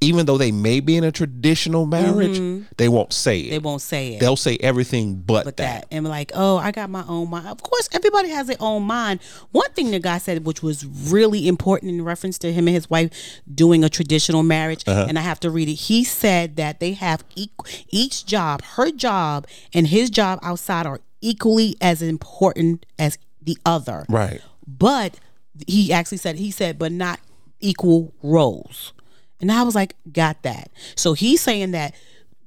even 0.00 0.26
though 0.26 0.38
they 0.38 0.52
may 0.52 0.78
be 0.80 0.96
in 0.96 1.02
a 1.02 1.10
traditional 1.10 1.84
marriage, 1.84 2.38
they 2.76 2.88
won't 2.88 3.12
say 3.12 3.40
it. 3.40 3.42
Mm-hmm. 3.44 3.50
They 3.50 3.58
won't 3.58 3.82
say 3.82 4.08
it. 4.14 4.20
They'll 4.20 4.36
say 4.36 4.56
everything 4.60 5.16
but, 5.16 5.44
but 5.44 5.56
that. 5.56 5.82
that. 5.82 5.88
and 5.90 6.06
like, 6.06 6.30
oh, 6.34 6.56
I 6.56 6.70
got 6.70 6.88
my 6.88 7.04
own 7.08 7.30
mind. 7.30 7.48
Of 7.48 7.62
course, 7.62 7.88
everybody 7.92 8.28
has 8.28 8.46
their 8.46 8.56
own 8.60 8.84
mind. 8.84 9.20
One 9.50 9.68
thing 9.72 9.90
the 9.90 9.98
guy 9.98 10.18
said, 10.18 10.44
which 10.44 10.62
was 10.62 10.86
really 10.86 11.48
important 11.48 11.90
in 11.90 12.04
reference 12.04 12.38
to 12.38 12.52
him 12.52 12.68
and 12.68 12.74
his 12.76 12.88
wife 12.88 13.10
doing 13.52 13.82
a 13.82 13.88
traditional 13.88 14.42
marriage, 14.44 14.84
Uh-huh. 14.86 15.06
and 15.08 15.18
I 15.18 15.22
have 15.22 15.40
to 15.40 15.50
read 15.50 15.68
it. 15.68 15.74
He 15.74 16.04
said 16.04 16.54
that 16.56 16.78
they 16.78 16.92
have 16.92 17.28
equ- 17.30 17.84
each 17.88 18.24
job, 18.24 18.62
her 18.76 18.92
job 18.92 19.46
and 19.74 19.88
his 19.88 20.10
job 20.10 20.38
outside, 20.42 20.86
are 20.86 21.00
equally 21.20 21.76
as 21.80 22.02
important 22.02 22.86
as 23.00 23.18
the 23.42 23.58
other. 23.66 24.06
Right. 24.08 24.40
But 24.64 25.18
he 25.66 25.92
actually 25.92 26.18
said 26.18 26.36
he 26.36 26.52
said, 26.52 26.78
but 26.78 26.92
not 26.92 27.18
equal 27.60 28.14
roles. 28.22 28.92
And 29.40 29.52
I 29.52 29.62
was 29.62 29.74
like, 29.74 29.94
got 30.12 30.42
that. 30.42 30.70
So 30.96 31.12
he's 31.12 31.40
saying 31.40 31.70
that 31.72 31.94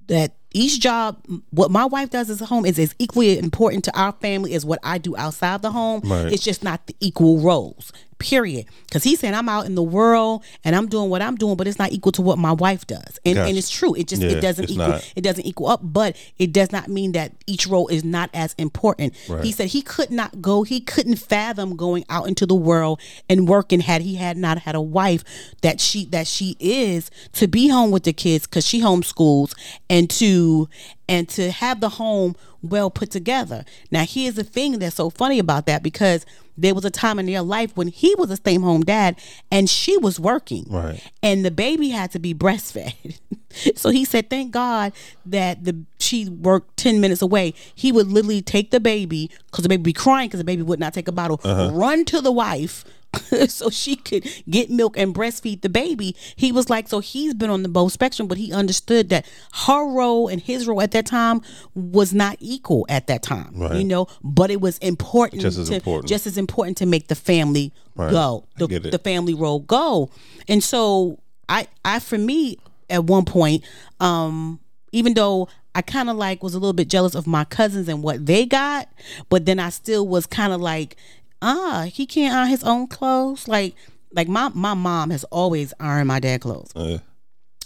that 0.07 0.33
each 0.53 0.81
job, 0.81 1.25
what 1.51 1.71
my 1.71 1.85
wife 1.85 2.09
does 2.09 2.29
as 2.29 2.41
a 2.41 2.45
home 2.45 2.65
is 2.65 2.77
as 2.77 2.93
equally 2.99 3.37
important 3.39 3.85
to 3.85 3.97
our 3.97 4.11
family 4.13 4.53
as 4.53 4.65
what 4.65 4.79
I 4.83 4.97
do 4.97 5.15
outside 5.15 5.61
the 5.61 5.71
home. 5.71 6.01
Right. 6.03 6.31
It's 6.31 6.43
just 6.43 6.63
not 6.63 6.85
the 6.87 6.95
equal 6.99 7.39
roles. 7.39 7.93
Period. 8.21 8.65
Because 8.85 9.03
he's 9.03 9.19
saying 9.19 9.33
I'm 9.33 9.49
out 9.49 9.65
in 9.65 9.75
the 9.75 9.83
world 9.83 10.43
and 10.63 10.75
I'm 10.75 10.87
doing 10.87 11.09
what 11.09 11.21
I'm 11.21 11.35
doing, 11.35 11.55
but 11.55 11.67
it's 11.67 11.79
not 11.79 11.91
equal 11.91 12.11
to 12.13 12.21
what 12.21 12.37
my 12.37 12.51
wife 12.51 12.85
does. 12.87 13.19
And 13.25 13.35
Gotcha. 13.35 13.49
and 13.49 13.57
it's 13.57 13.69
true. 13.69 13.95
It 13.95 14.07
just 14.07 14.21
Yeah, 14.21 14.29
it 14.29 14.41
doesn't 14.41 14.69
equal 14.69 14.87
not. 14.87 15.13
it 15.15 15.21
doesn't 15.21 15.45
equal 15.45 15.67
up, 15.67 15.79
but 15.83 16.15
it 16.37 16.51
does 16.53 16.71
not 16.71 16.87
mean 16.87 17.11
that 17.13 17.33
each 17.47 17.67
role 17.67 17.87
is 17.87 18.03
not 18.03 18.29
as 18.33 18.53
important. 18.57 19.13
Right. 19.27 19.43
He 19.43 19.51
said 19.51 19.67
he 19.67 19.81
could 19.81 20.11
not 20.11 20.41
go, 20.41 20.63
he 20.63 20.79
couldn't 20.79 21.15
fathom 21.17 21.75
going 21.75 22.05
out 22.09 22.27
into 22.27 22.45
the 22.45 22.55
world 22.55 22.99
and 23.29 23.47
working 23.47 23.79
had 23.81 24.01
he 24.01 24.15
had 24.15 24.37
not 24.37 24.59
had 24.59 24.75
a 24.75 24.81
wife 24.81 25.23
that 25.61 25.79
she 25.81 26.05
that 26.05 26.27
she 26.27 26.55
is 26.59 27.09
to 27.33 27.47
be 27.47 27.67
home 27.69 27.91
with 27.91 28.03
the 28.03 28.13
kids 28.13 28.45
because 28.45 28.65
she 28.65 28.81
homeschools 28.81 29.53
and 29.89 30.09
to 30.09 30.67
and 31.11 31.27
to 31.29 31.51
have 31.51 31.81
the 31.81 31.89
home 31.89 32.35
well 32.63 32.89
put 32.89 33.11
together. 33.11 33.65
Now 33.91 34.05
here's 34.05 34.35
the 34.35 34.43
thing 34.43 34.79
that's 34.79 34.95
so 34.95 35.09
funny 35.09 35.39
about 35.39 35.65
that 35.65 35.83
because 35.83 36.25
there 36.57 36.73
was 36.75 36.85
a 36.85 36.91
time 36.91 37.17
in 37.19 37.25
their 37.25 37.41
life 37.41 37.75
when 37.75 37.87
he 37.87 38.13
was 38.15 38.29
a 38.29 38.35
stay-home 38.37 38.81
dad 38.83 39.15
and 39.51 39.69
she 39.69 39.97
was 39.97 40.19
working 40.19 40.65
Right. 40.69 41.01
and 41.23 41.43
the 41.43 41.51
baby 41.51 41.89
had 41.89 42.11
to 42.11 42.19
be 42.19 42.33
breastfed. 42.33 43.19
so 43.75 43.89
he 43.89 44.05
said, 44.05 44.29
"Thank 44.29 44.51
God 44.51 44.93
that 45.25 45.63
the 45.65 45.75
she 45.99 46.29
worked 46.29 46.77
ten 46.77 47.01
minutes 47.01 47.21
away. 47.21 47.53
He 47.75 47.91
would 47.91 48.07
literally 48.07 48.41
take 48.41 48.71
the 48.71 48.79
baby 48.79 49.29
because 49.47 49.63
the 49.63 49.69
baby 49.69 49.79
would 49.81 49.85
be 49.85 49.93
crying 49.93 50.27
because 50.29 50.39
the 50.39 50.43
baby 50.45 50.61
would 50.63 50.79
not 50.79 50.93
take 50.93 51.07
a 51.07 51.11
bottle. 51.11 51.39
Uh-huh. 51.43 51.71
Run 51.73 52.05
to 52.05 52.21
the 52.21 52.31
wife." 52.31 52.85
so 53.47 53.69
she 53.69 53.95
could 53.95 54.25
get 54.49 54.69
milk 54.69 54.97
and 54.97 55.13
breastfeed 55.13 55.61
the 55.61 55.69
baby. 55.69 56.15
He 56.35 56.51
was 56.51 56.69
like, 56.69 56.87
so 56.87 56.99
he's 56.99 57.33
been 57.33 57.49
on 57.49 57.63
the 57.63 57.69
both 57.69 57.91
spectrum, 57.91 58.27
but 58.27 58.37
he 58.37 58.53
understood 58.53 59.09
that 59.09 59.25
her 59.65 59.85
role 59.85 60.27
and 60.27 60.41
his 60.41 60.67
role 60.67 60.81
at 60.81 60.91
that 60.91 61.05
time 61.05 61.41
was 61.75 62.13
not 62.13 62.37
equal 62.39 62.85
at 62.89 63.07
that 63.07 63.21
time. 63.23 63.51
Right. 63.55 63.75
You 63.75 63.83
know, 63.83 64.07
but 64.23 64.49
it 64.49 64.61
was 64.61 64.77
important, 64.79 65.41
Just 65.41 65.57
as 65.57 65.69
to, 65.69 65.75
important. 65.75 66.07
just 66.09 66.25
as 66.27 66.37
important 66.37 66.77
to 66.77 66.85
make 66.85 67.07
the 67.07 67.15
family 67.15 67.73
Right. 67.95 68.11
go, 68.11 68.45
the, 68.57 68.67
the 68.67 68.99
family 68.99 69.33
role 69.33 69.59
go. 69.59 70.09
And 70.47 70.63
so 70.63 71.19
I 71.49 71.67
I 71.83 71.99
for 71.99 72.17
me 72.17 72.57
at 72.89 73.03
one 73.03 73.25
point, 73.25 73.63
um, 73.99 74.59
even 74.93 75.13
though 75.13 75.49
I 75.75 75.81
kind 75.81 76.09
of 76.09 76.15
like 76.17 76.41
was 76.43 76.53
a 76.53 76.59
little 76.59 76.73
bit 76.73 76.87
jealous 76.89 77.15
of 77.15 77.27
my 77.27 77.43
cousins 77.45 77.87
and 77.89 78.01
what 78.03 78.25
they 78.25 78.45
got, 78.45 78.87
but 79.29 79.45
then 79.45 79.59
I 79.59 79.69
still 79.69 80.07
was 80.07 80.25
kind 80.25 80.51
of 80.53 80.59
like, 80.61 80.95
ah, 81.41 81.87
he 81.91 82.05
can't 82.05 82.33
iron 82.35 82.49
his 82.49 82.63
own 82.63 82.87
clothes. 82.87 83.47
Like 83.47 83.75
like 84.13 84.27
my 84.27 84.49
my 84.53 84.73
mom 84.73 85.09
has 85.09 85.23
always 85.25 85.73
ironed 85.79 86.07
my 86.07 86.19
dad 86.19 86.41
clothes. 86.41 86.71
Uh, 86.75 86.99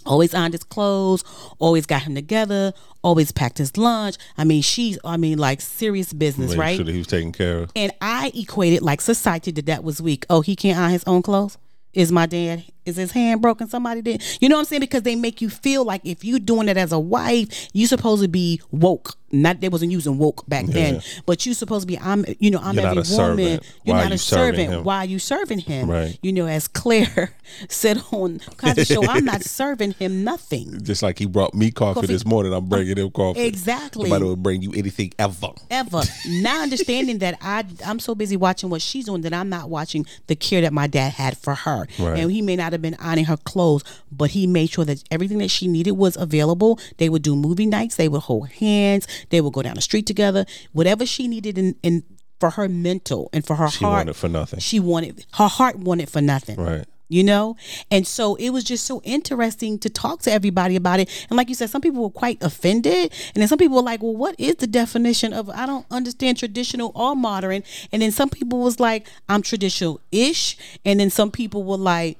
Always 0.04 0.34
ironed 0.34 0.54
his 0.54 0.62
clothes, 0.62 1.24
always 1.58 1.84
got 1.84 2.02
him 2.02 2.14
together, 2.14 2.72
always 3.02 3.32
packed 3.32 3.58
his 3.58 3.76
lunch. 3.76 4.14
I 4.38 4.44
mean, 4.44 4.62
she's 4.62 5.00
I 5.04 5.16
mean 5.16 5.36
like 5.38 5.60
serious 5.60 6.12
business, 6.12 6.50
make 6.52 6.60
right? 6.60 6.76
sure 6.76 6.84
that 6.84 6.92
he 6.92 6.98
was 6.98 7.08
taken 7.08 7.32
care 7.32 7.58
of. 7.58 7.72
And 7.74 7.90
I 8.00 8.30
equated 8.32 8.82
like 8.82 9.00
society 9.00 9.50
that 9.50 9.66
that 9.66 9.82
was 9.82 10.00
weak. 10.00 10.24
Oh, 10.30 10.42
he 10.42 10.54
can't 10.54 10.78
iron 10.78 10.92
his 10.92 11.02
own 11.08 11.22
clothes. 11.22 11.58
Is 11.92 12.12
my 12.12 12.26
dad? 12.26 12.62
Is 12.84 12.96
his 12.96 13.10
hand 13.10 13.40
broken? 13.42 13.68
Somebody 13.68 14.02
did. 14.02 14.22
You 14.40 14.48
know 14.48 14.56
what 14.56 14.60
I'm 14.60 14.66
saying? 14.66 14.80
Because 14.80 15.02
they 15.02 15.16
make 15.16 15.40
you 15.40 15.48
feel 15.48 15.82
like 15.84 16.02
if 16.04 16.24
you're 16.24 16.38
doing 16.38 16.68
it 16.68 16.76
as 16.76 16.92
a 16.92 17.00
wife, 17.00 17.68
you 17.72 17.86
supposed 17.86 18.22
to 18.22 18.28
be 18.28 18.60
woke. 18.70 19.14
Not 19.32 19.60
they 19.60 19.68
wasn't 19.68 19.90
using 19.92 20.18
woke 20.18 20.46
back 20.48 20.66
then, 20.66 21.02
but 21.26 21.44
you 21.46 21.52
supposed 21.54 21.82
to 21.82 21.86
be. 21.86 21.98
I'm. 21.98 22.24
You 22.38 22.50
know, 22.52 22.60
I'm 22.62 22.74
You're 22.76 22.84
every 22.86 22.94
woman. 22.96 23.04
servant. 23.04 23.62
You're 23.84 23.96
Why 23.96 24.02
not 24.04 24.12
are 24.12 24.14
a 24.14 24.18
servant. 24.18 24.72
him? 24.72 24.84
Why 24.84 24.98
are 24.98 25.04
you 25.04 25.18
serving 25.18 25.58
him? 25.60 25.90
Right. 25.90 26.16
You 26.22 26.32
know, 26.32 26.46
as 26.46 26.68
Claire 26.68 27.34
said 27.68 28.00
on 28.12 28.38
kind 28.56 28.78
of 28.78 28.86
show, 28.86 29.04
I'm 29.04 29.24
not 29.24 29.42
serving 29.44 29.92
him 29.92 30.22
nothing. 30.22 30.80
Just 30.84 31.02
like 31.02 31.18
he 31.18 31.26
brought 31.26 31.54
me 31.54 31.70
coffee, 31.72 31.94
Coffee. 32.02 32.06
this 32.06 32.24
morning, 32.24 32.52
I'm 32.52 32.66
bringing 32.66 32.96
him 32.96 33.10
coffee. 33.10 33.40
Exactly. 33.42 34.08
Nobody 34.08 34.24
would 34.30 34.42
bring 34.42 34.62
you 34.62 34.72
anything 34.74 35.12
ever. 35.18 35.48
ever. 35.70 36.02
now 36.28 36.62
understanding 36.62 37.18
that 37.18 37.36
I 37.40 37.64
I'm 37.84 37.98
so 37.98 38.14
busy 38.14 38.36
watching 38.36 38.70
what 38.70 38.80
she's 38.82 39.06
doing 39.06 39.22
that 39.22 39.34
I'm 39.34 39.48
not 39.48 39.68
watching 39.70 40.06
the 40.28 40.36
care 40.36 40.60
that 40.60 40.72
my 40.72 40.86
dad 40.86 41.12
had 41.14 41.36
for 41.36 41.54
her. 41.54 41.86
Right. 41.98 42.18
And 42.20 42.30
he 42.30 42.42
may 42.42 42.56
not 42.56 42.72
have 42.72 42.82
been 42.82 42.96
ironing 43.00 43.24
her 43.26 43.36
clothes, 43.38 43.82
but 44.12 44.30
he 44.30 44.46
made 44.46 44.70
sure 44.70 44.84
that 44.84 45.02
everything 45.10 45.38
that 45.38 45.50
she 45.50 45.66
needed 45.66 45.92
was 45.92 46.16
available. 46.16 46.78
They 46.98 47.08
would 47.08 47.22
do 47.22 47.34
movie 47.34 47.66
nights, 47.66 47.96
they 47.96 48.08
would 48.08 48.22
hold 48.22 48.48
hands, 48.50 49.06
they 49.30 49.40
would 49.40 49.52
go 49.52 49.62
down 49.62 49.74
the 49.74 49.80
street 49.82 50.06
together. 50.06 50.46
Whatever 50.72 51.06
she 51.06 51.28
needed 51.28 51.58
in, 51.58 51.76
in 51.82 52.02
for 52.40 52.50
her 52.50 52.68
mental 52.68 53.30
and 53.32 53.46
for 53.46 53.56
her 53.56 53.68
She 53.68 53.84
heart. 53.84 53.98
wanted 54.00 54.16
for 54.16 54.28
nothing. 54.28 54.60
She 54.60 54.78
wanted 54.80 55.24
her 55.34 55.48
heart 55.48 55.76
wanted 55.78 56.10
for 56.10 56.20
nothing 56.20 56.56
Right. 56.60 56.84
you 57.08 57.22
know 57.24 57.56
and 57.90 58.06
so 58.06 58.34
it 58.34 58.50
was 58.50 58.62
just 58.64 58.84
so 58.84 59.00
interesting 59.04 59.78
to 59.78 59.88
talk 59.88 60.20
to 60.22 60.30
everybody 60.32 60.76
about 60.76 61.00
it 61.00 61.08
and 61.30 61.36
like 61.38 61.48
you 61.48 61.54
said 61.54 61.70
some 61.70 61.80
people 61.80 62.02
were 62.02 62.10
quite 62.10 62.36
offended 62.42 63.10
and 63.34 63.40
then 63.40 63.48
some 63.48 63.56
people 63.58 63.76
were 63.76 63.82
like 63.82 64.02
well 64.02 64.14
what 64.16 64.34
is 64.38 64.56
the 64.56 64.66
definition 64.66 65.32
of 65.32 65.48
i 65.50 65.64
don't 65.64 65.86
understand 65.90 66.36
traditional 66.36 66.90
or 66.94 67.14
modern 67.16 67.62
and 67.92 68.02
then 68.02 68.10
some 68.10 68.28
people 68.28 68.58
was 68.58 68.78
like 68.80 69.06
i'm 69.30 69.40
traditional-ish 69.40 70.58
and 70.84 71.00
then 71.00 71.08
some 71.08 71.30
people 71.30 71.62
were 71.64 71.76
like 71.78 72.18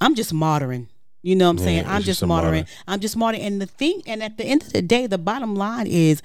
i'm 0.00 0.14
just 0.14 0.32
modern 0.32 0.88
You 1.22 1.36
know 1.36 1.46
what 1.46 1.52
I'm 1.52 1.58
saying? 1.58 1.84
I'm 1.86 2.02
just 2.02 2.06
just 2.06 2.22
a 2.22 2.26
martyr. 2.26 2.64
I'm 2.88 3.00
just 3.00 3.16
monitoring. 3.16 3.46
And 3.46 3.60
the 3.60 3.66
thing, 3.66 4.02
and 4.06 4.22
at 4.22 4.38
the 4.38 4.44
end 4.44 4.62
of 4.62 4.72
the 4.72 4.82
day, 4.82 5.06
the 5.06 5.18
bottom 5.18 5.54
line 5.54 5.86
is 5.86 6.22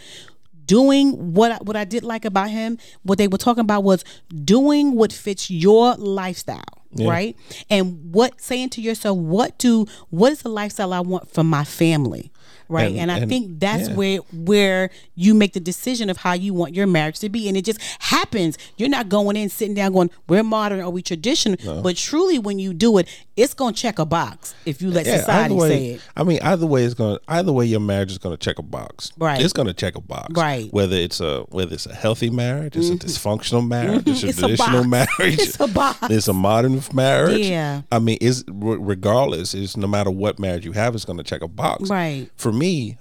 doing 0.65 1.33
what 1.33 1.51
I, 1.51 1.55
what 1.57 1.75
I 1.75 1.83
did 1.83 2.03
like 2.03 2.25
about 2.25 2.49
him. 2.49 2.77
What 3.03 3.17
they 3.17 3.27
were 3.27 3.37
talking 3.37 3.61
about 3.61 3.83
was 3.83 4.03
doing 4.43 4.95
what 4.95 5.11
fits 5.11 5.51
your 5.51 5.95
lifestyle, 5.95 6.63
right? 7.07 7.35
And 7.69 8.13
what 8.13 8.39
saying 8.41 8.69
to 8.71 8.81
yourself, 8.81 9.17
what 9.17 9.57
do 9.57 9.85
what 10.09 10.31
is 10.31 10.41
the 10.43 10.49
lifestyle 10.49 10.93
I 10.93 11.01
want 11.01 11.29
for 11.29 11.43
my 11.43 11.63
family, 11.65 12.31
right? 12.69 12.91
And, 12.91 12.99
And- 12.99 13.11
I 13.11 13.17
and- 13.19 13.29
think 13.29 13.59
that's 13.59 13.89
yeah. 13.89 13.95
where 13.95 14.17
where 14.33 14.89
you 15.15 15.33
make 15.33 15.53
the 15.53 15.59
decision 15.59 16.09
of 16.09 16.17
how 16.17 16.33
you 16.33 16.53
want 16.53 16.75
your 16.75 16.87
marriage 16.87 17.19
to 17.19 17.29
be, 17.29 17.47
and 17.47 17.55
it 17.57 17.65
just 17.65 17.79
happens. 17.99 18.57
You're 18.77 18.89
not 18.89 19.09
going 19.09 19.35
in 19.35 19.49
sitting 19.49 19.73
down 19.75 19.93
going, 19.93 20.09
"We're 20.27 20.43
modern 20.43 20.81
or 20.81 20.89
we 20.89 21.01
traditional," 21.01 21.81
but 21.81 21.95
truly, 21.97 22.39
when 22.39 22.59
you 22.59 22.73
do 22.73 22.97
it, 22.97 23.07
it's 23.35 23.53
gonna 23.53 23.73
check 23.73 23.99
a 23.99 24.05
box 24.05 24.53
if 24.65 24.81
you 24.81 24.89
let 24.91 25.05
society 25.05 25.53
way, 25.55 25.69
say 25.69 25.85
it. 25.95 26.01
I 26.15 26.23
mean, 26.23 26.39
either 26.41 26.65
way, 26.65 26.83
it's 26.83 26.93
gonna 26.93 27.19
either 27.27 27.51
way 27.51 27.65
your 27.65 27.79
marriage 27.79 28.11
is 28.11 28.17
gonna 28.17 28.37
check 28.37 28.59
a 28.59 28.63
box. 28.63 29.11
Right. 29.17 29.41
It's 29.41 29.53
gonna 29.53 29.73
check 29.73 29.95
a 29.95 30.01
box. 30.01 30.33
Right. 30.35 30.65
Mm-hmm. 30.65 30.75
Whether 30.75 30.95
it's 30.97 31.19
a 31.19 31.41
whether 31.49 31.73
it's 31.73 31.85
a 31.85 31.93
healthy 31.95 32.29
marriage, 32.29 32.75
it's 32.75 32.89
a 32.89 32.95
dysfunctional 32.95 33.67
marriage, 33.67 34.07
it's 34.07 34.23
a 34.23 34.27
It's 34.35 34.37
a 34.37 34.41
traditional 34.41 34.85
box. 34.89 35.09
marriage, 35.19 35.39
It's 35.39 35.59
a 35.59 35.67
box. 35.67 35.97
it's 36.09 36.27
a 36.27 36.33
modern 36.33 36.81
marriage. 36.93 37.45
Yeah. 37.47 37.81
I 37.91 37.99
mean, 37.99 38.17
is 38.21 38.43
regardless, 38.47 39.53
is 39.53 39.77
no 39.77 39.87
matter 39.87 40.09
what 40.11 40.39
marriage 40.39 40.65
you 40.65 40.71
have, 40.73 40.95
it's 40.95 41.05
gonna 41.05 41.23
check 41.23 41.41
a 41.41 41.47
box. 41.47 41.89
Right. 41.89 42.29
For 42.37 42.51
me, 42.55 42.97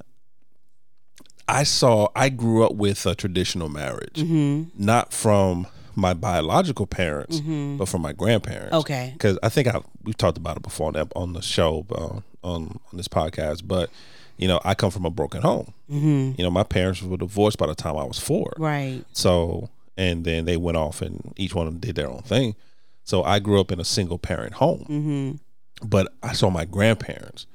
I 1.48 1.62
saw 1.64 2.08
I 2.16 2.28
grew 2.30 2.64
up 2.64 2.74
with 2.74 3.06
a 3.06 3.14
traditional 3.14 3.68
marriage, 3.68 4.14
Mm-hmm. 4.16 4.82
not 4.84 5.12
from 5.12 5.66
my 5.96 6.12
biological 6.14 6.86
parents, 6.86 7.40
but 7.40 7.86
from 7.86 8.02
my 8.02 8.12
grandparents. 8.12 8.74
Okay. 8.74 9.10
because 9.12 9.38
I 9.42 9.48
think 9.48 9.68
I 9.68 9.80
we've 10.02 10.16
talked 10.16 10.38
about 10.38 10.56
it 10.56 10.62
before 10.62 10.88
on 10.96 11.08
on 11.14 11.32
the 11.34 11.42
show 11.42 11.86
uh, 11.92 12.20
on 12.46 12.78
on 12.80 12.80
this 12.94 13.08
podcast. 13.08 13.62
But 13.66 13.90
you 14.36 14.48
know, 14.48 14.60
I 14.64 14.74
come 14.74 14.90
from 14.90 15.04
a 15.04 15.10
broken 15.10 15.42
home. 15.42 15.72
Mm-hmm. 15.90 16.32
You 16.36 16.44
know, 16.44 16.50
my 16.50 16.64
parents 16.64 17.00
were 17.02 17.16
divorced 17.16 17.58
by 17.58 17.66
the 17.66 17.74
time 17.74 17.96
I 17.96 18.04
was 18.04 18.18
four. 18.18 18.52
Right. 18.58 19.04
So, 19.12 19.68
and 19.96 20.24
then 20.24 20.44
they 20.44 20.56
went 20.56 20.76
off 20.76 21.00
and 21.02 21.32
each 21.36 21.54
one 21.54 21.68
of 21.68 21.72
them 21.74 21.80
did 21.80 21.94
their 21.94 22.08
own 22.08 22.22
thing. 22.22 22.56
So 23.04 23.22
I 23.22 23.38
grew 23.38 23.60
up 23.60 23.70
in 23.70 23.78
a 23.78 23.84
single 23.84 24.18
parent 24.18 24.54
home. 24.54 24.86
Mm-hmm. 24.88 25.86
But 25.88 26.12
I 26.22 26.32
saw 26.32 26.50
my 26.50 26.64
grandparents. 26.64 27.46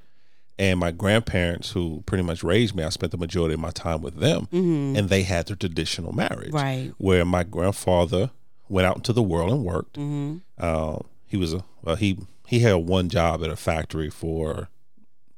And 0.59 0.77
my 0.79 0.91
grandparents, 0.91 1.71
who 1.71 2.03
pretty 2.05 2.23
much 2.23 2.43
raised 2.43 2.75
me, 2.75 2.83
I 2.83 2.89
spent 2.89 3.11
the 3.13 3.17
majority 3.17 3.53
of 3.53 3.59
my 3.61 3.71
time 3.71 4.01
with 4.01 4.17
them, 4.17 4.47
and 4.51 5.07
they 5.09 5.23
had 5.23 5.47
the 5.47 5.55
traditional 5.55 6.11
marriage, 6.11 6.51
Mm-hmm. 6.51 6.55
Right. 6.55 6.93
Where 6.97 7.23
my 7.25 7.43
grandfather 7.43 8.29
went 8.67 8.85
out 8.85 8.97
into 8.97 9.13
the 9.13 9.23
world 9.23 9.51
and 9.51 9.63
worked. 9.63 9.93
Mm-hmm. 9.97 10.37
Uh, 10.59 10.99
he 11.27 11.37
was 11.37 11.53
a 11.53 11.63
well, 11.81 11.95
he 11.95 12.17
he 12.45 12.59
had 12.59 12.73
one 12.73 13.07
job 13.09 13.41
at 13.43 13.49
a 13.49 13.55
factory 13.55 14.09
for 14.09 14.67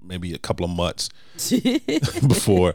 maybe 0.03 0.33
a 0.33 0.39
couple 0.39 0.65
of 0.65 0.71
months 0.71 1.09
before 2.27 2.73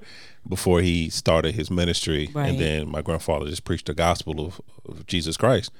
before 0.49 0.81
he 0.81 1.11
started 1.11 1.55
his 1.57 1.71
ministry, 1.71 2.31
Right. 2.33 2.51
and 2.51 2.61
then 2.61 2.89
my 2.89 3.03
grandfather 3.03 3.47
just 3.47 3.65
preached 3.65 3.87
the 3.87 3.95
gospel 3.95 4.47
of, 4.47 4.61
of 4.89 5.05
Jesus 5.07 5.37
Christ 5.37 5.73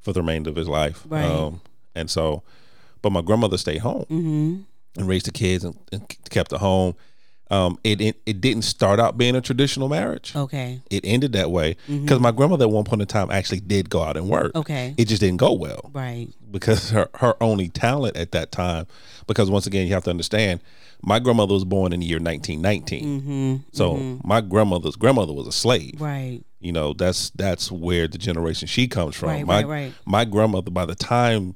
for 0.00 0.12
the 0.14 0.20
remainder 0.20 0.48
of 0.50 0.56
his 0.56 0.68
life. 0.68 1.04
Right. 1.06 1.24
Um, 1.24 1.60
and 1.94 2.10
so, 2.10 2.42
but 3.02 3.12
my 3.12 3.20
grandmother 3.20 3.58
stayed 3.58 3.78
home 3.82 4.04
Mm-hmm. 4.10 4.60
And 4.96 5.08
raised 5.08 5.26
the 5.26 5.32
kids 5.32 5.64
and, 5.64 5.76
and 5.92 6.16
kept 6.30 6.50
the 6.50 6.58
home. 6.58 6.94
Um, 7.50 7.78
it, 7.84 8.00
it 8.00 8.16
it 8.24 8.40
didn't 8.40 8.62
start 8.62 8.98
out 8.98 9.18
being 9.18 9.36
a 9.36 9.40
traditional 9.40 9.88
marriage. 9.88 10.34
Okay. 10.34 10.80
It 10.90 11.04
ended 11.04 11.32
that 11.34 11.50
way 11.50 11.76
because 11.86 12.18
my 12.18 12.30
grandmother 12.32 12.64
at 12.64 12.70
one 12.70 12.84
point 12.84 13.02
in 13.02 13.06
time 13.06 13.30
actually 13.30 13.60
did 13.60 13.90
go 13.90 14.02
out 14.02 14.16
and 14.16 14.28
work. 14.30 14.48
Mm-hmm. 14.52 14.58
Okay. 14.60 14.94
It 14.96 15.08
just 15.08 15.20
didn't 15.20 15.36
go 15.36 15.52
well 15.52 15.90
Right. 15.92 16.28
because 16.50 16.90
her, 16.90 17.08
her 17.16 17.36
only 17.42 17.68
talent 17.68 18.16
at 18.16 18.32
that 18.32 18.50
time, 18.50 18.86
because 19.26 19.50
once 19.50 19.66
again, 19.66 19.86
you 19.86 19.92
have 19.92 20.04
to 20.04 20.10
understand, 20.10 20.60
my 21.02 21.18
grandmother 21.18 21.52
was 21.52 21.66
born 21.66 21.92
in 21.92 22.00
the 22.00 22.06
year 22.06 22.18
1919. 22.18 23.20
Mm-hmm. 23.20 23.56
So 23.72 24.18
my 24.24 24.40
grandmother's 24.40 24.96
grandmother 24.96 25.34
was 25.34 25.46
a 25.46 25.52
slave. 25.52 26.00
Right. 26.00 26.40
You 26.60 26.72
know, 26.72 26.94
that's 26.94 27.28
that's 27.30 27.70
where 27.70 28.08
the 28.08 28.16
generation 28.16 28.66
she 28.68 28.88
comes 28.88 29.16
from. 29.16 29.28
Right, 29.28 29.46
my, 29.46 29.56
right, 29.56 29.66
right. 29.66 29.94
my 30.06 30.24
grandmother, 30.24 30.70
by 30.70 30.86
the 30.86 30.94
time 30.94 31.54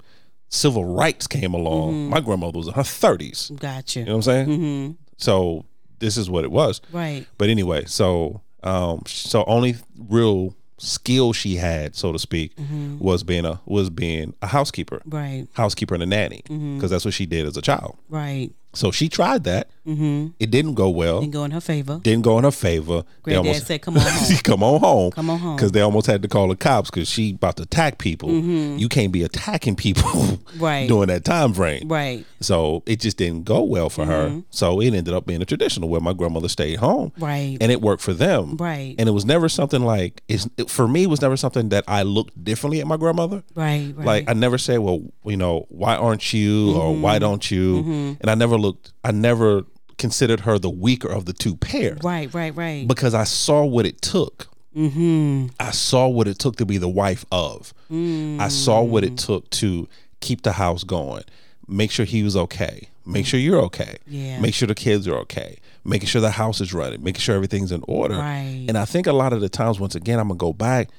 civil 0.49 0.85
rights 0.85 1.27
came 1.27 1.55
along, 1.55 1.93
Mm-hmm. 1.93 2.11
my 2.11 2.21
grandmother 2.21 2.59
was 2.59 2.69
in 2.69 2.75
her 2.75 2.83
30s. 2.83 3.59
Gotcha. 3.59 4.01
You 4.01 4.07
know 4.07 4.13
what 4.13 4.17
I'm 4.17 4.23
saying? 4.23 4.47
Mm-hmm. 4.49 4.93
So 5.19 5.65
this 5.99 6.17
is 6.17 6.31
what 6.31 6.45
it 6.45 6.51
was. 6.51 6.81
Right. 6.93 7.27
But 7.39 7.49
anyway, 7.49 7.85
so 7.87 8.41
um, 8.63 9.03
so 9.07 9.45
only 9.47 9.77
real 10.09 10.55
skill 10.79 11.33
she 11.33 11.57
had, 11.57 11.95
so 11.97 12.13
to 12.13 12.19
speak, 12.19 12.55
Mm-hmm. 12.57 12.99
was 12.99 13.23
being 13.25 13.45
a 13.45 13.61
was 13.67 13.91
being 13.91 14.35
a 14.43 14.47
housekeeper 14.47 15.03
Right. 15.07 15.47
housekeeper 15.55 15.95
and 15.95 16.03
a 16.03 16.07
nanny 16.07 16.43
because 16.45 16.59
Mm-hmm. 16.59 16.87
that's 16.87 17.05
what 17.05 17.15
she 17.15 17.27
did 17.27 17.47
as 17.47 17.57
a 17.57 17.63
child. 17.63 17.99
Right. 18.09 18.51
So 18.75 18.91
she 18.91 19.09
tried 19.09 19.45
that. 19.45 19.71
Mm-hmm. 19.89 20.29
It 20.39 20.51
didn't 20.51 20.75
go 20.75 20.91
well. 20.91 21.21
Didn't 21.21 21.33
go 21.33 21.45
in 21.45 21.51
her 21.53 21.61
favor. 21.61 21.99
Didn't 22.03 22.23
go 22.23 22.37
in 22.39 22.45
her 22.45 22.51
favor. 22.51 23.05
They 23.25 23.33
Granddad 23.33 23.67
said, 23.67 23.81
"Come 23.83 23.97
on 23.97 24.03
home." 24.07 24.37
come 24.43 24.63
on 24.63 24.81
home. 24.81 25.11
Come 25.13 25.31
on 25.31 25.39
home. 25.39 25.57
Because 25.57 25.73
they 25.73 25.81
almost 25.81 26.07
had 26.07 26.23
to 26.23 26.29
call 26.29 26.49
the 26.49 26.57
cops 26.57 26.91
because 26.91 27.09
she 27.09 27.31
about 27.33 27.57
to 27.57 27.63
attack 27.63 27.99
people. 27.99 28.31
You 28.31 28.89
can't 28.89 29.13
be 29.13 29.23
attacking 29.23 29.77
people 29.77 30.03
Mm-hmm. 30.03 30.35
Right. 30.59 30.89
during 30.89 31.09
that 31.09 31.25
time 31.25 31.53
frame. 31.55 31.89
Right. 31.89 32.25
So 32.41 32.83
it 32.87 33.01
just 33.01 33.17
didn't 33.17 33.45
go 33.45 33.63
well 33.63 33.89
for 33.91 34.05
her. 34.07 34.43
So 34.51 34.81
it 34.81 34.93
ended 34.95 35.15
up 35.15 35.25
being 35.27 35.41
a 35.43 35.45
traditional 35.45 35.89
where 35.89 36.01
my 36.01 36.13
grandmother 36.13 36.49
stayed 36.49 36.79
home. 36.79 37.13
Right. 37.19 37.57
And 37.61 37.71
it 37.71 37.81
worked 37.81 38.03
for 38.03 38.13
them. 38.13 38.57
Right. 38.57 38.95
And 38.99 39.09
it 39.09 39.13
was 39.13 39.25
never 39.25 39.49
something 39.49 39.83
like 39.83 40.23
it's 40.29 40.49
it, 40.57 40.69
for 40.71 40.89
me. 40.89 41.05
It 41.05 41.11
was 41.11 41.23
never 41.23 41.37
something 41.37 41.69
that 41.69 41.85
I 41.87 42.03
looked 42.03 42.43
differently 42.43 42.81
at 42.81 42.87
my 42.87 42.97
grandmother. 42.97 43.43
Right. 43.55 43.93
Right. 43.95 44.07
Like 44.07 44.25
I 44.29 44.33
never 44.33 44.59
say, 44.59 44.79
well, 44.79 45.01
you 45.25 45.37
know, 45.37 45.67
why 45.69 45.95
aren't 45.97 46.33
you 46.33 46.75
or 46.77 46.95
why 46.97 47.19
don't 47.19 47.51
you? 47.51 48.17
And 48.21 48.29
I 48.29 48.35
never 48.35 48.57
looked. 48.57 48.93
I 49.05 49.13
never 49.13 49.63
considered 49.99 50.41
her 50.41 50.59
the 50.59 50.71
weaker 50.71 51.09
of 51.09 51.25
the 51.27 51.33
two 51.33 51.57
pairs 51.57 51.99
right. 52.03 52.33
Right. 52.33 52.55
Right. 52.55 52.87
because 52.89 53.15
I 53.15 53.25
saw 53.25 53.65
what 53.65 53.85
it 53.87 54.01
took. 54.01 54.49
Mm-hmm. 54.77 55.47
I 55.59 55.71
saw 55.73 56.07
what 56.09 56.29
it 56.29 56.39
took 56.39 56.57
to 56.57 56.67
be 56.67 56.79
the 56.79 56.89
wife 56.89 57.25
of. 57.33 57.75
I 57.91 58.49
saw 58.49 58.83
what 58.83 59.03
it 59.03 59.17
took 59.19 59.49
to 59.51 59.89
keep 60.21 60.43
the 60.43 60.53
house 60.53 60.85
going, 60.85 61.25
make 61.67 61.91
sure 61.91 62.05
he 62.05 62.23
was 62.23 62.37
okay, 62.37 62.89
make 63.07 63.27
sure 63.27 63.41
you're 63.41 63.61
okay, 63.63 63.97
Yeah. 64.07 64.39
make 64.41 64.55
sure 64.55 64.69
the 64.69 64.75
kids 64.75 65.09
are 65.09 65.17
okay, 65.21 65.59
making 65.85 66.07
sure 66.09 66.21
the 66.21 66.31
house 66.31 66.61
is 66.61 66.73
running, 66.75 67.03
making 67.03 67.21
sure 67.21 67.35
everything's 67.35 67.73
in 67.73 67.83
order. 67.89 68.17
Right. 68.17 68.67
And 68.69 68.77
I 68.79 68.85
think 68.85 69.07
a 69.07 69.13
lot 69.13 69.33
of 69.33 69.41
the 69.41 69.49
times, 69.49 69.81
once 69.81 69.95
again, 69.95 70.19
I'm 70.21 70.29
gonna 70.29 70.39
go 70.39 70.53
back. 70.53 70.91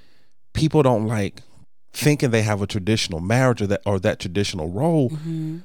People 0.53 0.81
don't 0.83 1.05
like 1.07 1.41
thinking 1.91 2.30
they 2.30 2.43
have 2.43 2.62
a 2.62 2.67
traditional 2.67 3.19
marriage 3.19 3.62
or 3.62 3.67
that 3.67 3.82
or 3.86 3.99
that 3.99 4.19
traditional 4.19 4.69
role 4.69 5.12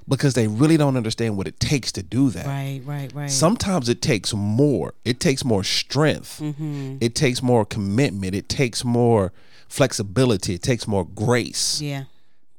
because 0.09 0.35
they 0.35 0.47
really 0.49 0.77
don't 0.77 0.97
understand 0.97 1.37
what 1.37 1.47
it 1.47 1.61
takes 1.61 1.93
to 1.93 2.03
do 2.03 2.31
that. 2.31 2.47
right. 2.47 2.81
Right. 2.85 3.13
Right. 3.15 3.31
Sometimes 3.31 3.89
it 3.89 4.01
takes 4.01 4.33
more. 4.35 4.95
It 5.05 5.21
takes 5.21 5.45
more 5.45 5.63
strength. 5.63 6.41
Mm-hmm. 6.41 6.97
It 7.01 7.15
takes 7.15 7.43
more 7.43 7.65
commitment. 7.67 8.35
It 8.35 8.49
takes 8.49 8.85
more 8.85 9.33
flexibility. 9.69 10.55
It 10.55 10.63
takes 10.63 10.87
more 10.89 11.05
grace 11.05 11.81
yeah. 11.81 12.05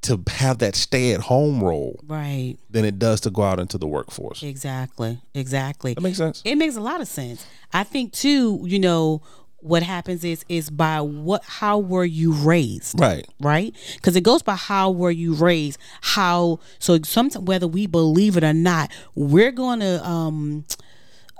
to 0.03 0.21
have 0.27 0.59
that 0.59 0.75
stay 0.75 1.13
at 1.13 1.21
home 1.21 1.63
role 1.63 1.99
Right. 2.05 2.57
than 2.69 2.85
it 2.85 2.99
does 2.99 3.21
to 3.21 3.29
go 3.31 3.41
out 3.43 3.59
into 3.59 3.77
the 3.77 3.87
workforce. 3.87 4.43
Exactly. 4.43 5.19
Exactly. 5.33 5.93
That 5.95 6.01
makes 6.01 6.17
sense. 6.17 6.41
It 6.45 6.55
makes 6.55 6.75
a 6.75 6.81
lot 6.81 7.01
of 7.01 7.07
sense. 7.07 7.45
I 7.73 7.83
think 7.83 8.11
too, 8.13 8.61
you 8.65 8.79
know, 8.79 9.21
what 9.65 9.81
happens 9.81 10.23
is 10.23 10.45
is 10.47 10.69
by 10.69 11.01
what 11.01 11.43
how 11.43 11.79
were 11.79 12.05
you 12.05 12.31
raised? 12.31 12.99
Right. 12.99 13.27
Right? 13.39 13.75
Because 13.95 14.15
it 14.15 14.21
goes 14.21 14.43
by 14.43 14.55
how 14.55 14.91
were 14.91 15.11
you 15.11 15.33
raised, 15.33 15.79
how 16.01 16.59
so 16.77 16.99
sometimes 17.03 17.45
whether 17.45 17.67
we 17.67 17.87
believe 17.87 18.37
it 18.37 18.43
or 18.43 18.53
not, 18.53 18.91
we're 19.15 19.51
gonna 19.51 20.01
um 20.03 20.65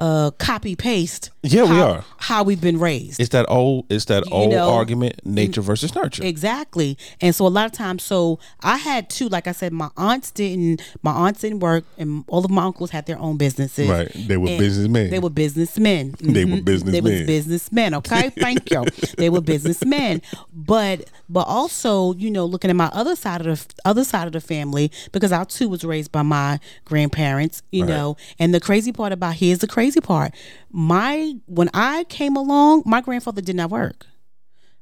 uh 0.02 0.30
copy 0.32 0.76
paste 0.76 1.30
Yeah, 1.42 1.64
we 1.64 1.80
are. 1.80 2.04
how 2.18 2.44
we've 2.44 2.60
been 2.60 2.80
raised. 2.80 3.20
It's 3.20 3.30
that 3.30 3.46
old. 3.50 3.86
It's 3.90 4.06
that 4.06 4.24
old 4.32 4.52
know, 4.52 4.70
argument: 4.70 5.22
nature 5.26 5.62
versus 5.62 5.96
nurture. 5.96 6.24
Exactly. 6.26 6.98
And 7.22 7.34
so 7.34 7.48
a 7.48 7.50
lot 7.50 7.66
of 7.66 7.72
times, 7.72 8.04
so 8.04 8.40
I 8.62 8.76
had 8.78 9.10
two, 9.10 9.30
like 9.30 9.48
I 9.48 9.52
said, 9.54 9.72
my 9.72 9.90
aunts 9.96 10.32
didn't, 10.32 10.82
my 11.04 11.12
aunts 11.12 11.42
didn't 11.42 11.60
work 11.60 11.86
and 11.98 12.26
all 12.28 12.44
of 12.44 12.52
my 12.52 12.64
uncles 12.64 12.90
had 12.90 13.06
their 13.06 13.20
own 13.20 13.38
businesses. 13.38 13.88
Right. 13.88 14.12
They 14.14 14.36
were 14.38 14.48
businessmen. 14.48 15.10
They 15.12 15.20
were 15.20 15.30
businessmen. 15.30 16.16
They 16.20 16.44
were 16.46 16.52
Mhm. 16.52 16.66
They 16.66 16.72
businessmen. 16.74 17.04
was 17.04 17.22
businessmen. 17.24 17.94
Okay. 17.96 18.30
Thank 18.38 18.72
you. 18.72 18.84
They 19.18 19.30
were 19.30 19.42
businessmen. 19.42 20.22
But, 20.54 21.10
but 21.30 21.48
also, 21.48 22.14
you 22.16 22.30
know, 22.32 22.46
looking 22.46 22.70
at 22.70 22.76
my 22.76 22.90
other 22.92 23.16
side 23.16 23.46
of 23.46 23.68
the 23.68 23.74
other 23.86 24.04
side 24.04 24.26
of 24.28 24.34
the 24.34 24.42
family, 24.42 24.92
because 25.12 25.32
I 25.32 25.44
too 25.46 25.70
was 25.70 25.84
raised 25.86 26.12
by 26.12 26.24
my 26.24 26.60
grandparents, 26.86 27.62
you 27.72 27.84
Right. 27.84 27.90
know, 27.90 28.18
and 28.40 28.54
the 28.54 28.60
crazy 28.60 28.92
part 28.92 29.12
about 29.14 29.36
here's 29.36 29.60
the 29.60 29.68
crazy 29.68 29.85
part. 30.02 30.34
My, 30.72 31.34
when 31.46 31.70
I 31.74 32.06
came 32.06 32.36
along, 32.36 32.84
my 32.86 33.02
grandfather 33.02 33.42
did 33.42 33.56
not 33.56 33.70
work 33.70 34.08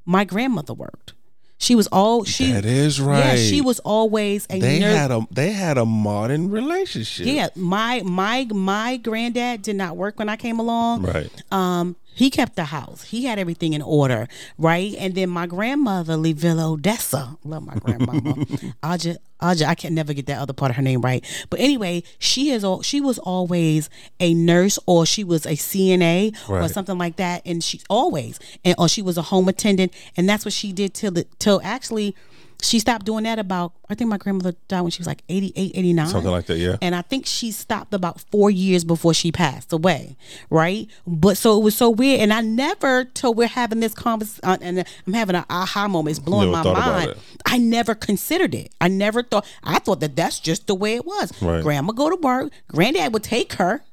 my 0.06 0.24
grandmother 0.24 0.74
worked. 0.74 1.14
She 1.58 1.76
was 1.76 1.88
all 1.88 2.26
she. 2.26 2.52
That 2.52 2.66
is 2.66 3.00
right. 3.00 3.20
Yeah, 3.20 3.36
she 3.38 3.62
was 3.62 3.80
always 3.80 4.46
a 4.50 4.60
They 4.60 4.80
had 4.80 5.12
a 5.12 5.26
they 5.32 5.54
had 5.54 5.78
a 5.78 5.86
modern 5.86 6.50
relationship. 6.50 7.26
yeah, 7.26 7.50
my 7.56 8.02
my 8.04 8.46
my 8.52 8.98
granddad 8.98 9.62
did 9.62 9.78
not 9.78 9.96
work 9.96 10.20
when 10.20 10.28
I 10.28 10.36
came 10.36 10.60
along. 10.60 11.04
Right. 11.04 11.32
Um, 11.54 11.96
He 12.16 12.30
kept 12.30 12.56
the 12.56 12.66
house. 12.66 13.04
He 13.04 13.26
had 13.26 13.40
everything 13.40 13.74
in 13.74 13.82
order, 13.82 14.28
right? 14.58 14.96
And 15.00 15.16
then 15.16 15.30
my 15.30 15.48
grandmother, 15.48 16.14
Livilla 16.14 16.72
Odessa, 16.74 17.38
love 17.44 17.64
my 17.64 17.76
grandmama. 17.76 18.46
Aja, 18.84 19.18
Aja, 19.42 19.66
I 19.68 19.76
can 19.76 19.94
never 19.96 20.14
get 20.14 20.28
that 20.28 20.40
other 20.40 20.54
part 20.54 20.70
of 20.70 20.76
her 20.76 20.82
name 20.82 21.02
right. 21.02 21.26
But 21.50 21.60
anyway, 21.60 22.04
she 22.20 22.52
is 22.52 22.64
all 22.64 22.82
she 22.82 23.02
was 23.02 23.18
always 23.20 23.90
a 24.20 24.34
nurse 24.34 24.80
or 24.86 25.06
she 25.06 25.24
was 25.24 25.46
a 25.46 25.54
CNA 25.54 26.36
or 26.64 26.68
something 26.70 26.98
like 26.98 27.16
that, 27.18 27.42
and 27.46 27.64
she 27.64 27.82
always 27.90 28.40
and 28.64 28.76
or 28.78 28.88
she 28.88 29.02
was 29.02 29.18
a 29.18 29.24
home 29.24 29.48
attendant, 29.48 29.94
and 30.16 30.30
that's 30.30 30.46
what 30.46 30.54
she 30.54 30.72
did 30.72 30.94
till 30.94 31.12
the 31.12 31.26
till 31.40 31.62
actually. 31.64 32.16
She 32.64 32.80
stopped 32.80 33.06
doing 33.06 33.26
that 33.26 33.40
about, 33.40 33.74
I 33.90 33.96
think 33.96 34.10
my 34.10 34.18
grandmother 34.18 34.56
died 34.68 34.82
when 34.82 34.92
she 34.92 35.00
was 35.02 35.08
like 35.08 35.22
88, 35.28 35.72
89. 35.76 36.08
Something 36.08 36.32
like 36.32 36.46
that, 36.46 36.58
yeah. 36.58 36.78
And 36.82 36.96
I 36.96 37.02
think 37.02 37.26
she 37.26 37.52
stopped 37.52 37.94
about 37.94 38.22
four 38.32 38.50
years 38.50 38.84
before 38.84 39.14
she 39.14 39.32
passed 39.32 39.74
away, 39.74 40.16
right? 40.50 40.88
But 41.06 41.38
so 41.38 41.60
it 41.60 41.64
was 41.64 41.76
so 41.76 41.90
weird. 41.90 42.22
And 42.22 42.32
I 42.34 42.42
never, 42.42 43.04
till 43.04 43.34
we're 43.34 43.48
having 43.48 43.82
this 43.82 43.94
conversation, 43.94 44.40
uh, 44.44 44.58
and 44.62 44.86
I'm 45.06 45.14
having 45.14 45.36
an 45.36 45.46
aha 45.50 45.88
moment, 45.90 46.18
it's 46.18 46.26
blowing 46.26 46.52
Never 46.52 46.74
my 46.74 46.80
mind. 46.80 47.16
I 47.46 47.58
never 47.58 47.96
considered 47.96 48.56
it. 48.56 48.72
I 48.80 48.88
never 48.88 49.24
thought, 49.24 49.46
I 49.64 49.80
thought 49.80 50.00
that 50.00 50.16
that's 50.16 50.40
just 50.40 50.68
the 50.68 50.76
way 50.76 50.96
it 50.96 51.06
was. 51.06 51.42
Right. 51.42 51.62
Grandma 51.62 51.92
go 51.92 52.10
to 52.10 52.16
work, 52.16 52.52
granddad 52.70 53.14
would 53.14 53.24
take 53.24 53.54
her, 53.54 53.84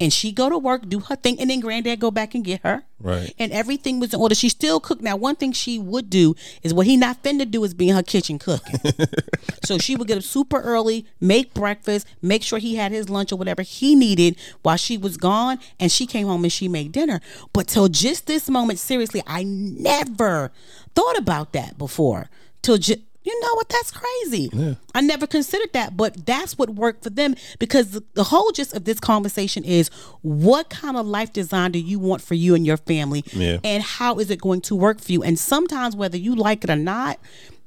and 0.00 0.12
she 0.12 0.32
go 0.32 0.48
to 0.48 0.58
work, 0.58 0.88
do 0.88 1.00
her 1.00 1.16
thing, 1.16 1.40
and 1.40 1.50
then 1.50 1.60
granddad 1.60 2.00
go 2.00 2.10
back 2.10 2.34
and 2.34 2.44
get 2.44 2.62
her. 2.62 2.84
Right. 2.98 3.34
And 3.38 3.52
everything 3.52 4.00
was 4.00 4.14
in 4.14 4.20
order. 4.20 4.34
She 4.34 4.48
still 4.48 4.80
cooked. 4.80 5.02
Now, 5.02 5.16
one 5.16 5.36
thing 5.36 5.52
she 5.52 5.78
would 5.78 6.08
do 6.08 6.34
is 6.62 6.72
what 6.72 6.86
he 6.86 6.96
not 6.96 7.22
finna 7.22 7.50
do 7.50 7.62
is 7.64 7.74
be 7.74 7.90
in 7.90 7.96
her 7.96 8.02
kitchen 8.02 8.38
cooking. 8.38 8.80
so 9.64 9.78
she 9.78 9.96
would 9.96 10.08
get 10.08 10.16
up 10.16 10.24
super 10.24 10.60
early, 10.60 11.06
make 11.20 11.52
breakfast, 11.52 12.06
make 12.22 12.42
sure 12.42 12.58
he 12.58 12.76
had 12.76 12.92
his 12.92 13.10
lunch 13.10 13.32
or 13.32 13.36
whatever 13.36 13.62
he 13.62 13.94
needed 13.94 14.36
while 14.62 14.76
she 14.76 14.96
was 14.96 15.16
gone, 15.16 15.58
and 15.78 15.92
she 15.92 16.06
came 16.06 16.26
home 16.26 16.44
and 16.44 16.52
she 16.52 16.68
made 16.68 16.92
dinner. 16.92 17.20
But 17.52 17.68
till 17.68 17.88
just 17.88 18.26
this 18.26 18.48
moment, 18.48 18.78
seriously, 18.78 19.22
I 19.26 19.42
never 19.44 20.52
thought 20.94 21.18
about 21.18 21.52
that 21.52 21.76
before. 21.76 22.30
Till 22.62 22.78
just 22.78 23.00
you 23.26 23.40
know 23.40 23.54
what? 23.54 23.68
That's 23.68 23.90
crazy. 23.90 24.76
I 24.94 25.00
never 25.00 25.26
considered 25.26 25.72
that, 25.72 25.96
but 25.96 26.24
that's 26.24 26.56
what 26.56 26.70
worked 26.70 27.02
for 27.02 27.10
them 27.10 27.34
because 27.58 27.90
the, 27.90 28.04
the 28.14 28.22
whole 28.22 28.52
gist 28.52 28.72
of 28.72 28.84
this 28.84 29.00
conversation 29.00 29.64
is 29.64 29.90
what 30.22 30.70
kind 30.70 30.96
of 30.96 31.06
life 31.06 31.32
design 31.32 31.72
do 31.72 31.80
you 31.80 31.98
want 31.98 32.22
for 32.22 32.34
you 32.34 32.54
and 32.54 32.64
your 32.64 32.76
family? 32.76 33.24
Yeah. 33.32 33.58
And 33.64 33.82
how 33.82 34.20
is 34.20 34.30
it 34.30 34.40
going 34.40 34.60
to 34.62 34.76
work 34.76 35.00
for 35.00 35.10
you? 35.10 35.24
And 35.24 35.38
sometimes, 35.38 35.96
whether 35.96 36.16
you 36.16 36.36
like 36.36 36.62
it 36.62 36.70
or 36.70 36.76
not, 36.76 37.18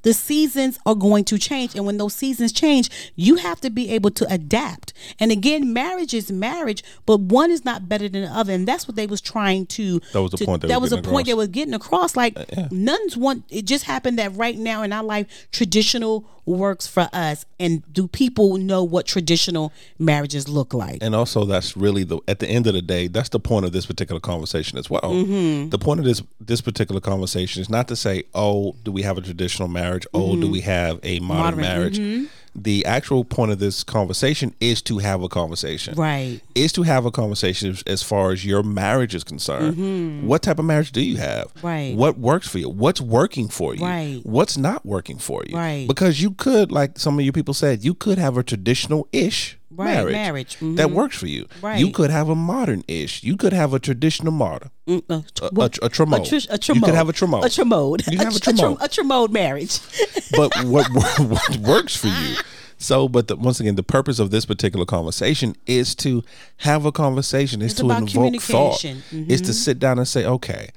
the 0.03 0.13
seasons 0.13 0.79
are 0.85 0.95
going 0.95 1.23
to 1.25 1.37
change. 1.37 1.75
And 1.75 1.85
when 1.85 1.97
those 1.97 2.13
seasons 2.13 2.51
change, 2.51 2.89
you 3.15 3.35
have 3.35 3.59
to 3.61 3.69
be 3.69 3.89
able 3.91 4.11
to 4.11 4.31
adapt. 4.33 4.93
And 5.19 5.31
again, 5.31 5.73
marriage 5.73 6.13
is 6.13 6.31
marriage, 6.31 6.83
but 7.05 7.19
one 7.19 7.51
is 7.51 7.65
not 7.65 7.89
better 7.89 8.07
than 8.09 8.21
the 8.23 8.29
other. 8.29 8.53
And 8.53 8.67
that's 8.67 8.87
what 8.87 8.95
they 8.95 9.07
was 9.07 9.21
trying 9.21 9.65
to. 9.67 9.99
That 10.13 10.21
was 10.21 10.31
the 10.31 10.37
to- 10.37 10.45
point 10.45 10.61
that 10.67 10.81
was 10.81 10.91
a 10.91 11.01
point 11.01 11.27
they. 11.27 11.33
Uh, 11.33 11.37
was 11.37 11.47
getting 11.49 11.73
across. 11.73 12.15
Like 12.15 12.37
nuns 12.71 13.15
want. 13.17 13.43
It 13.49 13.65
just 13.65 13.85
happened 13.85 14.19
that 14.19 14.35
right 14.35 14.57
now 14.57 14.83
in 14.83 14.91
our 14.93 15.03
life, 15.03 15.47
traditional 15.51 16.25
works 16.45 16.87
for 16.87 17.07
us. 17.13 17.45
And 17.59 17.83
do 17.93 18.07
people 18.07 18.57
know 18.57 18.83
what 18.83 19.05
traditional 19.05 19.71
marriages 19.99 20.47
look 20.49 20.73
like? 20.73 20.99
and 21.01 21.13
also 21.15 21.45
that's 21.45 21.77
really 21.77 22.03
the 22.03 22.19
at 22.27 22.39
the 22.39 22.47
end 22.47 22.65
of 22.67 22.73
the 22.73 22.81
day 22.81 23.07
that's 23.07 23.29
the 23.29 23.39
point 23.39 23.65
of 23.65 23.71
this 23.71 23.85
particular 23.85 24.19
conversation 24.19 24.77
as 24.77 24.89
well 24.89 25.01
Mm-hmm. 25.03 25.69
the 25.69 25.77
point 25.77 25.99
of 25.99 26.05
this 26.05 26.21
this 26.39 26.61
particular 26.61 26.99
conversation 27.01 27.61
is 27.61 27.69
not 27.69 27.87
to 27.89 27.95
say 27.95 28.23
oh 28.33 28.75
do 28.83 28.91
we 28.91 29.01
have 29.03 29.17
a 29.17 29.21
traditional 29.21 29.67
marriage 29.67 29.88
oh 30.13 30.35
do 30.39 30.49
we 30.49 30.61
have 30.61 30.99
a 31.03 31.19
modern, 31.19 31.29
Mm-hmm. 31.29 31.37
Modern, 31.39 31.59
mm-hmm. 31.59 32.07
marriage 32.21 32.29
the 32.55 32.83
actual 32.85 33.23
point 33.23 33.51
of 33.51 33.59
this 33.59 33.83
conversation 33.83 34.53
is 34.59 34.81
to 34.81 34.97
have 34.97 35.21
a 35.21 35.29
conversation 35.29 35.93
Right. 35.95 36.41
is 36.55 36.73
to 36.73 36.81
have 36.83 37.05
a 37.05 37.11
conversation 37.11 37.77
as- 37.85 38.01
far 38.03 38.31
as 38.31 38.43
your 38.43 38.63
marriage 38.63 39.13
is 39.13 39.23
concerned 39.23 40.27
what 40.27 40.41
type 40.41 40.57
of 40.59 40.65
marriage 40.65 40.91
do 40.91 41.01
you 41.01 41.17
have 41.17 41.53
Mm-hmm. 41.53 41.67
Right. 41.67 41.95
what 41.95 42.17
works 42.17 42.47
for 42.47 42.57
you 42.57 42.67
what's 42.67 42.99
working 43.01 43.47
for 43.49 43.75
you 43.75 43.85
Right. 43.85 44.19
what's 44.23 44.57
not 44.57 44.83
working 44.85 45.19
for 45.19 45.43
you 45.47 45.55
Right. 45.55 45.87
because 45.87 46.21
you 46.21 46.31
could 46.31 46.71
like 46.71 46.97
some 46.97 47.19
of 47.19 47.23
you 47.23 47.31
people 47.31 47.53
said 47.53 47.83
you 47.85 47.93
could 47.93 48.17
have 48.17 48.35
a 48.37 48.43
traditional-ish 48.43 49.58
Right, 49.79 49.93
marriage, 50.11 50.13
marriage. 50.61 50.77
that 50.77 50.91
works 50.91 51.17
for 51.17 51.27
you. 51.27 51.47
Right. 51.61 51.79
You 51.79 51.91
could 51.91 52.09
have 52.09 52.27
a 52.29 52.35
modern 52.35 52.83
ish. 52.87 53.23
You 53.23 53.37
could 53.37 53.53
have 53.53 53.73
a 53.73 53.79
traditional 53.79 54.31
modern. 54.33 54.71
Mm, 54.87 55.03
uh, 55.09 55.21
A, 55.41 55.45
a, 55.45 55.49
what- 55.51 55.77
a 55.81 55.89
tremode. 55.89 56.21
trish- 56.27 56.47
a 56.49 56.73
You 56.73 56.81
could 56.81 56.95
have 56.95 57.09
a 57.09 57.13
tremode. 57.13 57.45
A 57.45 57.49
tremode. 57.49 58.01
You 58.11 58.17
can 58.17 58.25
have 58.27 58.33
a 58.33 58.37
a, 58.37 58.39
tre- 58.39 58.53
tremode. 58.53 58.77
a 58.81 58.87
tremode 58.89 59.31
marriage. 59.31 59.79
but 60.31 60.53
what, 60.65 60.87
what 61.19 61.57
works 61.57 61.95
for 61.95 62.07
you? 62.07 62.35
So, 62.77 63.09
but 63.09 63.27
the, 63.27 63.35
once 63.35 63.59
again, 63.59 63.75
the 63.75 63.83
purpose 63.83 64.19
of 64.19 64.31
this 64.31 64.45
particular 64.45 64.85
conversation 64.85 65.55
is 65.65 65.93
to 65.95 66.23
have 66.57 66.85
a 66.85 66.91
conversation. 66.93 67.61
Is 67.61 67.71
It's 67.71 67.79
to 67.81 67.85
about 67.85 68.01
invoke 68.01 68.41
thought. 68.41 68.79
Mm-hmm. 68.79 69.29
Is 69.29 69.41
to 69.41 69.53
sit 69.53 69.79
down 69.79 69.97
and 69.97 70.07
say, 70.07 70.25
okay, 70.25 70.69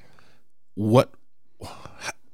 what 0.75 1.13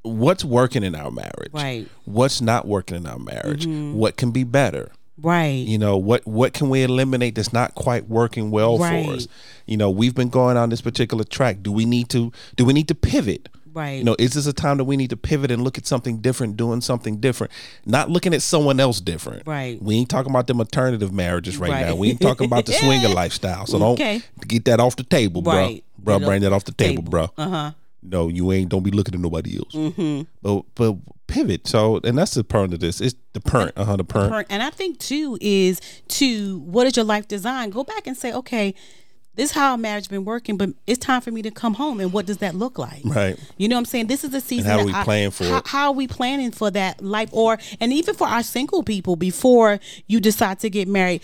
what's 0.03 0.45
working 0.45 0.83
in 0.83 0.95
our 0.95 1.11
marriage? 1.11 1.53
Right. 1.53 1.85
Mm-hmm. 1.85 2.13
What's 2.13 2.41
not 2.41 2.67
working 2.67 2.97
in 2.97 3.07
our 3.07 3.19
marriage? 3.19 3.67
What 3.67 4.17
can 4.17 4.31
be 4.31 4.45
better? 4.45 4.91
Right. 5.23 5.49
you 5.67 5.79
know 5.79 5.97
what 5.97 6.27
what 6.27 6.53
can 6.53 6.69
we 6.69 6.83
eliminate 6.83 7.35
that's 7.35 7.53
not 7.53 7.75
quite 7.75 8.09
working 8.09 8.51
well 8.51 8.79
for 8.79 8.85
us 9.15 9.27
you 9.67 9.77
know 9.77 9.91
we've 9.91 10.15
been 10.15 10.29
going 10.29 10.57
on 10.57 10.71
this 10.71 10.81
particular 10.81 11.25
track 11.25 11.59
do 11.63 11.73
we 11.73 11.85
need 11.85 12.09
to 12.09 12.33
do 12.57 12.65
we 12.65 12.73
need 12.73 12.89
to 12.89 12.95
pivot 12.95 13.49
Right. 13.75 13.99
you 13.99 14.05
know 14.05 14.17
is 14.19 14.33
this 14.33 14.47
a 14.47 14.53
time 14.53 14.79
that 14.79 14.85
we 14.85 14.97
need 14.97 15.11
to 15.11 15.17
pivot 15.17 15.51
and 15.53 15.63
look 15.63 15.79
at 15.79 15.87
something 15.87 16.19
different 16.19 16.57
doing 16.57 16.81
something 16.81 17.19
different 17.19 17.53
not 17.87 18.11
looking 18.11 18.35
at 18.35 18.43
someone 18.43 18.81
else 18.81 19.01
different 19.01 19.47
Right. 19.47 19.81
we 19.81 19.95
ain't 19.97 20.09
talking 20.09 20.31
about 20.33 20.49
them 20.49 20.59
alternative 20.59 21.13
marriages 21.13 21.59
right, 21.59 21.71
Right. 21.71 21.87
now 21.87 21.95
we 21.95 22.11
ain't 22.11 22.21
talking 22.21 22.47
about 22.47 22.67
the 22.67 22.73
swinger 22.81 23.09
lifestyle 23.09 23.67
so 23.67 23.79
don't 23.79 24.23
get 24.49 24.65
that 24.65 24.81
off 24.81 24.97
the 24.97 25.05
table 25.05 25.43
bro 25.43 25.53
Right. 25.55 25.85
bro 25.99 26.19
Get 26.19 26.27
bring 26.27 26.43
that 26.43 26.53
off 26.53 26.65
the 26.65 26.73
table, 26.73 27.03
table. 27.03 27.11
bro 27.11 27.31
Uh-huh. 27.39 27.71
No 28.03 28.29
you 28.29 28.53
ain't 28.53 28.69
don't 28.69 28.83
be 28.83 28.91
looking 28.91 29.15
at 29.15 29.21
nobody 29.21 29.59
else 29.59 29.75
mm-hmm. 29.75 30.23
but 30.43 30.65
but 30.75 30.97
pivot 31.27 31.67
so 31.67 32.01
and 32.05 32.17
that's 32.17 32.35
the 32.35 32.43
part 32.43 32.73
of 32.73 32.81
this 32.81 33.01
it's 33.01 33.15
the 33.35 33.41
parent 33.41 33.73
uh-huh 33.77 33.97
the 33.97 34.05
parent 34.05 34.47
And 34.49 34.63
I 34.63 34.71
think 34.71 34.99
too 34.99 35.39
is 35.41 35.81
to 36.09 36.59
what 36.61 36.87
is 36.87 36.97
your 36.97 37.05
life 37.05 37.29
design? 37.29 37.71
Go 37.71 37.85
back 37.85 38.07
and 38.07 38.17
say, 38.17 38.33
okay, 38.33 38.75
this 39.39 39.51
is 39.51 39.55
how 39.55 39.71
our 39.71 39.79
marriage 39.79 40.09
been 40.09 40.25
working, 40.25 40.57
but 40.57 40.71
it's 40.89 40.99
time 40.99 41.21
for 41.21 41.31
me 41.31 41.43
to 41.43 41.53
come 41.53 41.75
home. 41.75 42.01
And 42.01 42.13
what 42.13 42.27
does 42.27 42.39
that 42.39 42.57
look 42.57 42.77
like? 42.77 43.03
Right. 43.05 43.39
You 43.57 43.69
know 43.69 43.77
what 43.77 43.83
I'm 43.83 43.85
saying? 43.85 44.09
This 44.09 44.25
is 44.25 44.31
the 44.31 44.41
season. 44.41 44.69
how 44.69 44.79
that 44.79 44.87
we 44.87 44.93
I- 44.93 45.05
plan 45.05 45.31
for 45.31 45.45
how, 45.45 45.59
it? 45.59 45.67
How 45.69 45.87
are 45.87 45.93
we 45.93 46.09
planning 46.09 46.51
for 46.51 46.73
that 46.73 47.01
life? 47.01 47.29
Or 47.31 47.57
and 47.79 47.93
even 47.93 48.17
for 48.17 48.27
our 48.27 48.43
single 48.43 48.83
people 48.83 49.15
before 49.15 49.79
you 50.09 50.19
decide 50.19 50.59
to 50.59 50.69
get 50.69 50.89
married, 50.89 51.23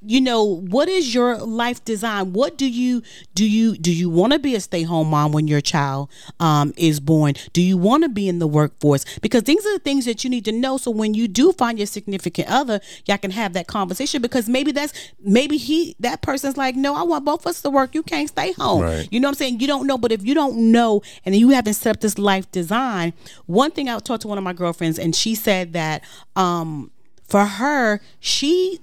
you 0.00 0.22
know, 0.22 0.42
what 0.42 0.88
is 0.88 1.14
your 1.14 1.36
life 1.36 1.84
design? 1.84 2.32
What 2.32 2.56
do 2.56 2.66
you 2.66 3.02
do 3.34 3.46
you 3.46 3.76
do 3.76 3.94
you 3.94 4.08
want 4.08 4.32
to 4.32 4.38
be 4.38 4.54
a 4.54 4.60
stay 4.60 4.84
home 4.84 5.10
mom 5.10 5.32
when 5.32 5.46
your 5.46 5.60
child 5.60 6.08
um, 6.40 6.72
is 6.78 7.00
born? 7.00 7.34
Do 7.52 7.60
you 7.60 7.76
want 7.76 8.02
to 8.04 8.08
be 8.08 8.30
in 8.30 8.38
the 8.38 8.46
workforce? 8.46 9.04
Because 9.18 9.42
these 9.42 9.66
are 9.66 9.74
the 9.74 9.78
things 9.78 10.06
that 10.06 10.24
you 10.24 10.30
need 10.30 10.46
to 10.46 10.52
know. 10.52 10.78
So 10.78 10.90
when 10.90 11.12
you 11.12 11.28
do 11.28 11.52
find 11.52 11.78
your 11.78 11.86
significant 11.86 12.48
other, 12.48 12.80
y'all 13.04 13.18
can 13.18 13.30
have 13.30 13.52
that 13.52 13.66
conversation 13.66 14.22
because 14.22 14.48
maybe 14.48 14.72
that's 14.72 14.94
maybe 15.22 15.58
he 15.58 15.96
that 16.00 16.22
person's 16.22 16.56
like, 16.56 16.76
no, 16.76 16.94
I 16.94 17.02
want 17.02 17.26
both 17.26 17.41
us 17.46 17.62
to 17.62 17.70
work. 17.70 17.94
You 17.94 18.02
can't 18.02 18.28
stay 18.28 18.52
home. 18.52 18.82
Right. 18.82 19.08
You 19.10 19.20
know 19.20 19.28
what 19.28 19.36
I'm 19.36 19.38
saying? 19.38 19.60
You 19.60 19.66
don't 19.66 19.86
know, 19.86 19.98
but 19.98 20.12
if 20.12 20.24
you 20.24 20.34
don't 20.34 20.70
know 20.72 21.02
and 21.24 21.34
you 21.34 21.50
haven't 21.50 21.74
set 21.74 21.96
up 21.96 22.00
this 22.00 22.18
life 22.18 22.50
design, 22.52 23.12
one 23.46 23.70
thing 23.70 23.88
I 23.88 23.98
talked 23.98 24.22
to 24.22 24.28
one 24.28 24.38
of 24.38 24.44
my 24.44 24.52
girlfriends 24.52 24.98
and 24.98 25.14
she 25.14 25.34
said 25.34 25.72
that 25.72 26.02
um 26.36 26.90
for 27.26 27.44
her, 27.46 28.00
she 28.20 28.78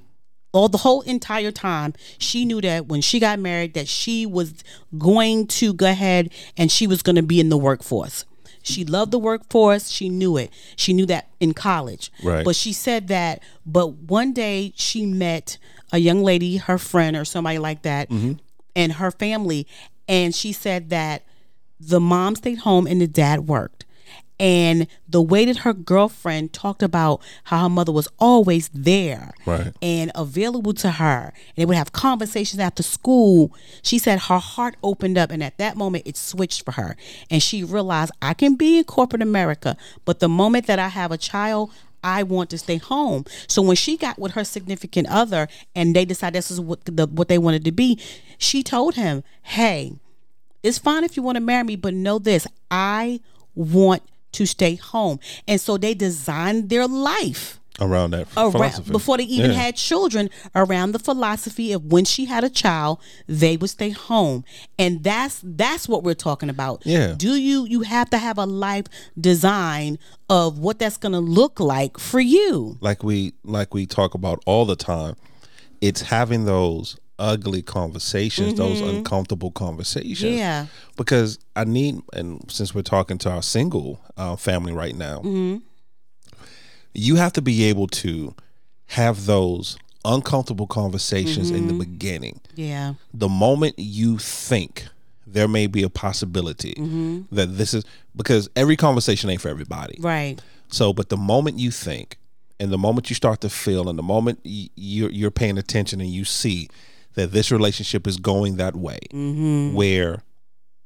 all 0.52 0.68
the 0.68 0.80
whole 0.80 1.02
entire 1.02 1.52
time 1.52 1.94
she 2.18 2.44
knew 2.44 2.60
that 2.60 2.88
when 2.88 3.02
she 3.02 3.20
got 3.20 3.38
married 3.38 3.76
that 3.76 3.88
she 3.88 4.26
was 4.26 4.64
going 4.98 5.46
to 5.46 5.74
go 5.74 5.86
ahead 5.88 6.32
and 6.58 6.72
she 6.72 6.88
was 6.88 7.04
going 7.04 7.16
to 7.16 7.22
be 7.22 7.40
in 7.40 7.50
the 7.50 7.58
workforce 7.58 8.26
she 8.64 8.84
loved 8.84 9.12
the 9.12 9.20
workforce 9.20 9.90
she 9.92 10.10
knew 10.10 10.38
it 10.38 10.50
she 10.76 10.92
knew 10.92 11.06
that 11.06 11.28
in 11.40 11.54
college 11.54 12.12
Right. 12.24 12.44
but 12.44 12.56
she 12.56 12.74
said 12.74 13.10
that 13.10 13.44
but 13.64 13.94
one 13.94 14.34
day 14.34 14.74
she 14.76 15.06
met 15.06 15.60
a 15.92 16.00
young 16.00 16.24
lady 16.24 16.58
her 16.58 16.80
friend 16.80 17.16
or 17.16 17.26
somebody 17.26 17.60
like 17.60 17.84
that 17.84 18.10
and 18.76 18.94
her 18.94 19.12
family 19.12 19.68
and 20.08 20.34
she 20.34 20.52
said 20.52 20.90
that 20.90 21.24
the 21.80 22.00
mom 22.00 22.36
stayed 22.36 22.60
home 22.60 22.86
and 22.88 23.00
the 23.02 23.08
dad 23.08 23.48
worked 23.48 23.86
and 24.42 24.88
the 25.08 25.22
way 25.22 25.44
that 25.44 25.58
her 25.60 25.74
girlfriend 25.74 26.54
talked 26.54 26.82
about 26.82 27.22
how 27.46 27.64
her 27.64 27.70
mother 27.70 27.92
was 27.92 28.08
always 28.20 28.70
there 28.74 29.32
Right. 29.46 29.74
and 29.82 30.12
available 30.16 30.74
to 30.76 30.92
her 30.92 31.34
and 31.36 31.56
they 31.58 31.66
would 31.66 31.76
have 31.76 31.92
conversations 31.92 32.60
after 32.60 32.82
school 32.84 33.54
she 33.82 33.98
said 34.00 34.20
her 34.22 34.40
heart 34.40 34.76
opened 34.82 35.18
up 35.18 35.30
and 35.32 35.44
at 35.44 35.58
that 35.58 35.76
moment 35.76 36.08
it 36.08 36.16
switched 36.18 36.64
for 36.64 36.72
her 36.72 36.96
and 37.30 37.44
she 37.44 37.64
realized 37.64 38.12
i 38.22 38.34
can 38.34 38.56
be 38.56 38.78
in 38.78 38.84
corporate 38.86 39.22
america 39.22 39.76
but 40.06 40.20
the 40.20 40.30
moment 40.30 40.68
that 40.68 40.80
i 40.80 40.88
have 40.88 41.12
a 41.12 41.18
child 41.18 41.72
I 42.04 42.24
want 42.24 42.50
to 42.52 42.58
stay 42.58 42.78
home. 42.78 43.26
So 43.48 43.62
when 43.62 43.76
she 43.76 43.98
got 43.98 44.20
with 44.20 44.34
her 44.34 44.44
significant 44.44 45.08
other 45.08 45.48
and 45.76 45.96
they 45.96 46.06
decided 46.06 46.38
this 46.38 46.52
is 46.52 46.60
what 46.60 46.86
the 46.86 47.08
what 47.08 47.28
they 47.28 47.38
wanted 47.38 47.66
to 47.66 47.72
be, 47.72 48.00
she 48.38 48.64
told 48.64 48.96
him, 48.96 49.24
"Hey, 49.42 49.94
it's 50.64 50.78
fine 50.78 51.04
if 51.04 51.18
you 51.18 51.24
want 51.24 51.36
to 51.36 51.42
marry 51.42 51.64
me, 51.64 51.76
but 51.76 51.94
know 51.94 52.20
this: 52.20 52.48
I 52.70 53.20
want 53.56 54.04
to 54.34 54.46
stay 54.46 54.76
home." 54.76 55.20
And 55.48 55.60
so 55.60 55.78
they 55.78 55.94
designed 55.94 56.70
their 56.70 56.88
life 56.88 57.59
around 57.82 58.12
that 58.12 58.28
around, 58.38 58.52
philosophy. 58.52 58.92
before 58.92 59.18
they 59.18 59.24
even 59.24 59.52
Yeah. 59.52 59.58
had 59.58 59.76
children 59.76 60.30
around 60.56 60.92
the 60.92 61.00
philosophy 61.00 61.72
of 61.72 61.86
when 61.86 62.06
she 62.06 62.26
had 62.26 62.44
a 62.44 62.50
child 62.50 63.00
they 63.28 63.58
would 63.58 63.70
stay 63.70 63.90
home 63.92 64.44
and 64.78 65.04
that's 65.04 65.42
that's 65.44 65.88
what 65.88 66.04
we're 66.04 66.14
talking 66.14 66.50
about 66.50 66.82
Yeah. 66.86 67.14
do 67.18 67.36
you 67.36 67.66
you 67.66 67.82
have 67.82 68.10
to 68.12 68.18
have 68.18 68.38
a 68.38 68.46
life 68.46 68.86
design 69.20 70.00
of 70.30 70.60
what 70.60 70.80
that's 70.80 70.98
going 70.98 71.12
to 71.14 71.20
look 71.20 71.60
like 71.60 72.00
for 72.00 72.20
you 72.20 72.78
like 72.82 73.04
we 73.04 73.34
like 73.44 73.74
we 73.74 73.86
talk 73.86 74.14
about 74.14 74.42
all 74.46 74.66
the 74.66 74.76
time 74.76 75.16
it's 75.82 76.02
having 76.02 76.46
those 76.46 76.98
ugly 77.18 77.62
conversations 77.62 78.54
those 78.56 78.80
uncomfortable 78.82 79.52
conversations 79.52 80.20
Mm-hmm. 80.22 80.38
Yeah. 80.38 80.66
because 80.96 81.38
i 81.56 81.64
need 81.66 82.02
and 82.14 82.44
since 82.50 82.74
we're 82.74 82.82
talking 82.82 83.18
to 83.20 83.30
our 83.30 83.42
single 83.44 84.00
uh, 84.18 84.36
family 84.38 84.72
right 84.74 84.96
now 84.96 85.18
Mm-hmm. 85.20 85.58
You 86.94 87.16
have 87.16 87.34
to 87.34 87.42
be 87.42 87.66
able 87.66 87.88
to 87.88 88.34
have 88.88 89.26
those 89.26 89.78
uncomfortable 90.06 90.68
conversations 90.68 91.52
in 91.52 91.68
the 91.68 91.74
Mm-hmm. 91.74 91.80
beginning. 91.92 92.40
Yeah. 92.56 92.94
The 93.14 93.30
moment 93.30 93.76
you 93.78 94.18
think 94.18 94.86
there 95.28 95.48
may 95.48 95.68
be 95.68 95.84
a 95.84 95.90
possibility 95.90 96.74
that 97.32 97.58
this 97.58 97.74
is 97.74 97.84
because 98.16 98.50
every 98.56 98.76
conversation 98.76 99.30
ain't 99.30 99.42
for 99.42 99.50
everybody. 99.50 99.98
Right. 100.00 100.42
So, 100.70 100.94
but 100.94 101.10
the 101.10 101.18
moment 101.18 101.60
you 101.60 101.70
think, 101.72 102.18
and 102.60 102.72
the 102.72 102.78
moment 102.78 103.10
you 103.10 103.16
start 103.16 103.42
to 103.42 103.50
feel, 103.50 103.90
and 103.90 103.98
the 104.00 104.04
moment 104.04 104.40
y- 104.44 104.70
you're 104.76 105.12
you're 105.12 105.32
paying 105.32 105.58
attention, 105.58 106.02
and 106.02 106.10
you 106.10 106.26
see 106.26 106.68
that 107.14 107.32
this 107.32 107.52
relationship 107.52 108.08
is 108.08 108.18
going 108.18 108.56
that 108.58 108.76
way, 108.76 109.00
where 109.74 110.24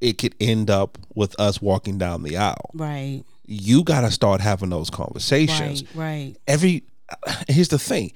it 0.01 0.18
could 0.18 0.36
end 0.39 0.70
up 0.70 0.97
with 1.16 1.39
us 1.39 1.62
walking 1.62 1.97
down 1.97 2.24
the 2.24 2.36
aisle, 2.38 2.72
right 2.74 3.24
you 3.46 3.84
got 3.84 4.02
to 4.02 4.12
start 4.12 4.41
having 4.41 4.70
those 4.70 4.89
conversations. 4.89 5.84
right 5.96 5.96
right 5.96 6.36
Every 6.48 6.84
here's 7.48 7.68
the 7.68 7.80
thing: 7.80 8.12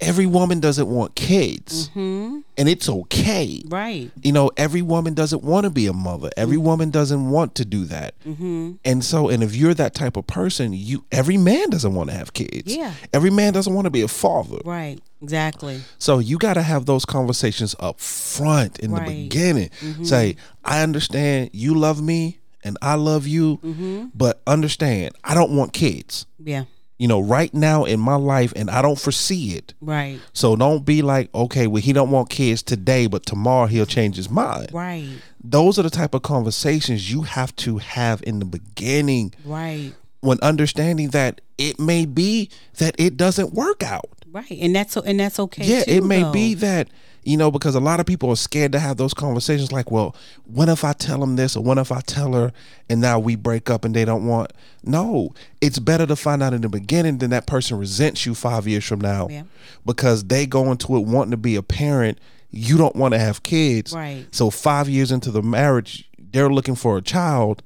every 0.00 0.26
woman 0.26 0.60
doesn't 0.60 0.86
want 0.88 1.14
kids, 1.14 1.88
mm-hmm. 1.90 2.40
and 2.56 2.68
it's 2.68 2.88
okay. 2.88 3.62
right 3.66 4.10
You 4.22 4.32
know, 4.32 4.50
every 4.56 4.82
woman 4.82 5.14
doesn't 5.14 5.42
want 5.42 5.64
to 5.64 5.70
be 5.70 5.86
a 5.86 5.92
mother. 5.92 6.30
Every 6.36 6.56
mm-hmm. 6.56 6.66
woman 6.66 6.90
doesn't 6.90 7.30
want 7.30 7.54
to 7.56 7.64
do 7.64 7.84
that. 7.86 8.14
Mm-hmm. 8.24 8.72
And 8.84 9.04
so, 9.04 9.28
and 9.28 9.42
if 9.42 9.54
you're 9.56 9.74
that 9.74 9.94
type 9.94 10.16
of 10.16 10.26
person, 10.26 10.72
you 10.72 11.04
every 11.10 11.36
man 11.36 11.70
doesn't 11.70 11.94
want 11.94 12.10
to 12.10 12.16
have 12.16 12.32
kids. 12.32 12.74
Yeah. 12.74 12.92
Every 13.12 13.30
man 13.30 13.52
doesn't 13.52 13.72
want 13.74 13.86
to 13.86 13.90
be 13.90 14.02
a 14.02 14.08
father. 14.08 14.58
right 14.64 15.00
exactly 15.20 15.80
So 15.98 16.20
you 16.20 16.38
got 16.38 16.54
to 16.54 16.62
have 16.62 16.86
those 16.86 17.04
conversations 17.04 17.74
up 17.80 17.98
front 17.98 18.78
in 18.78 18.92
Right. 18.92 19.06
the 19.06 19.22
beginning. 19.24 19.70
Say, 20.04 20.36
I 20.64 20.82
understand 20.82 21.50
you 21.52 21.74
love 21.74 22.00
me 22.00 22.37
and 22.64 22.76
I 22.82 22.94
love 22.96 23.26
you, 23.26 23.58
mm-hmm. 23.58 24.06
but 24.14 24.40
understand 24.46 25.14
I 25.24 25.34
don't 25.34 25.56
want 25.56 25.72
kids. 25.72 26.26
yeah 26.42 26.64
You 26.98 27.06
know, 27.08 27.20
right 27.20 27.54
now 27.54 27.84
in 27.84 28.00
my 28.00 28.16
life, 28.16 28.52
and 28.56 28.68
I 28.70 28.82
don't 28.82 28.98
foresee 28.98 29.54
it. 29.54 29.74
right 29.80 30.18
So 30.32 30.56
don't 30.56 30.84
be 30.84 31.02
like, 31.02 31.32
okay, 31.34 31.66
well, 31.68 31.82
he 31.82 31.92
don't 31.92 32.10
want 32.10 32.28
kids 32.30 32.62
today, 32.62 33.06
but 33.06 33.24
tomorrow 33.24 33.66
he'll 33.66 33.86
change 33.86 34.16
his 34.16 34.28
mind 34.30 34.70
right 34.72 35.08
those 35.42 35.78
are 35.78 35.84
the 35.84 35.90
type 35.90 36.12
of 36.14 36.22
conversations 36.22 37.12
you 37.12 37.22
have 37.22 37.54
to 37.56 37.78
have 37.78 38.20
in 38.26 38.40
the 38.40 38.44
beginning 38.44 39.32
right 39.44 39.92
when 40.20 40.38
understanding 40.42 41.10
that 41.10 41.40
it 41.58 41.78
may 41.78 42.04
be 42.04 42.50
that 42.78 42.94
it 42.98 43.16
doesn't 43.16 43.52
work 43.54 43.82
out. 43.84 44.10
right 44.32 44.50
and 44.50 44.74
that's 44.74 44.96
and 44.96 45.20
that's 45.20 45.38
okay 45.38 45.64
yeah, 45.64 45.84
too, 45.84 45.90
it 45.92 46.04
may 46.04 46.22
though. 46.24 46.32
be 46.32 46.54
that, 46.54 46.88
you 47.24 47.36
know, 47.36 47.50
because 47.50 47.74
a 47.74 47.80
lot 47.80 48.00
of 48.00 48.06
people 48.06 48.30
are 48.30 48.36
scared 48.36 48.72
to 48.72 48.78
have 48.78 48.96
those 48.96 49.12
conversations 49.14 49.72
like, 49.72 49.90
well, 49.90 50.14
what 50.46 50.68
if 50.68 50.84
I 50.84 50.92
tell 50.92 51.20
them 51.20 51.36
this 51.36 51.56
or 51.56 51.62
what 51.62 51.78
if 51.78 51.92
I 51.92 52.00
tell 52.00 52.32
her 52.32 52.52
and 52.88 53.00
now 53.00 53.18
we 53.18 53.36
break 53.36 53.68
up 53.70 53.84
and 53.84 53.94
they 53.94 54.04
don't 54.04 54.26
want. 54.26 54.52
No, 54.82 55.34
it's 55.60 55.78
better 55.78 56.06
to 56.06 56.16
find 56.16 56.42
out 56.42 56.54
in 56.54 56.62
the 56.62 56.68
beginning 56.68 57.18
than 57.18 57.30
that 57.30 57.46
person 57.46 57.78
resents 57.78 58.24
you 58.24 58.34
five 58.34 58.66
years 58.66 58.84
from 58.84 59.00
now 59.00 59.28
Yeah. 59.30 59.42
because 59.84 60.24
they 60.24 60.46
go 60.46 60.70
into 60.70 60.96
it 60.96 61.04
wanting 61.04 61.32
to 61.32 61.36
be 61.36 61.56
a 61.56 61.62
parent. 61.62 62.18
You 62.50 62.78
don't 62.78 62.96
want 62.96 63.12
to 63.12 63.18
have 63.18 63.42
kids. 63.42 63.92
Right. 63.92 64.24
So 64.30 64.48
five 64.50 64.88
years 64.88 65.12
into 65.12 65.30
the 65.30 65.42
marriage, 65.42 66.08
they're 66.32 66.48
looking 66.50 66.74
for 66.76 66.96
a 66.96 67.02
child 67.02 67.62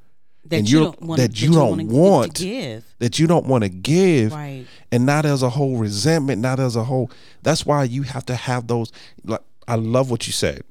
that 0.53 0.59
and 0.59 0.71
you 0.71 0.81
don't 0.81 1.03
want 1.03 1.21
that 1.21 1.41
you 1.43 1.53
don't 1.53 1.79
to 1.79 1.85
want. 1.87 2.35
give. 2.35 2.85
that 3.01 3.19
you 3.19 3.27
don't 3.27 3.47
want 3.47 3.65
to 3.65 3.69
give 3.71 4.33
Right. 4.33 4.65
and 4.93 5.05
not 5.07 5.25
as 5.27 5.43
a 5.43 5.51
whole 5.51 5.77
resentment 5.77 6.41
not 6.41 6.61
as 6.61 6.77
a 6.77 6.85
whole 6.85 7.11
that's 7.43 7.67
why 7.67 7.85
you 7.85 8.03
have 8.03 8.25
to 8.27 8.35
have 8.37 8.67
those 8.69 8.93
like 9.25 9.41
i 9.69 9.75
love 9.77 10.11
what 10.11 10.27
you 10.27 10.33
said. 10.33 10.63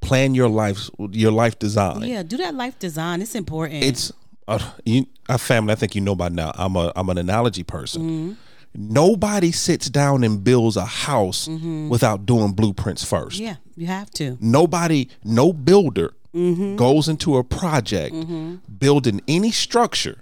Plan 0.00 0.34
your 0.34 0.48
life 0.50 0.90
your 0.98 1.32
life 1.32 1.58
design. 1.58 2.02
Yeah 2.02 2.22
do 2.22 2.36
that 2.36 2.54
life 2.54 2.78
design. 2.78 3.22
It's 3.22 3.34
important. 3.34 3.82
It's 3.84 4.12
uh, 4.46 4.58
you 4.84 5.06
our 5.30 5.38
family 5.38 5.72
i 5.72 5.74
think 5.74 5.94
you 5.94 6.02
know 6.02 6.14
by 6.14 6.28
now 6.28 6.52
i'm 6.56 6.76
a 6.76 6.92
i'm 6.96 7.08
an 7.08 7.16
analogy 7.18 7.62
person. 7.62 8.02
Mm-hmm. 8.02 8.32
nobody 8.74 9.50
sits 9.52 9.88
down 9.88 10.22
and 10.24 10.44
builds 10.44 10.76
a 10.76 10.84
house 10.84 11.48
without 11.88 12.26
doing 12.26 12.52
blueprints 12.52 13.02
first. 13.04 13.38
Yeah 13.40 13.56
you 13.76 13.86
have 13.86 14.10
to. 14.12 14.36
Nobody 14.40 15.08
no 15.24 15.52
builder 15.52 16.12
Mm-hmm. 16.34 16.76
goes 16.76 17.08
into 17.08 17.36
a 17.36 17.44
project 17.44 18.14
building 18.78 19.20
any 19.28 19.50
structure 19.52 20.18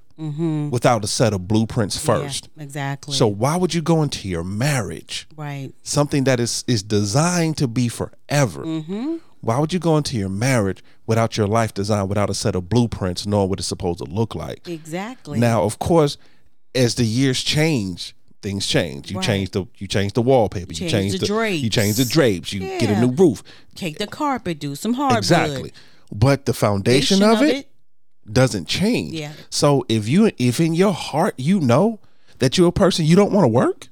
without 0.71 1.03
a 1.03 1.09
set 1.09 1.33
of 1.33 1.49
blueprints 1.49 1.97
first 1.99 2.45
Mm-hmm. 2.51 2.61
yeah, 2.61 2.65
exactly 2.65 3.15
so 3.17 3.27
why 3.27 3.57
would 3.57 3.75
you 3.75 3.83
go 3.83 4.03
into 4.03 4.29
your 4.29 4.45
marriage, 4.45 5.27
right 5.37 5.73
something 5.83 6.25
that 6.25 6.39
is 6.39 6.65
is 6.69 6.83
designed 6.83 7.57
to 7.59 7.67
be 7.67 7.89
forever? 7.89 8.63
Mm-hmm. 8.65 9.17
Why 9.41 9.59
would 9.59 9.73
you 9.73 9.81
go 9.81 9.97
into 9.97 10.17
your 10.17 10.29
marriage 10.29 10.81
without 11.07 11.37
your 11.37 11.49
life 11.49 11.75
design, 11.75 12.07
without 12.07 12.31
a 12.31 12.35
set 12.35 12.55
of 12.55 12.69
blueprints, 12.69 13.27
knowing 13.27 13.49
what 13.49 13.59
it's 13.59 13.67
supposed 13.67 13.99
to 13.99 14.05
look 14.05 14.35
like? 14.37 14.69
exactly 14.69 15.41
Now, 15.41 15.65
of 15.65 15.79
course, 15.81 16.17
as 16.75 16.95
the 16.95 17.05
years 17.05 17.43
change, 17.43 18.15
things 18.43 18.67
change. 18.69 19.11
You 19.11 19.17
Right. 19.17 19.27
change 19.27 19.51
the 19.51 19.65
you 19.79 19.89
change 19.89 20.13
the 20.13 20.23
wallpaper, 20.23 20.73
you 20.73 20.79
Change 20.79 20.93
change 20.93 21.13
the 21.19 21.27
the, 21.27 21.51
you 21.65 21.71
change 21.71 21.97
the 21.97 22.05
drapes, 22.05 22.53
you 22.53 22.61
get 22.61 22.91
a 22.91 23.01
new 23.01 23.11
roof. 23.11 23.43
take 23.75 23.99
the 23.99 24.07
carpet 24.07 24.61
do 24.61 24.77
some 24.77 24.95
hardwood 24.95 25.19
Exactly. 25.19 25.73
But 26.13 26.45
the 26.45 26.53
foundation 26.53 27.21
Foundation 27.21 27.47
of 27.49 27.57
it, 27.57 27.69
doesn't 28.31 28.69
change. 28.69 29.15
Yeah. 29.15 29.33
So 29.51 29.85
if 29.89 30.09
you 30.09 30.31
if 30.39 30.61
in 30.61 30.75
your 30.75 30.93
heart 30.93 31.35
you 31.39 31.59
know 31.59 32.01
that 32.39 32.59
you're 32.59 32.69
a 32.69 32.73
person 32.73 33.05
you 33.05 33.17
don't 33.17 33.33
want 33.33 33.45
to 33.45 33.49
work, 33.49 33.89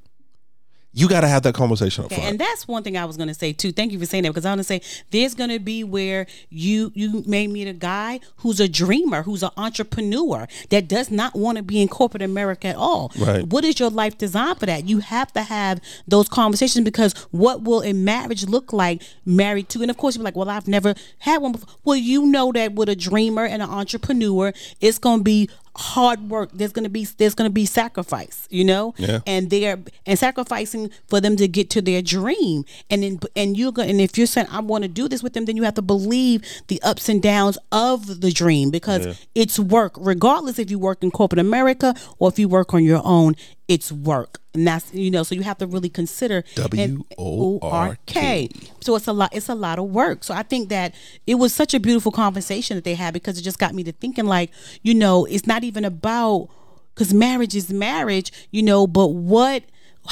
you 0.92 1.08
got 1.08 1.20
to 1.20 1.28
have 1.28 1.42
that 1.44 1.54
conversation 1.54 2.02
up 2.04 2.06
Okay, 2.06 2.16
front. 2.16 2.30
and 2.30 2.38
that's 2.40 2.66
one 2.66 2.82
thing 2.82 2.96
I 2.96 3.04
was 3.04 3.16
gonna 3.16 3.32
say 3.34 3.52
too. 3.52 3.70
Thank 3.70 3.92
you 3.92 3.98
for 3.98 4.06
saying 4.06 4.24
that 4.24 4.30
because 4.30 4.44
I 4.44 4.50
want 4.50 4.58
to 4.60 4.64
say 4.64 4.80
there's 5.10 5.34
gonna 5.34 5.60
be 5.60 5.84
where 5.84 6.26
you 6.48 6.90
you 6.94 7.22
may 7.26 7.46
meet 7.46 7.68
a 7.68 7.72
guy 7.72 8.18
who's 8.38 8.58
a 8.58 8.68
dreamer, 8.68 9.22
who's 9.22 9.42
an 9.44 9.50
entrepreneur 9.56 10.48
that 10.70 10.88
does 10.88 11.10
not 11.10 11.34
want 11.36 11.58
to 11.58 11.62
be 11.62 11.80
in 11.80 11.88
corporate 11.88 12.22
America 12.22 12.68
at 12.68 12.76
all. 12.76 13.12
Right. 13.18 13.46
What 13.46 13.64
is 13.64 13.78
your 13.78 13.90
life 13.90 14.18
designed 14.18 14.58
for 14.58 14.66
that? 14.66 14.88
You 14.88 14.98
have 14.98 15.32
to 15.34 15.42
have 15.42 15.80
those 16.08 16.28
conversations 16.28 16.84
because 16.84 17.12
what 17.30 17.62
will 17.62 17.82
a 17.82 17.92
marriage 17.92 18.46
look 18.46 18.72
like 18.72 19.02
married 19.24 19.68
to? 19.70 19.82
And 19.82 19.90
of 19.90 19.96
course 19.96 20.16
you're 20.16 20.24
like, 20.24 20.36
well, 20.36 20.50
I've 20.50 20.66
never 20.68 20.94
had 21.18 21.40
one 21.40 21.52
before. 21.52 21.68
Well, 21.84 21.96
you 21.96 22.26
know 22.26 22.50
that 22.52 22.74
with 22.74 22.88
a 22.88 22.96
dreamer 22.96 23.44
and 23.44 23.62
an 23.62 23.70
entrepreneur, 23.70 24.52
it's 24.80 24.98
gonna 24.98 25.22
be 25.22 25.48
hard 25.76 26.28
work. 26.28 26.50
There's 26.52 26.72
gonna 26.72 26.88
be 26.88 27.04
there's 27.04 27.34
gonna 27.34 27.50
be 27.50 27.66
sacrifice. 27.66 28.46
You 28.50 28.64
know. 28.64 28.94
Yeah. 28.96 29.20
and 29.26 29.50
they're 29.50 29.78
and 30.06 30.18
sacrificing 30.18 30.90
for 31.08 31.20
them 31.20 31.36
to 31.36 31.48
get 31.48 31.70
to 31.70 31.82
their 31.82 32.02
dream 32.02 32.64
and 32.90 33.02
then 33.02 33.20
and 33.36 33.56
you're 33.56 33.72
going 33.72 33.88
and 33.90 34.00
if 34.00 34.18
you're 34.18 34.26
saying 34.26 34.46
i 34.50 34.60
want 34.60 34.82
to 34.82 34.88
do 34.88 35.08
this 35.08 35.22
with 35.22 35.32
them 35.32 35.44
then 35.44 35.56
you 35.56 35.62
have 35.62 35.74
to 35.74 35.82
believe 35.82 36.42
the 36.68 36.80
ups 36.82 37.08
and 37.08 37.22
downs 37.22 37.56
of 37.72 38.20
the 38.20 38.30
dream 38.30 38.70
because 38.70 39.18
it's 39.34 39.58
work 39.58 39.94
regardless 39.98 40.58
if 40.58 40.70
you 40.70 40.78
work 40.78 41.02
in 41.02 41.10
corporate 41.10 41.38
america 41.38 41.94
or 42.18 42.28
if 42.28 42.38
you 42.38 42.48
work 42.48 42.74
on 42.74 42.84
your 42.84 43.00
own 43.04 43.34
it's 43.70 43.92
work 43.92 44.40
and 44.52 44.66
that's 44.66 44.92
you 44.92 45.12
know 45.12 45.22
so 45.22 45.32
you 45.32 45.42
have 45.44 45.56
to 45.56 45.64
really 45.64 45.88
consider 45.88 46.42
W-O-R-K. 46.56 48.48
so 48.80 48.96
it's 48.96 49.06
a 49.06 49.12
lot 49.12 49.32
it's 49.32 49.48
a 49.48 49.54
lot 49.54 49.78
of 49.78 49.84
work 49.84 50.24
so 50.24 50.34
i 50.34 50.42
think 50.42 50.68
that 50.70 50.92
it 51.24 51.36
was 51.36 51.54
such 51.54 51.72
a 51.72 51.78
beautiful 51.78 52.10
conversation 52.10 52.76
that 52.76 52.82
they 52.82 52.96
had 52.96 53.14
because 53.14 53.38
it 53.38 53.42
just 53.42 53.60
got 53.60 53.72
me 53.72 53.84
to 53.84 53.92
thinking 53.92 54.26
like 54.26 54.50
you 54.82 54.92
know 54.92 55.24
it's 55.26 55.46
not 55.46 55.62
even 55.62 55.84
about 55.84 56.48
because 56.94 57.14
marriage 57.14 57.54
is 57.54 57.72
marriage 57.72 58.32
you 58.50 58.60
know 58.60 58.88
but 58.88 59.06
what 59.08 59.62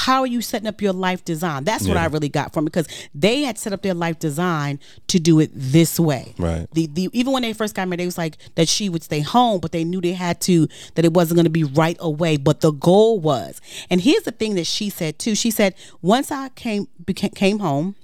how 0.07 0.21
are 0.21 0.27
you 0.27 0.41
setting 0.41 0.69
up 0.69 0.81
your 0.81 0.93
life 0.93 1.25
design 1.25 1.65
that's 1.65 1.87
what 1.87 1.95
Yeah. 1.97 2.05
i 2.05 2.07
really 2.07 2.29
got 2.29 2.53
from 2.53 2.65
it 2.67 2.71
because 2.73 2.87
they 3.15 3.43
had 3.43 3.59
set 3.59 3.73
up 3.73 3.83
their 3.83 3.95
life 3.95 4.19
design 4.19 4.79
to 5.09 5.19
do 5.19 5.41
it 5.41 5.51
this 5.55 5.99
way 5.99 6.35
Right. 6.39 6.67
the, 6.73 6.87
the 6.87 7.11
even 7.13 7.33
when 7.33 7.43
they 7.43 7.53
first 7.53 7.75
got 7.75 7.89
married, 7.89 8.01
they 8.01 8.05
was 8.07 8.17
like 8.19 8.37
that 8.55 8.69
she 8.69 8.89
would 8.89 9.03
stay 9.03 9.21
home, 9.21 9.61
but 9.61 9.73
they 9.73 9.83
knew 9.85 10.01
they 10.01 10.13
had 10.13 10.41
to 10.43 10.69
that 10.95 11.05
it 11.05 11.13
wasn't 11.13 11.37
going 11.37 11.45
to 11.47 11.51
be 11.51 11.65
right 11.65 11.97
away. 12.01 12.37
But 12.37 12.61
the 12.61 12.71
goal 12.71 13.19
was, 13.19 13.61
and 13.91 14.01
here's 14.01 14.23
the 14.23 14.31
thing 14.31 14.55
that 14.55 14.67
she 14.67 14.89
said 14.91 15.19
too. 15.19 15.35
She 15.35 15.51
said 15.51 15.75
once 16.03 16.31
I 16.31 16.51
came 16.51 16.87
became 17.05 17.31
came 17.31 17.59
home, 17.59 17.97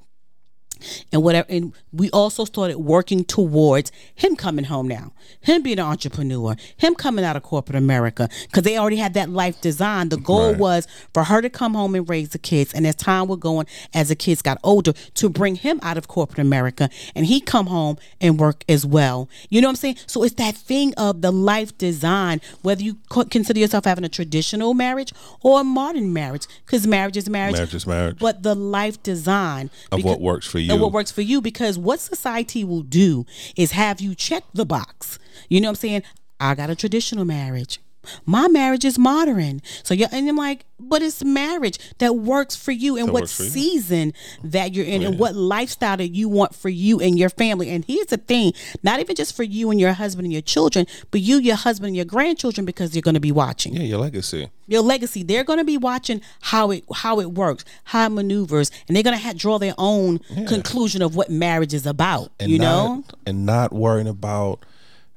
and 1.13 1.23
whatever. 1.23 1.47
And 1.49 1.73
we 1.93 2.11
also 2.11 2.45
started 2.45 2.79
working 2.79 3.25
towards 3.25 3.91
him 4.15 4.37
coming 4.37 4.65
home 4.65 4.89
now, 4.89 5.13
him 5.41 5.63
being 5.63 5.79
an 5.79 5.85
entrepreneur, 5.87 6.57
him 6.77 6.95
coming 6.95 7.25
out 7.25 7.37
of 7.37 7.43
corporate 7.43 7.77
America, 7.77 8.29
because 8.45 8.63
they 8.63 8.77
already 8.79 8.97
had 8.97 9.15
that 9.15 9.31
life 9.31 9.61
design. 9.61 10.09
The 10.09 10.17
goal 10.17 10.51
Right. 10.53 10.59
was 10.59 10.87
for 11.13 11.25
her 11.25 11.41
to 11.41 11.49
come 11.51 11.75
home 11.75 11.95
and 11.95 12.09
raise 12.09 12.31
the 12.31 12.39
kids, 12.39 12.73
and 12.75 12.87
as 12.87 12.95
time 12.95 13.29
was 13.29 13.39
going, 13.39 13.67
as 13.93 14.09
the 14.09 14.15
kids 14.17 14.43
got 14.43 14.59
older, 14.63 14.93
to 15.15 15.29
bring 15.29 15.57
him 15.57 15.79
out 15.83 15.97
of 15.97 16.09
corporate 16.09 16.39
America, 16.41 16.89
and 17.15 17.27
he 17.27 17.41
come 17.41 17.67
home 17.67 17.97
and 18.21 18.39
work 18.39 18.65
as 18.69 18.85
well. 18.85 19.29
You 19.51 19.61
know 19.61 19.69
what 19.69 19.73
I'm 19.73 19.77
saying? 19.77 19.97
So 20.07 20.23
it's 20.23 20.35
that 20.35 20.57
thing 20.57 20.95
of 20.95 21.23
the 21.23 21.31
life 21.31 21.77
design, 21.79 22.41
whether 22.63 22.83
you 22.83 22.99
consider 23.31 23.59
yourself 23.61 23.85
having 23.85 24.05
a 24.05 24.09
traditional 24.09 24.75
marriage 24.75 25.13
or 25.43 25.61
a 25.61 25.65
modern 25.65 26.13
marriage, 26.13 26.47
because 26.67 26.87
marriage 26.87 27.17
is 27.17 27.29
marriage. 27.29 27.55
Marriage 27.55 27.75
is 27.75 27.87
marriage. 27.87 28.19
But 28.19 28.43
the 28.43 28.55
life 28.55 29.03
design 29.03 29.71
Of 29.93 30.05
what 30.05 30.21
works 30.21 30.47
for 30.47 30.59
of 30.59 30.74
you. 30.77 30.83
what 30.83 30.93
works 30.93 31.11
for 31.11 31.23
you, 31.23 31.41
because 31.41 31.79
what 31.79 32.01
society 32.01 32.65
will 32.65 32.83
do 32.83 33.27
is 33.57 33.73
have 33.73 34.01
you 34.01 34.15
check 34.15 34.45
the 34.53 34.67
box. 34.67 35.19
You 35.49 35.61
know 35.61 35.69
what 35.69 35.73
I'm 35.73 35.77
saying? 35.77 36.03
I 36.41 36.55
got 36.55 36.71
a 36.71 36.75
traditional 36.75 37.25
marriage. 37.25 37.81
My 38.27 38.49
marriage 38.49 38.85
is 38.85 38.99
modern. 38.99 39.63
So 39.83 39.95
yeah, 39.95 40.09
and 40.13 40.29
I'm 40.29 40.37
like, 40.37 40.65
but 40.79 41.03
it's 41.03 41.25
marriage 41.25 41.79
that 41.99 42.17
works 42.17 42.57
for 42.57 42.73
you 42.73 42.97
and 42.97 43.09
That 43.09 43.13
what 43.13 43.31
for 43.31 43.45
you. 43.45 43.49
season 43.51 44.13
that 44.43 44.75
you're 44.75 44.85
in 44.85 45.03
oh, 45.03 45.07
and 45.09 45.19
what 45.19 45.35
lifestyle 45.35 45.97
that 45.97 46.09
you 46.11 46.29
want 46.29 46.55
for 46.55 46.69
you 46.69 47.01
and 47.01 47.19
your 47.19 47.31
family. 47.31 47.71
And 47.71 47.85
here's 47.85 48.07
the 48.09 48.17
thing, 48.17 48.53
not 48.83 49.01
even 49.01 49.15
just 49.17 49.37
for 49.37 49.45
you 49.45 49.71
and 49.71 49.81
your 49.81 49.93
husband 49.93 50.27
and 50.27 50.33
your 50.33 50.43
children, 50.43 50.87
but 51.11 51.21
you, 51.21 51.39
your 51.39 51.57
husband 51.57 51.89
and 51.89 51.97
your 51.97 52.05
grandchildren, 52.05 52.65
because 52.65 52.95
you're 52.95 53.03
gonna 53.03 53.21
be 53.21 53.33
watching 53.33 53.75
yeah, 53.75 53.83
your 53.83 53.99
legacy. 53.99 54.51
your 54.67 54.83
legacy 54.83 55.23
they're 55.23 55.45
going 55.45 55.59
to 55.59 55.65
be 55.65 55.77
watching 55.79 56.21
how 56.41 56.71
it 56.71 56.85
how 56.95 57.21
it 57.21 57.33
works 57.33 57.65
how 57.85 58.07
it 58.07 58.11
maneuvers 58.11 58.71
and 58.89 58.97
they're 58.97 59.03
going 59.03 59.17
to 59.17 59.23
ha- 59.23 59.33
draw 59.37 59.59
their 59.59 59.75
own 59.79 60.19
conclusion 60.47 61.03
of 61.03 61.15
what 61.17 61.31
marriage 61.31 61.75
is 61.75 61.87
about 61.87 62.31
and 62.41 62.51
you 62.51 62.59
not, 62.59 62.65
know 62.65 63.05
and 63.27 63.45
not 63.47 63.73
worrying 63.73 64.07
about 64.09 64.65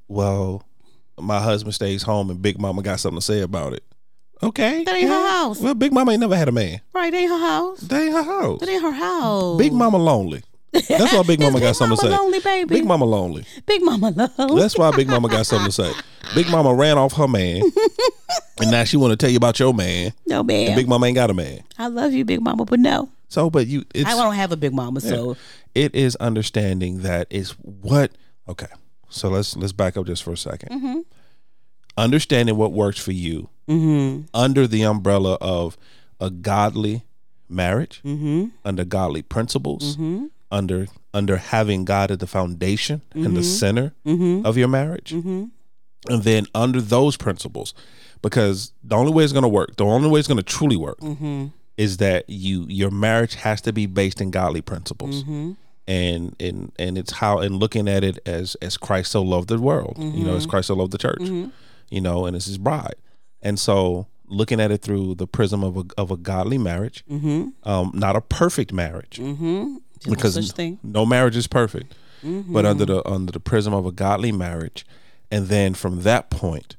well 0.07 0.63
my 1.19 1.39
husband 1.39 1.73
stays 1.75 2.03
home 2.03 2.29
and 2.29 2.41
big 2.41 2.59
mama 2.59 2.81
got 2.81 2.99
something 2.99 3.19
to 3.19 3.25
say 3.25 3.41
about 3.41 3.73
it. 3.73 3.83
Okay. 4.43 4.83
That 4.83 4.95
ain't 4.95 5.09
her 5.09 5.27
house. 5.27 5.59
well 5.59 5.73
big 5.73 5.91
mama 5.91 6.11
ain't 6.11 6.21
never 6.21 6.35
had 6.35 6.47
a 6.47 6.51
man. 6.51 6.81
Right 6.93 7.13
ain't 7.13 7.29
her 7.31 7.39
house. 7.39 7.79
That 7.81 8.01
ain't 8.01 8.13
her 8.13 8.23
house. 8.23 8.59
That 8.59 8.69
ain't 8.69 8.83
her 8.83 8.91
house. 8.91 9.57
Big 9.57 9.73
mama 9.73 9.97
lonely. 9.97 10.43
That's 10.73 11.11
why 11.13 11.23
big 11.23 11.39
mama 11.41 11.59
got 11.59 11.69
Big 11.69 11.75
something 11.75 11.97
to 11.97 12.03
say. 12.03 12.09
lonely, 12.09 12.39
baby? 12.39 12.75
big 12.75 12.85
mama 12.85 13.05
lonely. 13.05 13.45
Big 13.65 13.81
mama 13.81 14.11
love 14.11 14.57
that's 14.59 14.77
why 14.77 14.91
big 14.95 15.07
mama 15.07 15.27
got 15.27 15.45
something 15.45 15.65
to 15.67 15.71
say. 15.71 15.91
Big 16.35 16.49
mama 16.51 16.73
ran 16.73 16.97
off 16.97 17.13
her 17.13 17.27
man 17.27 17.63
and 18.61 18.69
now 18.69 18.83
she 18.83 18.97
want 18.97 19.11
to 19.11 19.17
tell 19.17 19.29
you 19.29 19.37
about 19.37 19.59
your 19.59 19.73
man 19.73 20.13
no 20.27 20.43
man 20.43 20.67
and 20.67 20.75
big 20.75 20.87
mama 20.87 21.07
ain't 21.07 21.15
got 21.15 21.29
a 21.29 21.33
man. 21.33 21.63
I 21.79 21.87
love 21.87 22.13
you 22.13 22.25
big 22.25 22.41
mama 22.41 22.65
but 22.65 22.79
no. 22.79 23.09
So 23.29 23.49
but 23.49 23.65
you 23.67 23.85
it's 23.95 24.07
i 24.07 24.11
don't 24.13 24.35
have 24.35 24.51
a 24.51 24.57
big 24.57 24.73
mama 24.73 25.01
so. 25.01 25.35
It 25.73 25.95
is 25.95 26.15
understanding 26.17 26.99
that 26.99 27.27
is 27.29 27.51
what 27.51 28.11
okay 28.47 28.67
so 29.09 29.29
let's 29.29 29.55
let's 29.57 29.73
back 29.73 29.97
up 29.97 30.05
just 30.05 30.23
for 30.23 30.31
a 30.31 30.35
2nd 30.35 30.69
Mm-hmm. 30.69 30.99
understanding 31.97 32.55
what 32.57 32.71
works 32.73 32.99
for 32.99 33.11
you 33.11 33.49
under 34.33 34.65
the 34.67 34.83
umbrella 34.83 35.37
of 35.41 35.77
a 36.19 36.29
godly 36.29 37.03
marriage 37.49 38.01
Mm-hmm. 38.05 38.45
under 38.63 38.85
godly 38.85 39.21
principles 39.21 39.97
under 40.51 40.87
under 41.13 41.37
having 41.37 41.83
god 41.85 42.11
at 42.11 42.19
the 42.19 42.27
foundation 42.27 43.01
and 43.13 43.25
Mm-hmm. 43.25 43.35
the 43.35 43.43
center 43.43 43.93
of 44.45 44.57
your 44.57 44.67
marriage 44.67 45.11
and 45.11 45.51
then 46.23 46.45
under 46.55 46.79
those 46.79 47.17
principles 47.17 47.73
because 48.21 48.71
the 48.83 48.95
only 48.95 49.11
way 49.11 49.23
it's 49.23 49.33
going 49.33 49.43
to 49.43 49.49
work 49.49 49.75
the 49.77 49.83
only 49.85 50.09
way 50.09 50.19
it's 50.19 50.27
going 50.27 50.37
to 50.37 50.43
truly 50.43 50.77
work 50.77 50.99
Mm-hmm. 50.99 51.47
is 51.77 51.97
that 51.97 52.29
you 52.29 52.65
your 52.69 52.91
marriage 52.91 53.35
has 53.35 53.61
to 53.61 53.73
be 53.73 53.85
based 53.85 54.21
in 54.21 54.31
godly 54.31 54.61
principles 54.61 55.23
Mm-hmm. 55.23 55.51
And 55.87 56.35
and 56.39 56.71
and 56.77 56.97
it's 56.97 57.13
how 57.13 57.39
and 57.39 57.55
looking 57.57 57.87
at 57.87 58.03
it 58.03 58.19
as 58.25 58.55
as 58.61 58.77
christ 58.77 59.11
so 59.11 59.21
loved 59.21 59.47
the 59.47 59.59
world 59.59 59.95
you 59.97 60.23
know 60.23 60.35
as 60.35 60.43
Mm-hmm. 60.43 60.49
christ 60.49 60.67
so 60.67 60.75
loved 60.75 60.91
the 60.91 60.97
church 60.97 61.19
mm-hmm. 61.19 61.49
you 61.89 62.01
know 62.01 62.25
and 62.25 62.35
it's 62.35 62.45
his 62.45 62.57
bride. 62.57 62.95
And 63.41 63.59
so 63.59 64.07
looking 64.27 64.59
at 64.59 64.71
it 64.71 64.81
through 64.81 65.15
the 65.15 65.27
prism 65.27 65.63
of 65.63 65.77
a, 65.77 65.83
of 65.97 66.11
a 66.11 66.17
godly 66.17 66.57
marriage 66.57 67.05
mm-hmm. 67.09 67.49
um 67.69 67.91
not 67.93 68.15
a 68.15 68.21
perfect 68.21 68.73
marriage 68.73 69.19
mm-hmm. 69.21 69.77
because 70.09 70.33
such 70.33 70.51
thing. 70.51 70.79
no 70.83 71.05
marriage 71.05 71.37
is 71.37 71.47
perfect 71.47 71.93
but 72.23 72.65
under 72.65 72.85
the 72.85 73.07
under 73.07 73.31
the 73.31 73.39
prism 73.39 73.73
of 73.73 73.85
a 73.85 73.91
godly 73.91 74.31
marriage 74.31 74.85
and 75.31 75.47
then 75.47 75.73
from 75.73 76.01
that 76.01 76.29
point 76.29 76.75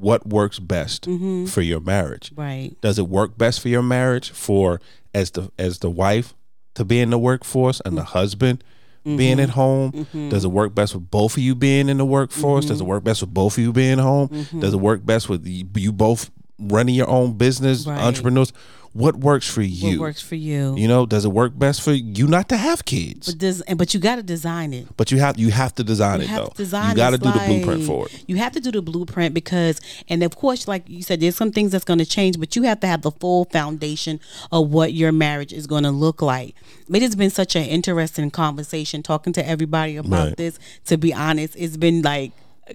what 0.00 0.26
works 0.26 0.58
best 0.58 1.06
for 1.48 1.62
your 1.62 1.80
marriage? 1.80 2.32
Right. 2.36 2.76
Does 2.80 2.98
it 2.98 3.08
work 3.08 3.38
best 3.38 3.60
for 3.60 3.68
your 3.68 3.82
marriage 3.82 4.30
for 4.30 4.80
as 5.14 5.30
the 5.32 5.50
as 5.58 5.78
the 5.78 5.90
wife 5.90 6.34
to 6.76 6.84
be 6.84 7.00
in 7.00 7.10
the 7.10 7.18
workforce 7.18 7.82
and 7.84 7.96
the 7.96 8.02
mm-hmm. 8.02 8.12
husband 8.12 8.64
being 9.04 9.38
at 9.40 9.48
mm-hmm. 9.48 9.58
home? 9.58 9.92
Mm-hmm. 9.92 10.28
Does 10.30 10.44
it 10.44 10.48
work 10.48 10.74
best 10.74 10.94
with 10.94 11.10
both 11.10 11.36
of 11.36 11.42
you 11.42 11.54
being 11.54 11.88
in 11.88 11.98
the 11.98 12.06
workforce? 12.06 12.66
Does 12.66 12.80
it 12.80 12.84
work 12.84 13.04
best 13.04 13.20
with 13.20 13.34
both 13.34 13.58
of 13.58 13.64
you 13.64 13.72
being 13.72 13.98
home? 13.98 14.28
Does 14.58 14.74
it 14.74 14.80
work 14.80 15.04
best 15.04 15.28
with 15.28 15.46
you, 15.46 15.66
you 15.74 15.92
both 15.92 16.30
running 16.58 16.94
your 16.94 17.08
own 17.08 17.34
business 17.34 17.86
Right. 17.86 18.00
entrepreneurs 18.00 18.52
what 18.96 19.16
works 19.16 19.48
for 19.48 19.62
you 19.62 19.98
what 19.98 20.08
works 20.08 20.22
for 20.22 20.34
you 20.34 20.74
you 20.76 20.88
know 20.88 21.06
does 21.06 21.24
it 21.24 21.28
work 21.28 21.52
best 21.58 21.82
for 21.82 21.92
you 21.92 22.26
not 22.26 22.48
to 22.48 22.56
have 22.56 22.84
kids 22.84 23.26
but, 23.32 23.38
des- 23.38 23.74
but 23.74 23.92
you 23.94 24.00
got 24.00 24.16
to 24.16 24.22
design 24.22 24.72
it 24.72 24.86
but 24.96 25.10
you 25.12 25.18
have 25.18 25.38
you 25.38 25.50
have 25.50 25.74
to 25.74 25.84
design 25.84 26.20
You 26.20 26.24
it 26.26 26.28
have 26.30 26.40
though 26.44 26.48
to 26.50 26.54
design. 26.56 26.90
you 26.90 26.96
got 26.96 27.10
to 27.10 27.18
do 27.18 27.30
the 27.30 27.38
blueprint 27.46 27.82
for 27.84 28.06
it 28.06 28.24
You 28.26 28.36
have 28.36 28.52
to 28.52 28.60
do 28.60 28.70
the 28.72 28.82
blueprint 28.82 29.34
because, 29.34 29.80
and 30.08 30.22
of 30.22 30.34
course, 30.36 30.66
like 30.66 30.88
you 30.88 31.02
said, 31.02 31.20
there's 31.20 31.36
some 31.36 31.52
things 31.52 31.72
that's 31.72 31.84
going 31.84 31.98
to 31.98 32.06
change, 32.06 32.38
but 32.40 32.56
you 32.56 32.62
have 32.64 32.80
to 32.80 32.86
have 32.86 33.02
the 33.02 33.10
full 33.12 33.44
foundation 33.46 34.18
of 34.50 34.70
what 34.70 34.92
your 34.92 35.12
marriage 35.12 35.52
is 35.52 35.66
going 35.66 35.84
to 35.84 35.90
look 35.90 36.20
like. 36.22 36.54
It 36.92 37.02
has 37.02 37.14
been 37.14 37.30
such 37.30 37.54
an 37.56 37.64
interesting 37.64 38.30
conversation 38.30 39.02
talking 39.02 39.32
to 39.34 39.46
everybody 39.46 39.96
about 39.96 40.28
Right. 40.28 40.36
this. 40.36 40.58
To 40.86 40.96
be 40.96 41.12
honest, 41.14 41.54
it's 41.56 41.76
been 41.76 42.02
like. 42.02 42.32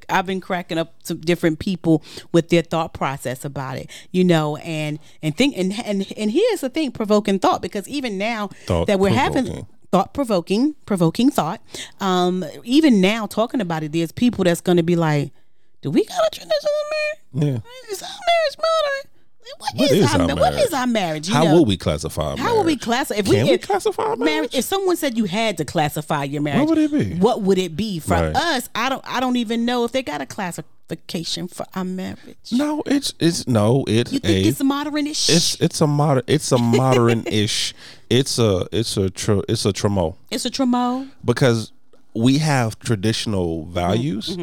I've 0.09 0.25
been 0.25 0.41
cracking 0.41 0.77
up 0.77 0.93
some 1.03 1.19
different 1.19 1.59
people 1.59 2.03
with 2.31 2.49
their 2.49 2.61
thought 2.61 2.93
process 2.93 3.43
about 3.45 3.77
it, 3.77 3.89
you 4.11 4.23
know, 4.23 4.57
and 4.57 4.99
and 5.21 5.35
think 5.35 5.57
and 5.57 5.73
and 5.83 6.11
and 6.17 6.31
here's 6.31 6.61
the 6.61 6.69
thing, 6.69 6.91
provoking 6.91 7.39
thought, 7.39 7.61
because 7.61 7.87
even 7.87 8.17
now 8.17 8.47
Thought 8.65 8.87
that 8.87 8.99
we're 8.99 9.09
having 9.09 9.67
thought 9.91 10.13
provoking, 10.13 10.75
provoking 10.85 11.29
thought. 11.29 11.61
Um, 11.99 12.45
even 12.63 13.01
now 13.01 13.25
talking 13.27 13.59
about 13.59 13.83
it, 13.83 13.91
there's 13.91 14.11
people 14.11 14.45
that's 14.45 14.61
going 14.61 14.77
to 14.77 14.83
be 14.83 14.95
like, 14.95 15.33
"Do 15.81 15.91
we 15.91 16.05
got 16.05 16.25
a 16.25 16.29
traditional 16.31 16.73
marriage? 16.91 17.61
yeah 17.63 17.91
Is 17.91 18.01
our 18.01 18.09
marriage 18.09 18.57
modern? 18.57 19.10
What 19.57 19.75
what 19.75 19.91
is 19.91 19.97
is, 20.05 20.13
our, 20.15 20.21
our 20.21 20.27
ma- 20.27 20.35
marriage? 20.35 20.59
is 20.63 20.73
our 20.73 20.87
marriage? 20.87 21.27
You 21.29 21.33
how 21.35 21.43
know? 21.43 21.59
would 21.59 21.67
we 21.67 21.77
classify 21.77 22.23
marriage? 22.23 22.39
How 22.39 22.57
would 22.57 22.65
we 22.65 22.77
classify? 22.77 23.19
If 23.19 23.25
Can 23.25 23.45
we 23.47 23.51
if- 23.53 23.61
classify 23.61 24.03
our 24.03 24.15
marriage? 24.15 24.53
If 24.55 24.65
someone 24.65 24.95
said 24.97 25.17
you 25.17 25.25
had 25.25 25.57
to 25.57 25.65
classify 25.65 26.23
your 26.23 26.41
marriage, 26.41 26.59
what 26.67 26.69
would 26.69 26.77
it 26.77 26.91
be? 26.91 27.15
What 27.17 27.41
would 27.41 27.57
it 27.57 27.75
be 27.75 27.99
for 27.99 28.13
Right. 28.13 28.35
us? 28.35 28.69
I 28.75 28.89
don't. 28.89 29.03
I 29.07 29.19
don't 29.19 29.35
even 29.37 29.65
know 29.65 29.83
if 29.85 29.91
they 29.91 30.03
got 30.03 30.21
a 30.21 30.25
classification 30.25 31.47
for 31.47 31.65
our 31.75 31.83
marriage. 31.85 32.37
No, 32.51 32.83
it's 32.85 33.13
it's 33.19 33.47
no, 33.47 33.83
it's 33.87 34.11
You 34.13 34.19
think 34.19 34.45
a 34.45 34.49
it's 34.49 34.63
modern-ish? 34.63 35.29
it's 35.29 35.55
it's 35.61 35.81
a 35.81 35.87
modern 35.87 36.23
it's 36.27 36.51
a 36.51 36.57
modern 36.57 37.25
ish. 37.27 37.73
It's 38.09 38.37
a 38.39 38.67
it's 38.73 38.97
a 38.97 39.09
tr- 39.09 39.39
it's 39.47 39.65
a 39.65 39.71
tremo 39.71 40.15
it's 40.29 40.45
a 40.45 40.49
tremo. 40.49 41.09
because 41.23 41.71
we 42.13 42.39
have 42.39 42.77
traditional 42.79 43.63
values 43.67 44.37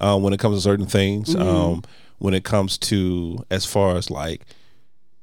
uh, 0.00 0.18
when 0.18 0.32
it 0.32 0.40
comes 0.40 0.56
to 0.56 0.62
certain 0.62 0.86
things. 0.86 1.34
Um, 1.36 1.82
when 2.20 2.34
it 2.34 2.44
comes 2.44 2.78
to 2.78 3.44
as 3.50 3.64
far 3.64 3.96
as 3.96 4.10
like 4.10 4.42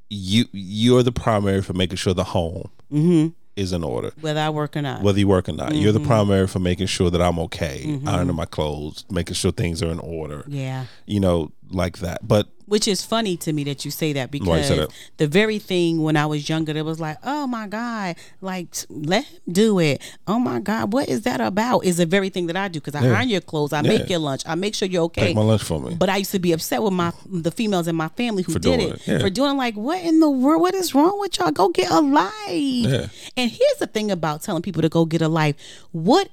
you 0.09 0.45
you're 0.51 1.03
the 1.03 1.11
primary 1.11 1.61
for 1.61 1.73
making 1.73 1.97
sure 1.97 2.13
the 2.13 2.23
home 2.23 2.69
mm-hmm. 2.91 3.27
is 3.55 3.71
in 3.71 3.83
order. 3.83 4.11
Whether 4.19 4.41
I 4.41 4.49
work 4.49 4.75
or 4.75 4.81
not. 4.81 5.01
Whether 5.03 5.19
you 5.19 5.27
work 5.27 5.47
or 5.47 5.53
not, 5.53 5.75
you're 5.75 5.91
the 5.91 5.99
mm-hmm. 5.99 6.07
primary 6.07 6.47
for 6.47 6.59
making 6.59 6.87
sure 6.87 7.09
that 7.09 7.21
I'm 7.21 7.39
okay, 7.39 7.83
mm-hmm. 7.85 8.07
ironing 8.09 8.35
my 8.35 8.45
clothes, 8.45 9.05
making 9.09 9.35
sure 9.35 9.51
things 9.51 9.81
are 9.81 9.89
in 9.89 9.99
order. 9.99 10.43
yeah. 10.47 10.85
You 11.05 11.19
know, 11.19 11.51
like 11.71 11.99
that. 11.99 12.27
But 12.27 12.47
Which 12.65 12.87
is 12.87 13.03
funny 13.03 13.37
to 13.37 13.53
me 13.53 13.63
that 13.65 13.85
you 13.85 13.91
say 13.91 14.13
that 14.13 14.29
because 14.31 14.69
that? 14.69 14.89
the 15.17 15.27
very 15.27 15.59
thing 15.59 16.03
when 16.03 16.17
I 16.17 16.25
was 16.25 16.49
younger, 16.49 16.75
it 16.75 16.83
was 16.85 16.99
like, 16.99 17.17
oh 17.23 17.47
my 17.47 17.67
God, 17.67 18.15
like 18.41 18.67
let 18.89 19.25
him 19.25 19.39
do 19.51 19.79
it. 19.79 20.01
Oh 20.27 20.39
my 20.39 20.59
God, 20.59 20.93
what 20.93 21.07
is 21.09 21.21
that 21.21 21.39
about? 21.41 21.85
Is 21.85 21.97
the 21.97 22.05
very 22.05 22.29
thing 22.29 22.47
that 22.47 22.57
I 22.57 22.67
do 22.67 22.79
because 22.79 22.95
I 22.95 23.07
iron 23.07 23.29
your 23.29 23.41
clothes, 23.41 23.73
I 23.73 23.81
make 23.81 24.09
your 24.09 24.19
lunch, 24.19 24.43
I 24.45 24.55
make 24.55 24.75
sure 24.75 24.87
you're 24.87 25.03
okay. 25.03 25.33
my 25.33 25.41
lunch 25.41 25.63
for 25.63 25.79
me. 25.79 25.95
But 25.95 26.09
I 26.09 26.17
used 26.17 26.31
to 26.31 26.39
be 26.39 26.51
upset 26.51 26.83
with 26.83 26.93
my 26.93 27.13
the 27.25 27.51
females 27.51 27.87
in 27.87 27.95
my 27.95 28.09
family 28.09 28.43
who 28.43 28.53
For 28.53 28.59
did 28.59 28.79
it 28.79 28.93
it, 28.95 29.07
yeah. 29.07 29.19
for 29.19 29.29
doing 29.29 29.57
like 29.57 29.75
what 29.75 30.01
in 30.03 30.19
the 30.19 30.29
world? 30.29 30.61
What 30.61 30.73
is 30.75 30.93
wrong 30.93 31.19
with 31.19 31.37
y'all? 31.39 31.51
Go 31.51 31.69
get 31.69 31.89
a 31.91 32.01
life. 32.01 32.31
Yeah. 32.49 33.07
And 33.35 33.51
here's 33.51 33.77
the 33.79 33.87
thing 33.87 34.11
about 34.11 34.41
telling 34.41 34.61
people 34.61 34.81
to 34.81 34.89
go 34.89 35.05
get 35.05 35.21
a 35.21 35.27
life. 35.27 35.55
What 35.91 36.29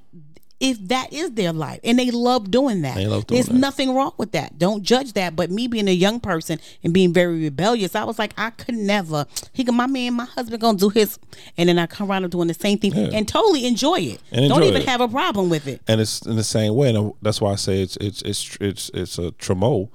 if 0.60 0.78
that 0.88 1.12
is 1.12 1.32
their 1.32 1.52
life 1.52 1.80
and 1.84 1.98
they 1.98 2.10
love 2.10 2.50
doing 2.50 2.82
that? 2.82 2.94
They 2.96 3.06
love 3.06 3.26
doing 3.26 3.36
There's 3.36 3.48
that. 3.48 3.54
nothing 3.58 3.94
wrong 3.94 4.12
with 4.16 4.32
that. 4.32 4.58
Don't 4.58 4.82
judge 4.82 5.12
that. 5.14 5.34
But 5.36 5.50
me 5.50 5.66
being 5.68 5.88
a 5.88 5.92
young 5.92 6.20
person 6.20 6.58
and 6.82 6.92
being 6.94 7.12
very 7.12 7.40
rebellious, 7.42 7.94
I 7.94 8.04
was 8.04 8.18
like, 8.18 8.32
I 8.38 8.50
could 8.50 8.76
never. 8.76 9.26
He, 9.52 9.64
go- 9.64 9.72
my 9.72 9.86
man, 9.86 10.14
my 10.14 10.24
husband, 10.24 10.60
gonna 10.60 10.78
do 10.78 10.88
his, 10.88 11.18
and 11.58 11.68
then 11.68 11.78
I 11.78 11.86
come 11.86 12.10
around 12.10 12.24
and 12.24 12.32
doing 12.32 12.48
the 12.48 12.54
same 12.54 12.78
thing 12.78 12.94
and 12.94 13.26
totally 13.28 13.66
enjoy 13.66 14.00
it. 14.00 14.20
And 14.32 14.48
Don't 14.48 14.62
even 14.62 14.82
it. 14.82 14.88
have 14.88 15.00
a 15.00 15.08
problem 15.08 15.50
with 15.50 15.66
it. 15.66 15.82
and 15.88 16.00
it's 16.00 16.22
in 16.24 16.36
the 16.36 16.44
same 16.44 16.74
way, 16.74 16.94
and 16.94 17.12
that's 17.20 17.40
why 17.40 17.52
I 17.52 17.56
say 17.56 17.82
it's 17.82 17.96
it's 18.00 18.22
it's 18.22 18.56
it's 18.60 18.90
it's 18.94 19.18
a 19.18 19.32
tremo. 19.32 19.90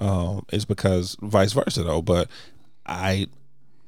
Um, 0.00 0.44
it's 0.52 0.64
because 0.64 1.16
vice 1.20 1.52
versa 1.52 1.82
though. 1.82 2.02
But 2.02 2.28
I 2.86 3.26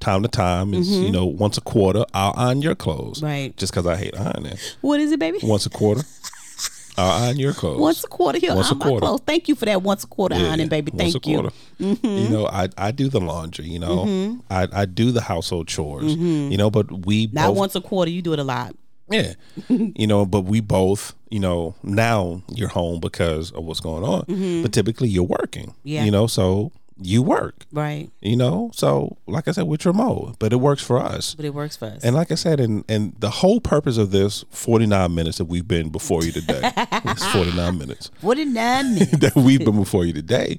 time 0.02 0.22
to 0.22 0.28
time 0.28 0.74
is 0.74 0.90
you 0.90 1.10
know 1.10 1.24
once 1.26 1.56
a 1.56 1.60
quarter 1.60 2.04
I'll 2.12 2.34
iron 2.36 2.60
your 2.62 2.74
clothes. 2.74 3.18
Mm-hmm. 3.18 3.26
Right. 3.26 3.56
Just 3.56 3.72
because 3.72 3.86
I 3.86 3.96
hate 3.96 4.14
ironing. 4.18 4.58
What 4.80 5.00
is 5.00 5.12
it, 5.12 5.18
baby? 5.20 5.38
Once 5.42 5.64
a 5.66 5.70
quarter, 5.70 6.02
I'll 6.98 7.24
iron 7.24 7.38
your 7.38 7.52
clothes. 7.54 7.78
Once 7.80 8.04
a 8.04 8.08
quarter 8.08 8.38
here. 8.38 8.54
Once 8.54 8.68
a 8.70 8.72
I'm 8.72 8.78
my 8.78 8.84
quarter. 8.86 9.06
clothes. 9.06 9.20
Thank 9.26 9.48
you 9.48 9.54
for 9.54 9.64
that 9.64 9.82
once 9.82 10.04
a 10.04 10.06
quarter 10.06 10.36
Yeah, 10.36 10.48
ironing, 10.48 10.68
baby. 10.68 10.90
once 10.92 11.12
Thank 11.12 11.26
a 11.26 11.30
you. 11.30 11.50
Mm-hmm. 11.80 12.06
You 12.06 12.28
know, 12.28 12.46
I 12.46 12.68
I 12.76 12.90
do 12.90 13.08
the 13.08 13.20
laundry. 13.20 13.66
You 13.66 13.78
know, 13.78 14.38
I 14.50 14.68
I 14.72 14.84
do 14.84 15.10
the 15.12 15.22
household 15.22 15.68
chores. 15.68 16.14
You 16.14 16.56
know, 16.56 16.70
but 16.70 17.06
we 17.06 17.26
Mm-hmm. 17.28 17.34
Not 17.36 17.48
both, 17.48 17.56
once 17.58 17.74
a 17.76 17.80
quarter. 17.80 18.10
You 18.10 18.20
do 18.22 18.32
it 18.34 18.38
a 18.38 18.44
lot. 18.44 18.74
Yeah. 19.10 19.34
you 19.68 20.06
know, 20.06 20.24
but 20.26 20.42
we 20.42 20.60
both, 20.60 21.14
you 21.30 21.38
know, 21.40 21.74
now 21.82 22.42
you're 22.54 22.68
home 22.68 22.98
because 23.00 23.50
of 23.52 23.64
what's 23.64 23.80
going 23.80 24.04
on. 24.04 24.62
But 24.62 24.72
typically 24.72 25.08
you're 25.08 25.22
working. 25.24 25.66
Mm-hmm. 25.68 25.88
Yeah. 25.88 26.04
You 26.04 26.10
know, 26.10 26.26
so 26.26 26.72
you 27.04 27.22
work. 27.22 27.66
Right. 27.72 28.10
You 28.20 28.36
know, 28.36 28.70
so 28.74 29.16
like 29.26 29.48
I 29.48 29.52
said, 29.52 29.64
we're 29.64 29.78
remote, 29.84 30.36
but 30.38 30.52
it 30.52 30.56
works 30.56 30.82
for 30.82 30.98
us. 30.98 31.34
But 31.34 31.44
it 31.44 31.54
works 31.54 31.76
for 31.76 31.86
us. 31.86 32.02
And 32.04 32.14
like 32.14 32.30
I 32.32 32.36
said, 32.36 32.60
and 32.60 32.84
and 32.88 33.14
the 33.18 33.30
whole 33.30 33.60
purpose 33.60 33.96
of 33.98 34.10
this 34.10 34.44
49 34.50 35.14
minutes 35.14 35.38
that 35.38 35.46
we've 35.46 35.66
been 35.66 35.88
before 35.88 36.24
you 36.24 36.32
today, 36.32 36.60
it's 36.76 37.26
49 37.32 37.78
minutes 37.78 38.10
49 38.20 38.94
minutes. 38.94 39.18
that 39.18 39.36
we've 39.36 39.64
been 39.64 39.76
before 39.76 40.04
you 40.04 40.12
today, 40.12 40.58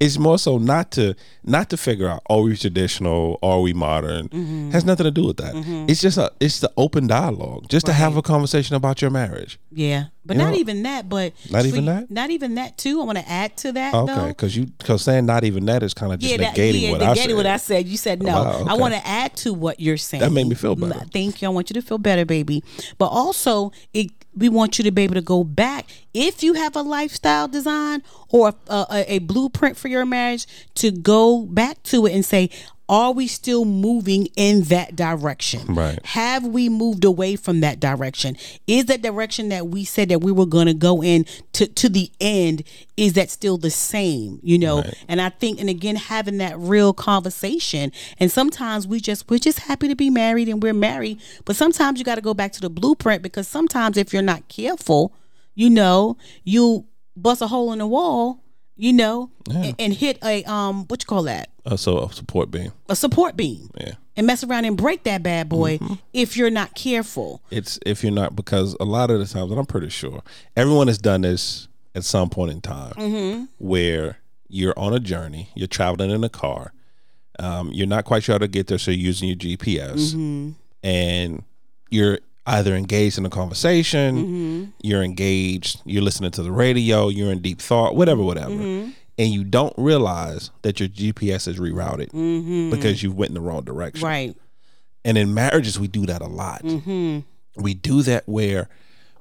is 0.00 0.18
more 0.18 0.38
so 0.38 0.58
not 0.58 0.90
to 0.92 1.14
not 1.44 1.70
to 1.70 1.76
figure 1.76 2.08
out 2.08 2.22
are 2.28 2.40
we 2.40 2.56
traditional, 2.56 3.38
are 3.42 3.60
we 3.60 3.72
modern, 3.72 4.28
Mm-hmm. 4.28 4.70
has 4.70 4.84
nothing 4.84 5.04
to 5.04 5.10
do 5.10 5.24
with 5.26 5.36
that. 5.36 5.52
It's 5.88 6.00
just 6.00 6.18
a 6.18 6.32
it's 6.40 6.60
the 6.60 6.72
open 6.76 7.06
dialogue, 7.06 7.68
just 7.68 7.86
to 7.86 7.92
have 7.92 8.16
a 8.16 8.22
conversation 8.22 8.74
about 8.76 9.00
your 9.02 9.10
marriage. 9.10 9.58
Yeah. 9.70 10.06
But 10.26 10.36
You 10.36 10.42
not 10.42 10.52
know- 10.52 10.58
even 10.58 10.82
that, 10.84 11.08
but 11.08 11.32
Not 11.50 11.66
even 11.66 11.84
you- 11.84 11.90
that? 11.92 12.10
Not 12.10 12.30
even 12.30 12.54
that 12.54 12.78
too. 12.78 13.00
I 13.00 13.04
want 13.04 13.18
to 13.18 13.28
add 13.30 13.56
to 13.58 13.72
that 13.72 13.94
Okay, 13.94 14.28
because 14.28 14.56
you 14.56 14.66
because 14.78 15.02
saying 15.02 15.26
not 15.26 15.44
even 15.44 15.66
that 15.66 15.82
is 15.82 15.92
kind 15.94 16.12
of 16.12 16.18
just 16.18 16.30
Yeah, 16.30 16.38
that, 16.38 16.56
negating 16.56 16.80
yeah, 16.80 16.90
what 16.92 17.02
I 17.02 17.14
said. 17.14 17.34
what 17.34 17.46
I 17.46 17.56
said. 17.58 17.86
You 17.86 17.96
said 17.96 18.22
no. 18.22 18.32
Wow, 18.32 18.64
I 18.68 18.74
want 18.74 18.94
to 18.94 19.06
add 19.06 19.36
to 19.38 19.52
what 19.52 19.80
you're 19.80 19.96
saying. 19.98 20.22
That 20.22 20.32
made 20.32 20.46
me 20.46 20.54
feel 20.54 20.74
better. 20.76 20.94
Mm, 21.00 21.12
thank 21.12 21.42
you. 21.42 21.48
I 21.48 21.50
want 21.50 21.68
you 21.70 21.74
to 21.74 21.82
feel 21.82 21.98
better, 21.98 22.24
baby. 22.24 22.62
But 22.98 23.06
also, 23.08 23.72
it 23.92 24.10
we 24.36 24.48
want 24.48 24.78
you 24.78 24.84
to 24.84 24.90
be 24.90 25.02
able 25.02 25.14
to 25.14 25.20
go 25.20 25.44
back 25.44 25.86
if 26.12 26.42
you 26.42 26.54
have 26.54 26.74
a 26.74 26.82
lifestyle 26.82 27.46
design 27.46 28.02
or 28.30 28.52
a, 28.68 28.74
a, 28.90 29.04
a 29.14 29.18
blueprint 29.20 29.76
for 29.76 29.86
your 29.86 30.04
marriage 30.04 30.46
to 30.74 30.90
go 30.90 31.42
back 31.42 31.82
to 31.84 32.06
it 32.06 32.12
and 32.14 32.24
say. 32.24 32.50
Are 32.88 33.12
we 33.12 33.26
still 33.26 33.64
moving 33.64 34.28
in 34.36 34.64
that 34.64 34.94
direction? 34.94 35.74
Right. 35.74 35.98
Have 36.04 36.44
we 36.44 36.68
moved 36.68 37.04
away 37.04 37.36
from 37.36 37.60
that 37.60 37.80
direction? 37.80 38.36
Is 38.66 38.86
that 38.86 39.00
direction 39.00 39.48
that 39.48 39.68
we 39.68 39.84
said 39.84 40.10
that 40.10 40.20
we 40.20 40.30
were 40.30 40.44
going 40.44 40.66
to 40.66 40.74
go 40.74 41.02
in 41.02 41.24
to, 41.54 41.66
to 41.66 41.88
the 41.88 42.10
end, 42.20 42.62
is 42.98 43.14
that 43.14 43.30
still 43.30 43.56
the 43.56 43.70
same? 43.70 44.38
You 44.42 44.58
know, 44.58 44.84
and 45.08 45.22
I 45.22 45.30
think, 45.30 45.60
and 45.60 45.70
again, 45.70 45.96
having 45.96 46.38
that 46.38 46.58
real 46.58 46.92
conversation. 46.92 47.90
And 48.18 48.30
sometimes 48.30 48.86
we 48.86 49.00
just, 49.00 49.30
we're 49.30 49.38
just 49.38 49.60
happy 49.60 49.88
to 49.88 49.96
be 49.96 50.10
married 50.10 50.48
and 50.50 50.62
we're 50.62 50.74
married. 50.74 51.22
But 51.46 51.56
sometimes 51.56 51.98
you 51.98 52.04
got 52.04 52.16
to 52.16 52.20
go 52.20 52.34
back 52.34 52.52
to 52.52 52.60
the 52.60 52.70
blueprint 52.70 53.22
because 53.22 53.48
sometimes 53.48 53.96
if 53.96 54.12
you're 54.12 54.22
not 54.22 54.48
careful, 54.48 55.14
you 55.54 55.70
know, 55.70 56.18
you 56.42 56.86
bust 57.16 57.40
a 57.40 57.46
hole 57.46 57.72
in 57.72 57.78
the 57.78 57.86
wall, 57.86 58.42
you 58.76 58.92
know, 58.92 59.30
and, 59.50 59.74
and 59.78 59.94
hit 59.94 60.18
a, 60.22 60.44
um, 60.44 60.84
what 60.88 61.02
you 61.02 61.06
call 61.06 61.22
that? 61.22 61.48
Uh, 61.66 61.76
so 61.76 61.98
a 62.04 62.12
support 62.12 62.50
beam. 62.50 62.72
A 62.88 62.96
support 62.96 63.36
beam 63.36 63.70
Yeah. 63.80 63.92
and 64.16 64.26
mess 64.26 64.44
around 64.44 64.64
and 64.66 64.76
break 64.76 65.04
that 65.04 65.22
bad 65.22 65.48
boy 65.48 65.78
Mm-hmm. 65.78 65.94
if 66.12 66.36
you're 66.36 66.50
not 66.50 66.74
careful. 66.74 67.40
It's 67.50 67.78
if 67.86 68.02
you're 68.02 68.12
not 68.12 68.36
because 68.36 68.76
a 68.80 68.84
lot 68.84 69.10
of 69.10 69.18
the 69.18 69.24
times, 69.26 69.50
and 69.50 69.58
I'm 69.58 69.66
pretty 69.66 69.88
sure 69.88 70.22
everyone 70.56 70.88
has 70.88 70.98
done 70.98 71.22
this 71.22 71.68
at 71.94 72.04
some 72.04 72.28
point 72.28 72.50
in 72.52 72.60
time, 72.60 72.92
Mm-hmm. 72.94 73.44
where 73.58 74.18
you're 74.48 74.78
on 74.78 74.92
a 74.92 75.00
journey, 75.00 75.48
you're 75.54 75.66
traveling 75.66 76.10
in 76.10 76.22
a 76.22 76.28
car, 76.28 76.72
um, 77.38 77.70
you're 77.72 77.86
not 77.86 78.04
quite 78.04 78.22
sure 78.22 78.34
how 78.34 78.38
to 78.38 78.48
get 78.48 78.66
there, 78.66 78.78
so 78.78 78.90
you're 78.90 79.00
using 79.06 79.28
your 79.28 79.36
GPS, 79.38 80.12
Mm-hmm. 80.14 80.50
and 80.82 81.42
you're 81.90 82.18
either 82.46 82.74
engaged 82.76 83.16
in 83.16 83.24
a 83.24 83.30
conversation, 83.30 84.16
Mm-hmm. 84.16 84.64
you're 84.82 85.02
engaged, 85.02 85.80
you're 85.86 86.02
listening 86.02 86.30
to 86.32 86.42
the 86.42 86.52
radio, 86.52 87.08
you're 87.08 87.32
in 87.32 87.40
deep 87.40 87.60
thought, 87.60 87.96
whatever, 87.96 88.22
whatever. 88.22 88.52
Mm-hmm. 89.16 89.22
And 89.22 89.32
you 89.32 89.44
don't 89.44 89.74
realize 89.76 90.50
that 90.62 90.80
your 90.80 90.88
GPS 90.88 91.46
is 91.48 91.58
rerouted 91.58 92.10
because 92.70 93.02
you 93.02 93.12
went 93.12 93.30
in 93.30 93.34
the 93.34 93.40
wrong 93.40 93.62
direction. 93.64 93.98
Mm-hmm. 94.00 94.06
Right. 94.06 94.36
And 95.04 95.18
in 95.18 95.34
marriages, 95.34 95.78
we 95.78 95.86
do 95.88 96.06
that 96.06 96.22
a 96.22 96.26
lot. 96.26 96.62
Mm-hmm. 96.62 97.20
We 97.62 97.74
do 97.74 98.02
that 98.02 98.24
where 98.26 98.68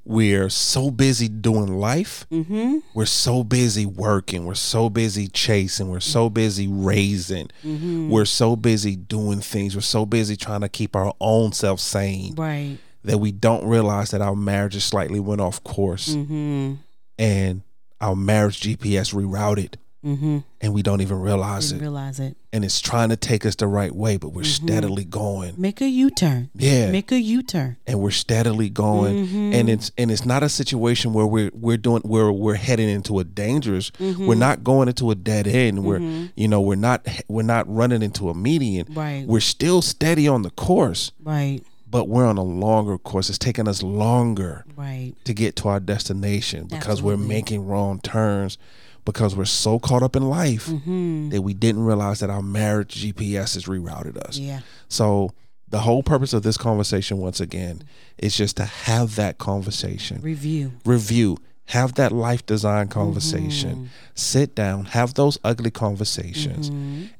we're 0.05 0.49
so 0.49 0.91
busy 0.91 1.29
doing 1.29 1.77
life, 1.79 2.25
Mm-hmm. 2.31 2.79
we're 2.93 3.05
so 3.05 3.43
busy 3.43 3.85
working, 3.85 4.45
we're 4.45 4.53
so 4.55 4.89
busy 4.89 5.27
chasing, 5.29 5.89
we're 5.89 5.99
so 6.01 6.29
busy 6.29 6.67
raising, 6.67 7.49
Mm-hmm. 7.63 8.09
we're 8.09 8.25
so 8.25 8.55
busy 8.57 8.95
doing 8.97 9.39
things, 9.39 9.75
we're 9.75 9.81
so 9.81 10.05
busy 10.05 10.35
trying 10.35 10.59
to 10.61 10.67
keep 10.69 10.95
our 10.95 11.13
own 11.21 11.53
self 11.53 11.79
sane 11.79 12.33
Right. 12.35 12.79
that 13.05 13.19
we 13.19 13.31
don't 13.31 13.65
realize 13.65 14.11
that 14.11 14.21
our 14.21 14.35
marriage 14.35 14.75
is 14.75 14.83
slightly 14.83 15.19
went 15.21 15.39
off 15.39 15.63
course 15.63 16.09
Mm-hmm. 16.09 16.73
and 17.19 17.61
our 18.01 18.15
marriage 18.15 18.59
GPS 18.59 19.13
rerouted 19.13 19.75
Mm-hmm. 20.03 20.39
and 20.61 20.73
we 20.73 20.81
don't 20.83 21.01
even 21.01 21.19
realize 21.19 21.69
Didn't 21.69 21.81
it. 21.81 21.85
realize 21.85 22.19
it. 22.19 22.35
And 22.51 22.63
it's 22.65 22.81
trying 22.81 23.09
to 23.09 23.15
take 23.15 23.45
us 23.45 23.55
the 23.55 23.67
right 23.67 23.93
way, 23.95 24.17
but 24.17 24.29
we're 24.29 24.41
Mm-hmm. 24.43 24.65
steadily 24.67 25.05
going. 25.05 25.53
Make 25.57 25.79
a 25.81 25.87
U-turn. 25.87 26.49
Yeah. 26.55 26.91
Make 26.91 27.11
a 27.11 27.19
U-turn. 27.19 27.77
and 27.87 27.99
we're 28.01 28.11
steadily 28.11 28.69
going 28.69 29.25
Mm-hmm. 29.27 29.53
and 29.53 29.69
it's 29.69 29.91
and 29.97 30.11
it's 30.11 30.25
not 30.25 30.43
a 30.43 30.49
situation 30.49 31.13
where 31.13 31.25
we're 31.25 31.51
we're 31.53 31.77
doing 31.77 32.01
where 32.03 32.31
we're 32.31 32.55
heading 32.55 32.89
into 32.89 33.19
a 33.19 33.23
dangerous 33.23 33.91
Mm-hmm. 33.91 34.27
we're 34.27 34.35
not 34.35 34.63
going 34.63 34.87
into 34.89 35.09
a 35.11 35.15
dead 35.15 35.47
end 35.47 35.83
we're 35.85 35.99
you 36.35 36.47
know 36.47 36.59
we're 36.61 36.75
not 36.75 37.07
we're 37.27 37.41
not 37.43 37.65
running 37.73 38.01
into 38.03 38.29
a 38.29 38.33
median 38.33 38.87
Right. 38.93 39.25
we're 39.25 39.39
still 39.39 39.81
steady 39.81 40.27
on 40.27 40.41
the 40.41 40.49
course 40.51 41.11
Right. 41.23 41.61
but 41.89 42.07
we're 42.09 42.25
on 42.25 42.37
a 42.37 42.43
longer 42.43 42.97
course 42.97 43.29
it's 43.29 43.37
taking 43.37 43.67
us 43.67 43.81
longer 43.83 44.65
Right. 44.75 45.13
to 45.23 45.33
get 45.33 45.55
to 45.57 45.69
our 45.69 45.79
destination 45.79 46.65
because 46.67 47.01
we're 47.01 47.17
making 47.17 47.65
wrong 47.67 47.99
turns 48.01 48.57
because 49.05 49.35
we're 49.35 49.45
so 49.45 49.79
caught 49.79 50.03
up 50.03 50.15
in 50.15 50.29
life 50.29 50.67
Mm-hmm. 50.67 51.29
that 51.29 51.41
we 51.41 51.53
didn't 51.53 51.83
realize 51.83 52.19
that 52.21 52.29
our 52.29 52.41
marriage 52.41 53.03
GPS 53.03 53.53
has 53.55 53.65
rerouted 53.65 54.17
us. 54.17 54.37
Yeah. 54.37 54.61
So 54.87 55.31
the 55.69 55.79
whole 55.79 56.03
purpose 56.03 56.33
of 56.33 56.43
this 56.43 56.57
conversation, 56.57 57.17
once 57.17 57.39
again, 57.39 57.83
is 58.17 58.35
just 58.37 58.57
to 58.57 58.65
have 58.65 59.15
that 59.15 59.37
conversation, 59.39 60.21
Review. 60.21 60.73
review, 60.85 61.37
have 61.67 61.95
that 61.95 62.11
life 62.11 62.45
design 62.45 62.87
conversation, 62.89 63.89
sit 64.15 64.53
down, 64.53 64.85
have 64.85 65.13
those 65.15 65.39
ugly 65.43 65.71
conversations, 65.71 66.69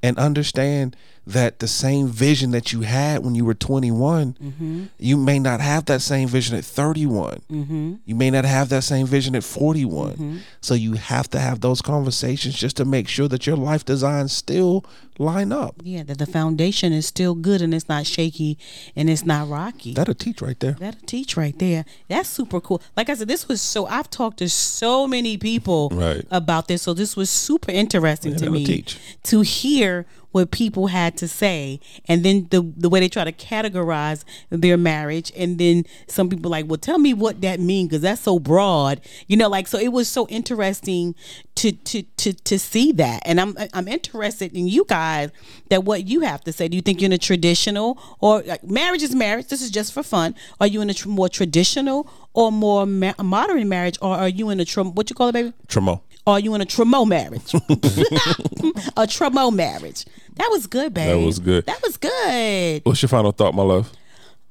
and 0.04 0.18
understand 0.18 0.96
that 1.26 1.60
the 1.60 1.68
same 1.68 2.08
vision 2.08 2.52
that 2.52 2.74
you 2.74 2.82
had 2.82 3.24
when 3.24 3.34
you 3.36 3.46
were 3.46 3.54
21, 3.54 4.90
you 5.00 5.16
may 5.18 5.40
not 5.40 5.62
have 5.62 5.86
that 5.86 6.02
same 6.02 6.28
vision 6.28 6.58
at 6.58 6.66
31. 6.66 7.42
Mm-hmm. 7.52 7.94
You 8.06 8.16
may 8.16 8.30
not 8.30 8.46
have 8.46 8.70
that 8.70 8.84
same 8.84 9.08
vision 9.08 9.36
at 9.36 9.44
41. 9.44 10.42
So 10.62 10.74
you 10.74 10.94
have 10.94 11.30
to 11.30 11.40
have 11.40 11.62
those 11.62 11.82
conversations 11.82 12.56
just 12.56 12.76
to 12.78 12.86
make 12.86 13.08
sure 13.08 13.28
that 13.30 13.48
your 13.48 13.56
life 13.56 13.86
designs 13.86 14.34
still 14.34 14.86
line 15.20 15.52
up. 15.52 15.76
Yeah, 15.84 16.04
that 16.04 16.18
the 16.18 16.26
foundation 16.26 16.92
is 16.92 17.06
still 17.06 17.36
good 17.36 17.62
and 17.62 17.74
it's 17.74 17.88
not 17.88 18.06
shaky 18.06 18.58
and 18.96 19.10
it's 19.10 19.26
not 19.26 19.48
rocky. 19.48 19.94
That'll 19.94 20.16
teach 20.16 20.42
right 20.42 20.60
there. 20.60 20.72
That'll 20.74 21.06
teach 21.06 21.38
right 21.38 21.58
there. 21.60 21.86
That's 22.08 22.28
super 22.28 22.60
cool. 22.60 22.82
Like 22.98 23.10
I 23.10 23.14
said, 23.14 23.28
this 23.28 23.48
was 23.48 23.62
so 23.62 23.86
I've 23.86 24.10
talked 24.10 24.40
to 24.40 24.50
so 24.50 25.08
many 25.08 25.38
people 25.38 25.90
Right. 25.94 26.26
about 26.32 26.68
this. 26.68 26.82
So 26.82 26.94
this 26.94 27.16
was 27.16 27.30
super 27.30 27.72
interesting 27.72 28.32
Yeah, 28.34 28.38
to 28.40 28.50
me 28.50 28.66
teach. 28.66 28.98
to 29.24 29.42
hear 29.42 30.06
what 30.34 30.52
people 30.52 30.88
had 30.88 31.16
to 31.18 31.28
say. 31.28 31.80
And 32.08 32.24
then 32.26 32.48
the 32.50 32.62
the 32.76 32.90
way 32.90 33.00
they 33.00 33.08
try 33.08 33.24
to 33.24 33.32
categorize 33.32 34.24
their 34.50 34.78
marriage. 34.78 35.32
And 35.38 35.58
then 35.58 35.86
some 36.08 36.30
people 36.30 36.52
like 36.52 36.68
well 36.68 36.78
tell 36.78 36.98
me 36.98 37.14
what 37.14 37.42
that 37.42 37.60
means 37.60 37.90
because 37.90 38.02
that's 38.02 38.22
so 38.22 38.40
broad. 38.40 39.00
You 39.28 39.38
know 39.38 39.48
like 39.48 39.68
so 39.68 39.78
it 39.80 39.94
was 39.94 40.10
so 40.10 40.28
interesting 40.28 41.16
to 41.56 41.72
to 41.72 42.02
to 42.02 42.34
to 42.34 42.60
see 42.60 42.92
that. 42.94 43.22
And 43.26 43.40
i'm 43.40 43.56
i'm 43.74 43.88
interested 43.88 44.54
in 44.54 44.68
you 44.68 44.86
guys 44.88 45.30
that 45.70 45.84
what 45.84 46.08
you 46.08 46.22
have 46.22 46.44
to 46.46 46.52
say. 46.52 46.68
Do 46.68 46.76
you 46.76 46.82
think 46.82 47.00
you're 47.00 47.08
in 47.08 47.14
a 47.14 47.18
traditional 47.18 48.00
or 48.20 48.42
like, 48.42 48.64
marriage 48.64 49.04
is 49.04 49.14
marriage. 49.16 49.48
This 49.48 49.62
is 49.62 49.70
just 49.70 49.94
for 49.94 50.04
fun. 50.04 50.36
Are 50.60 50.68
you 50.68 50.82
in 50.82 50.90
a 50.90 50.94
tr- 50.94 51.10
more 51.10 51.30
traditional 51.30 52.10
or 52.34 52.52
more 52.52 52.86
ma- 52.86 53.14
modern 53.22 53.70
marriage? 53.70 53.98
Or 54.02 54.16
are 54.16 54.28
you 54.30 54.50
in 54.50 54.60
a 54.60 54.66
tr- 54.66 54.82
what 54.82 55.10
you 55.10 55.16
call 55.16 55.30
it 55.30 55.34
baby? 55.34 55.54
Tremo. 55.68 56.02
Are 56.26 56.40
you 56.40 56.56
in 56.56 56.62
a 56.62 56.66
tremo 56.66 57.08
marriage? 57.08 57.54
a 57.54 59.08
tremo 59.08 59.54
marriage. 59.54 60.06
That 60.36 60.50
was 60.52 60.68
good, 60.68 60.94
babe. 60.94 61.20
That 61.20 61.26
was 61.26 61.40
good. 61.40 61.66
That 61.66 61.82
was 61.82 61.98
good. 61.98 62.82
What's 62.86 63.02
your 63.02 63.10
final 63.10 63.32
thought, 63.32 63.54
my 63.54 63.64
love? 63.64 63.92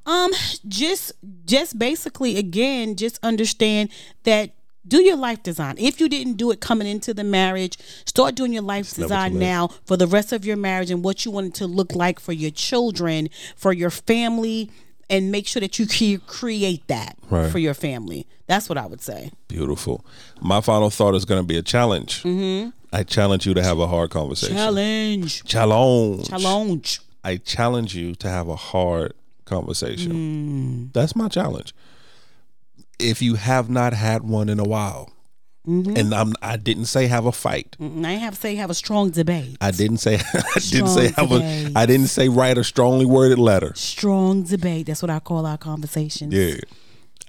Um, 0.04 0.32
just 0.66 1.12
just 1.44 1.78
basically 1.78 2.36
again, 2.36 2.96
just 2.96 3.18
understand 3.22 3.90
that 4.24 4.52
do 4.86 5.00
your 5.00 5.16
life 5.16 5.42
design. 5.42 5.76
If 5.78 6.00
you 6.00 6.08
didn't 6.08 6.34
do 6.34 6.50
it 6.50 6.60
coming 6.60 6.88
into 6.88 7.14
the 7.14 7.24
marriage, 7.24 7.78
start 8.04 8.34
doing 8.34 8.52
your 8.52 8.62
life 8.62 8.98
never 8.98 9.08
design 9.08 9.38
now 9.38 9.68
for 9.84 9.96
the 9.96 10.08
rest 10.08 10.32
of 10.32 10.44
your 10.44 10.56
marriage 10.56 10.90
and 10.90 11.04
what 11.04 11.24
you 11.24 11.30
want 11.30 11.46
it 11.46 11.54
to 11.54 11.66
look 11.66 11.94
like 11.94 12.18
for 12.18 12.32
your 12.32 12.50
children, 12.50 13.28
for 13.54 13.72
your 13.72 13.90
family, 13.90 14.70
and 15.12 15.30
make 15.30 15.46
sure 15.46 15.60
that 15.60 15.78
you 15.78 15.86
cre- 15.86 16.24
create 16.26 16.86
that 16.88 17.16
Right. 17.30 17.50
for 17.52 17.58
your 17.60 17.74
family. 17.74 18.26
That's 18.48 18.68
what 18.68 18.76
I 18.78 18.86
would 18.86 19.00
say. 19.00 19.30
Beautiful. 19.46 20.04
My 20.40 20.60
final 20.60 20.90
thought 20.90 21.14
is 21.14 21.24
going 21.24 21.40
to 21.40 21.46
be 21.46 21.56
a 21.56 21.62
challenge. 21.62 22.22
Mm-hmm. 22.24 22.70
I 22.92 23.04
challenge 23.04 23.46
you 23.46 23.54
to 23.54 23.62
have 23.62 23.78
a 23.78 23.86
hard 23.86 24.10
conversation. 24.10 24.56
Challenge. 24.56 25.44
Challenge. 25.44 26.28
Challenge. 26.28 27.00
I 27.24 27.36
challenge 27.36 27.94
you 27.94 28.14
to 28.16 28.28
have 28.28 28.48
a 28.48 28.56
hard 28.56 29.12
conversation. 29.44 30.90
That's 30.92 31.14
my 31.14 31.28
challenge. 31.28 31.72
If 32.98 33.22
you 33.22 33.34
have 33.36 33.70
not 33.70 33.92
had 33.94 34.22
one 34.22 34.48
in 34.48 34.58
a 34.60 34.64
while, 34.64 35.10
and 35.64 36.12
I'm 36.14 36.34
I 36.42 36.56
didn't 36.56 36.86
say 36.86 37.06
have 37.06 37.24
a 37.26 37.32
fight. 37.32 37.76
I 37.80 38.12
have 38.12 38.34
to 38.34 38.40
say 38.40 38.54
have 38.56 38.70
a 38.70 38.74
strong 38.74 39.10
debate. 39.10 39.56
I 39.60 39.70
didn't 39.70 39.98
say 39.98 40.16
I 40.34 40.58
didn't 40.70 40.88
say 40.88 41.08
have 41.16 41.30
a 41.32 41.38
debate. 41.38 41.72
I 41.76 41.86
didn't 41.86 42.08
say 42.08 42.28
write 42.28 42.58
a 42.58 42.64
strongly 42.64 43.04
worded 43.06 43.38
letter. 43.38 43.72
strong 43.74 44.42
debate. 44.42 44.86
That's 44.86 45.02
what 45.02 45.10
I 45.10 45.20
call 45.20 45.46
our 45.46 45.58
conversations. 45.58 46.32
Yeah. 46.34 46.56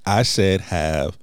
I 0.06 0.24
said 0.24 0.62
have 0.62 1.18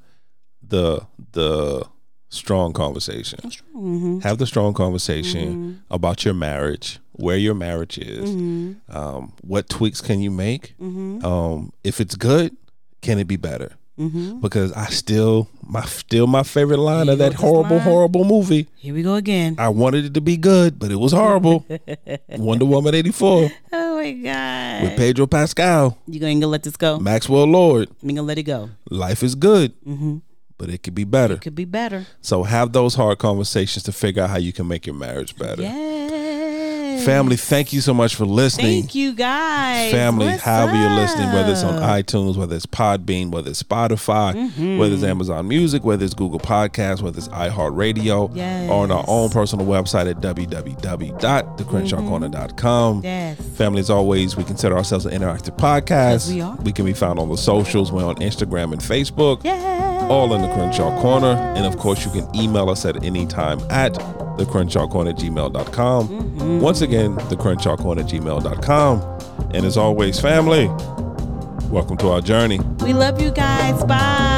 the 0.62 1.06
the 1.32 1.84
strong 2.28 2.72
conversation. 2.72 3.40
Mm-hmm. 3.74 4.20
Have 4.20 4.38
the 4.38 4.46
strong 4.46 4.72
conversation 4.72 5.82
about 5.90 6.24
your 6.24 6.34
marriage, 6.34 7.00
where 7.12 7.36
your 7.36 7.54
marriage 7.54 7.98
is, 7.98 8.30
Mm-hmm. 8.30 8.96
um, 8.96 9.32
what 9.42 9.68
tweaks 9.68 10.00
can 10.00 10.20
you 10.20 10.30
make. 10.30 10.74
Um, 10.80 11.72
if 11.82 12.00
it's 12.00 12.14
good, 12.14 12.56
can 13.02 13.18
it 13.18 13.26
be 13.26 13.36
better? 13.36 13.72
Mm-hmm. 13.98 14.40
Because 14.40 14.72
I 14.72 14.86
still 14.86 15.48
my 15.62 15.84
still 15.84 16.26
my 16.26 16.42
favorite 16.42 16.78
line 16.78 17.06
Here 17.06 17.12
of 17.12 17.18
that 17.18 17.24
go 17.24 17.28
with 17.28 17.32
this 17.36 17.40
horrible 17.42 17.76
line. 17.76 17.84
horrible 17.84 18.24
movie. 18.24 18.66
Here 18.76 18.94
we 18.94 19.02
go 19.02 19.14
again. 19.16 19.56
I 19.58 19.68
wanted 19.68 20.04
it 20.06 20.14
to 20.14 20.20
be 20.22 20.36
good, 20.38 20.78
but 20.78 20.90
it 20.90 20.96
was 20.96 21.12
horrible. 21.12 21.66
Wonder 22.30 22.64
Woman 22.64 22.94
eighty 22.94 23.12
four. 23.12 23.50
Oh 23.72 23.96
my 23.96 24.12
god! 24.12 24.82
with 24.84 24.96
Pedro 24.96 25.26
Pascal, 25.26 25.98
you 26.06 26.18
gonna 26.18 26.46
let 26.46 26.62
this 26.62 26.76
go? 26.76 26.98
Maxwell 26.98 27.44
Lord. 27.44 27.90
You 28.00 28.08
gonna 28.08 28.22
let 28.22 28.38
it 28.38 28.44
go? 28.44 28.70
Life 28.88 29.22
is 29.22 29.34
good, 29.34 29.72
Mm-hmm. 29.84 30.18
but 30.56 30.70
it 30.70 30.82
could 30.82 30.94
be 30.94 31.04
better. 31.04 31.34
It 31.34 31.42
could 31.42 31.54
be 31.54 31.66
better. 31.66 32.06
So 32.22 32.44
have 32.44 32.72
those 32.72 32.94
hard 32.94 33.18
conversations 33.18 33.82
to 33.84 33.92
figure 33.92 34.22
out 34.22 34.30
how 34.30 34.38
you 34.38 34.54
can 34.54 34.66
make 34.66 34.86
your 34.86 34.94
marriage 34.96 35.36
better. 35.36 35.60
Yes. 35.62 35.99
Family, 37.04 37.36
thank 37.36 37.72
you 37.72 37.80
so 37.80 37.92
much 37.94 38.14
for 38.14 38.24
listening. 38.24 38.82
Thank 38.82 38.94
you 38.94 39.12
guys. 39.12 39.90
Family, 39.90 40.26
What's 40.26 40.42
however 40.42 40.76
you're 40.76 40.90
listening, 40.90 41.32
whether 41.32 41.52
it's 41.52 41.62
on 41.64 41.80
iTunes, 41.82 42.36
whether 42.36 42.54
it's 42.56 42.66
Podbean, 42.66 43.30
whether 43.30 43.50
it's 43.50 43.62
Spotify, 43.62 44.34
Mm-hmm. 44.34 44.78
whether 44.78 44.94
it's 44.94 45.02
Amazon 45.04 45.48
Music, 45.48 45.84
whether 45.84 46.04
it's 46.04 46.14
Google 46.14 46.38
Podcasts, 46.40 47.02
whether 47.02 47.18
it's 47.18 47.28
iHeartRadio, 47.28 48.68
or 48.70 48.82
on 48.84 48.90
our 48.90 49.04
own 49.08 49.30
personal 49.30 49.66
website 49.66 50.08
at 50.10 50.20
www.thecrenshawcorner.com. 50.20 53.00
Yes. 53.04 53.40
Family, 53.56 53.80
as 53.80 53.90
always, 53.90 54.36
we 54.36 54.44
consider 54.44 54.76
ourselves 54.76 55.06
an 55.06 55.12
interactive 55.20 55.56
podcast. 55.56 55.90
Yes, 55.90 56.28
we 56.30 56.40
are. 56.40 56.56
We 56.56 56.72
can 56.72 56.84
be 56.84 56.92
found 56.92 57.18
on 57.18 57.28
the 57.28 57.36
socials. 57.36 57.90
We're 57.92 58.04
on 58.06 58.16
Instagram 58.16 58.72
and 58.72 58.80
Facebook. 58.80 59.44
Yes. 59.44 59.99
All 60.10 60.34
in 60.34 60.42
the 60.42 60.52
Crenshaw 60.52 61.00
Corner. 61.00 61.36
And 61.56 61.64
of 61.64 61.78
course, 61.78 62.04
you 62.04 62.10
can 62.10 62.28
email 62.36 62.68
us 62.68 62.84
at 62.84 63.02
any 63.04 63.26
time 63.26 63.60
at 63.70 63.94
the 64.36 64.44
Crenshaw 64.44 64.86
Corner 64.88 65.12
gmail.com. 65.12 66.08
Mm-hmm. 66.08 66.60
Once 66.60 66.80
again, 66.80 67.14
the 67.28 67.36
Crenshaw 67.36 67.76
Corner 67.76 68.02
gmail.com. 68.02 69.00
And 69.54 69.64
as 69.64 69.76
always, 69.76 70.20
family, 70.20 70.66
welcome 71.70 71.96
to 71.98 72.08
our 72.08 72.20
journey. 72.20 72.58
We 72.82 72.92
love 72.92 73.20
you 73.20 73.30
guys. 73.30 73.84
Bye. 73.84 74.30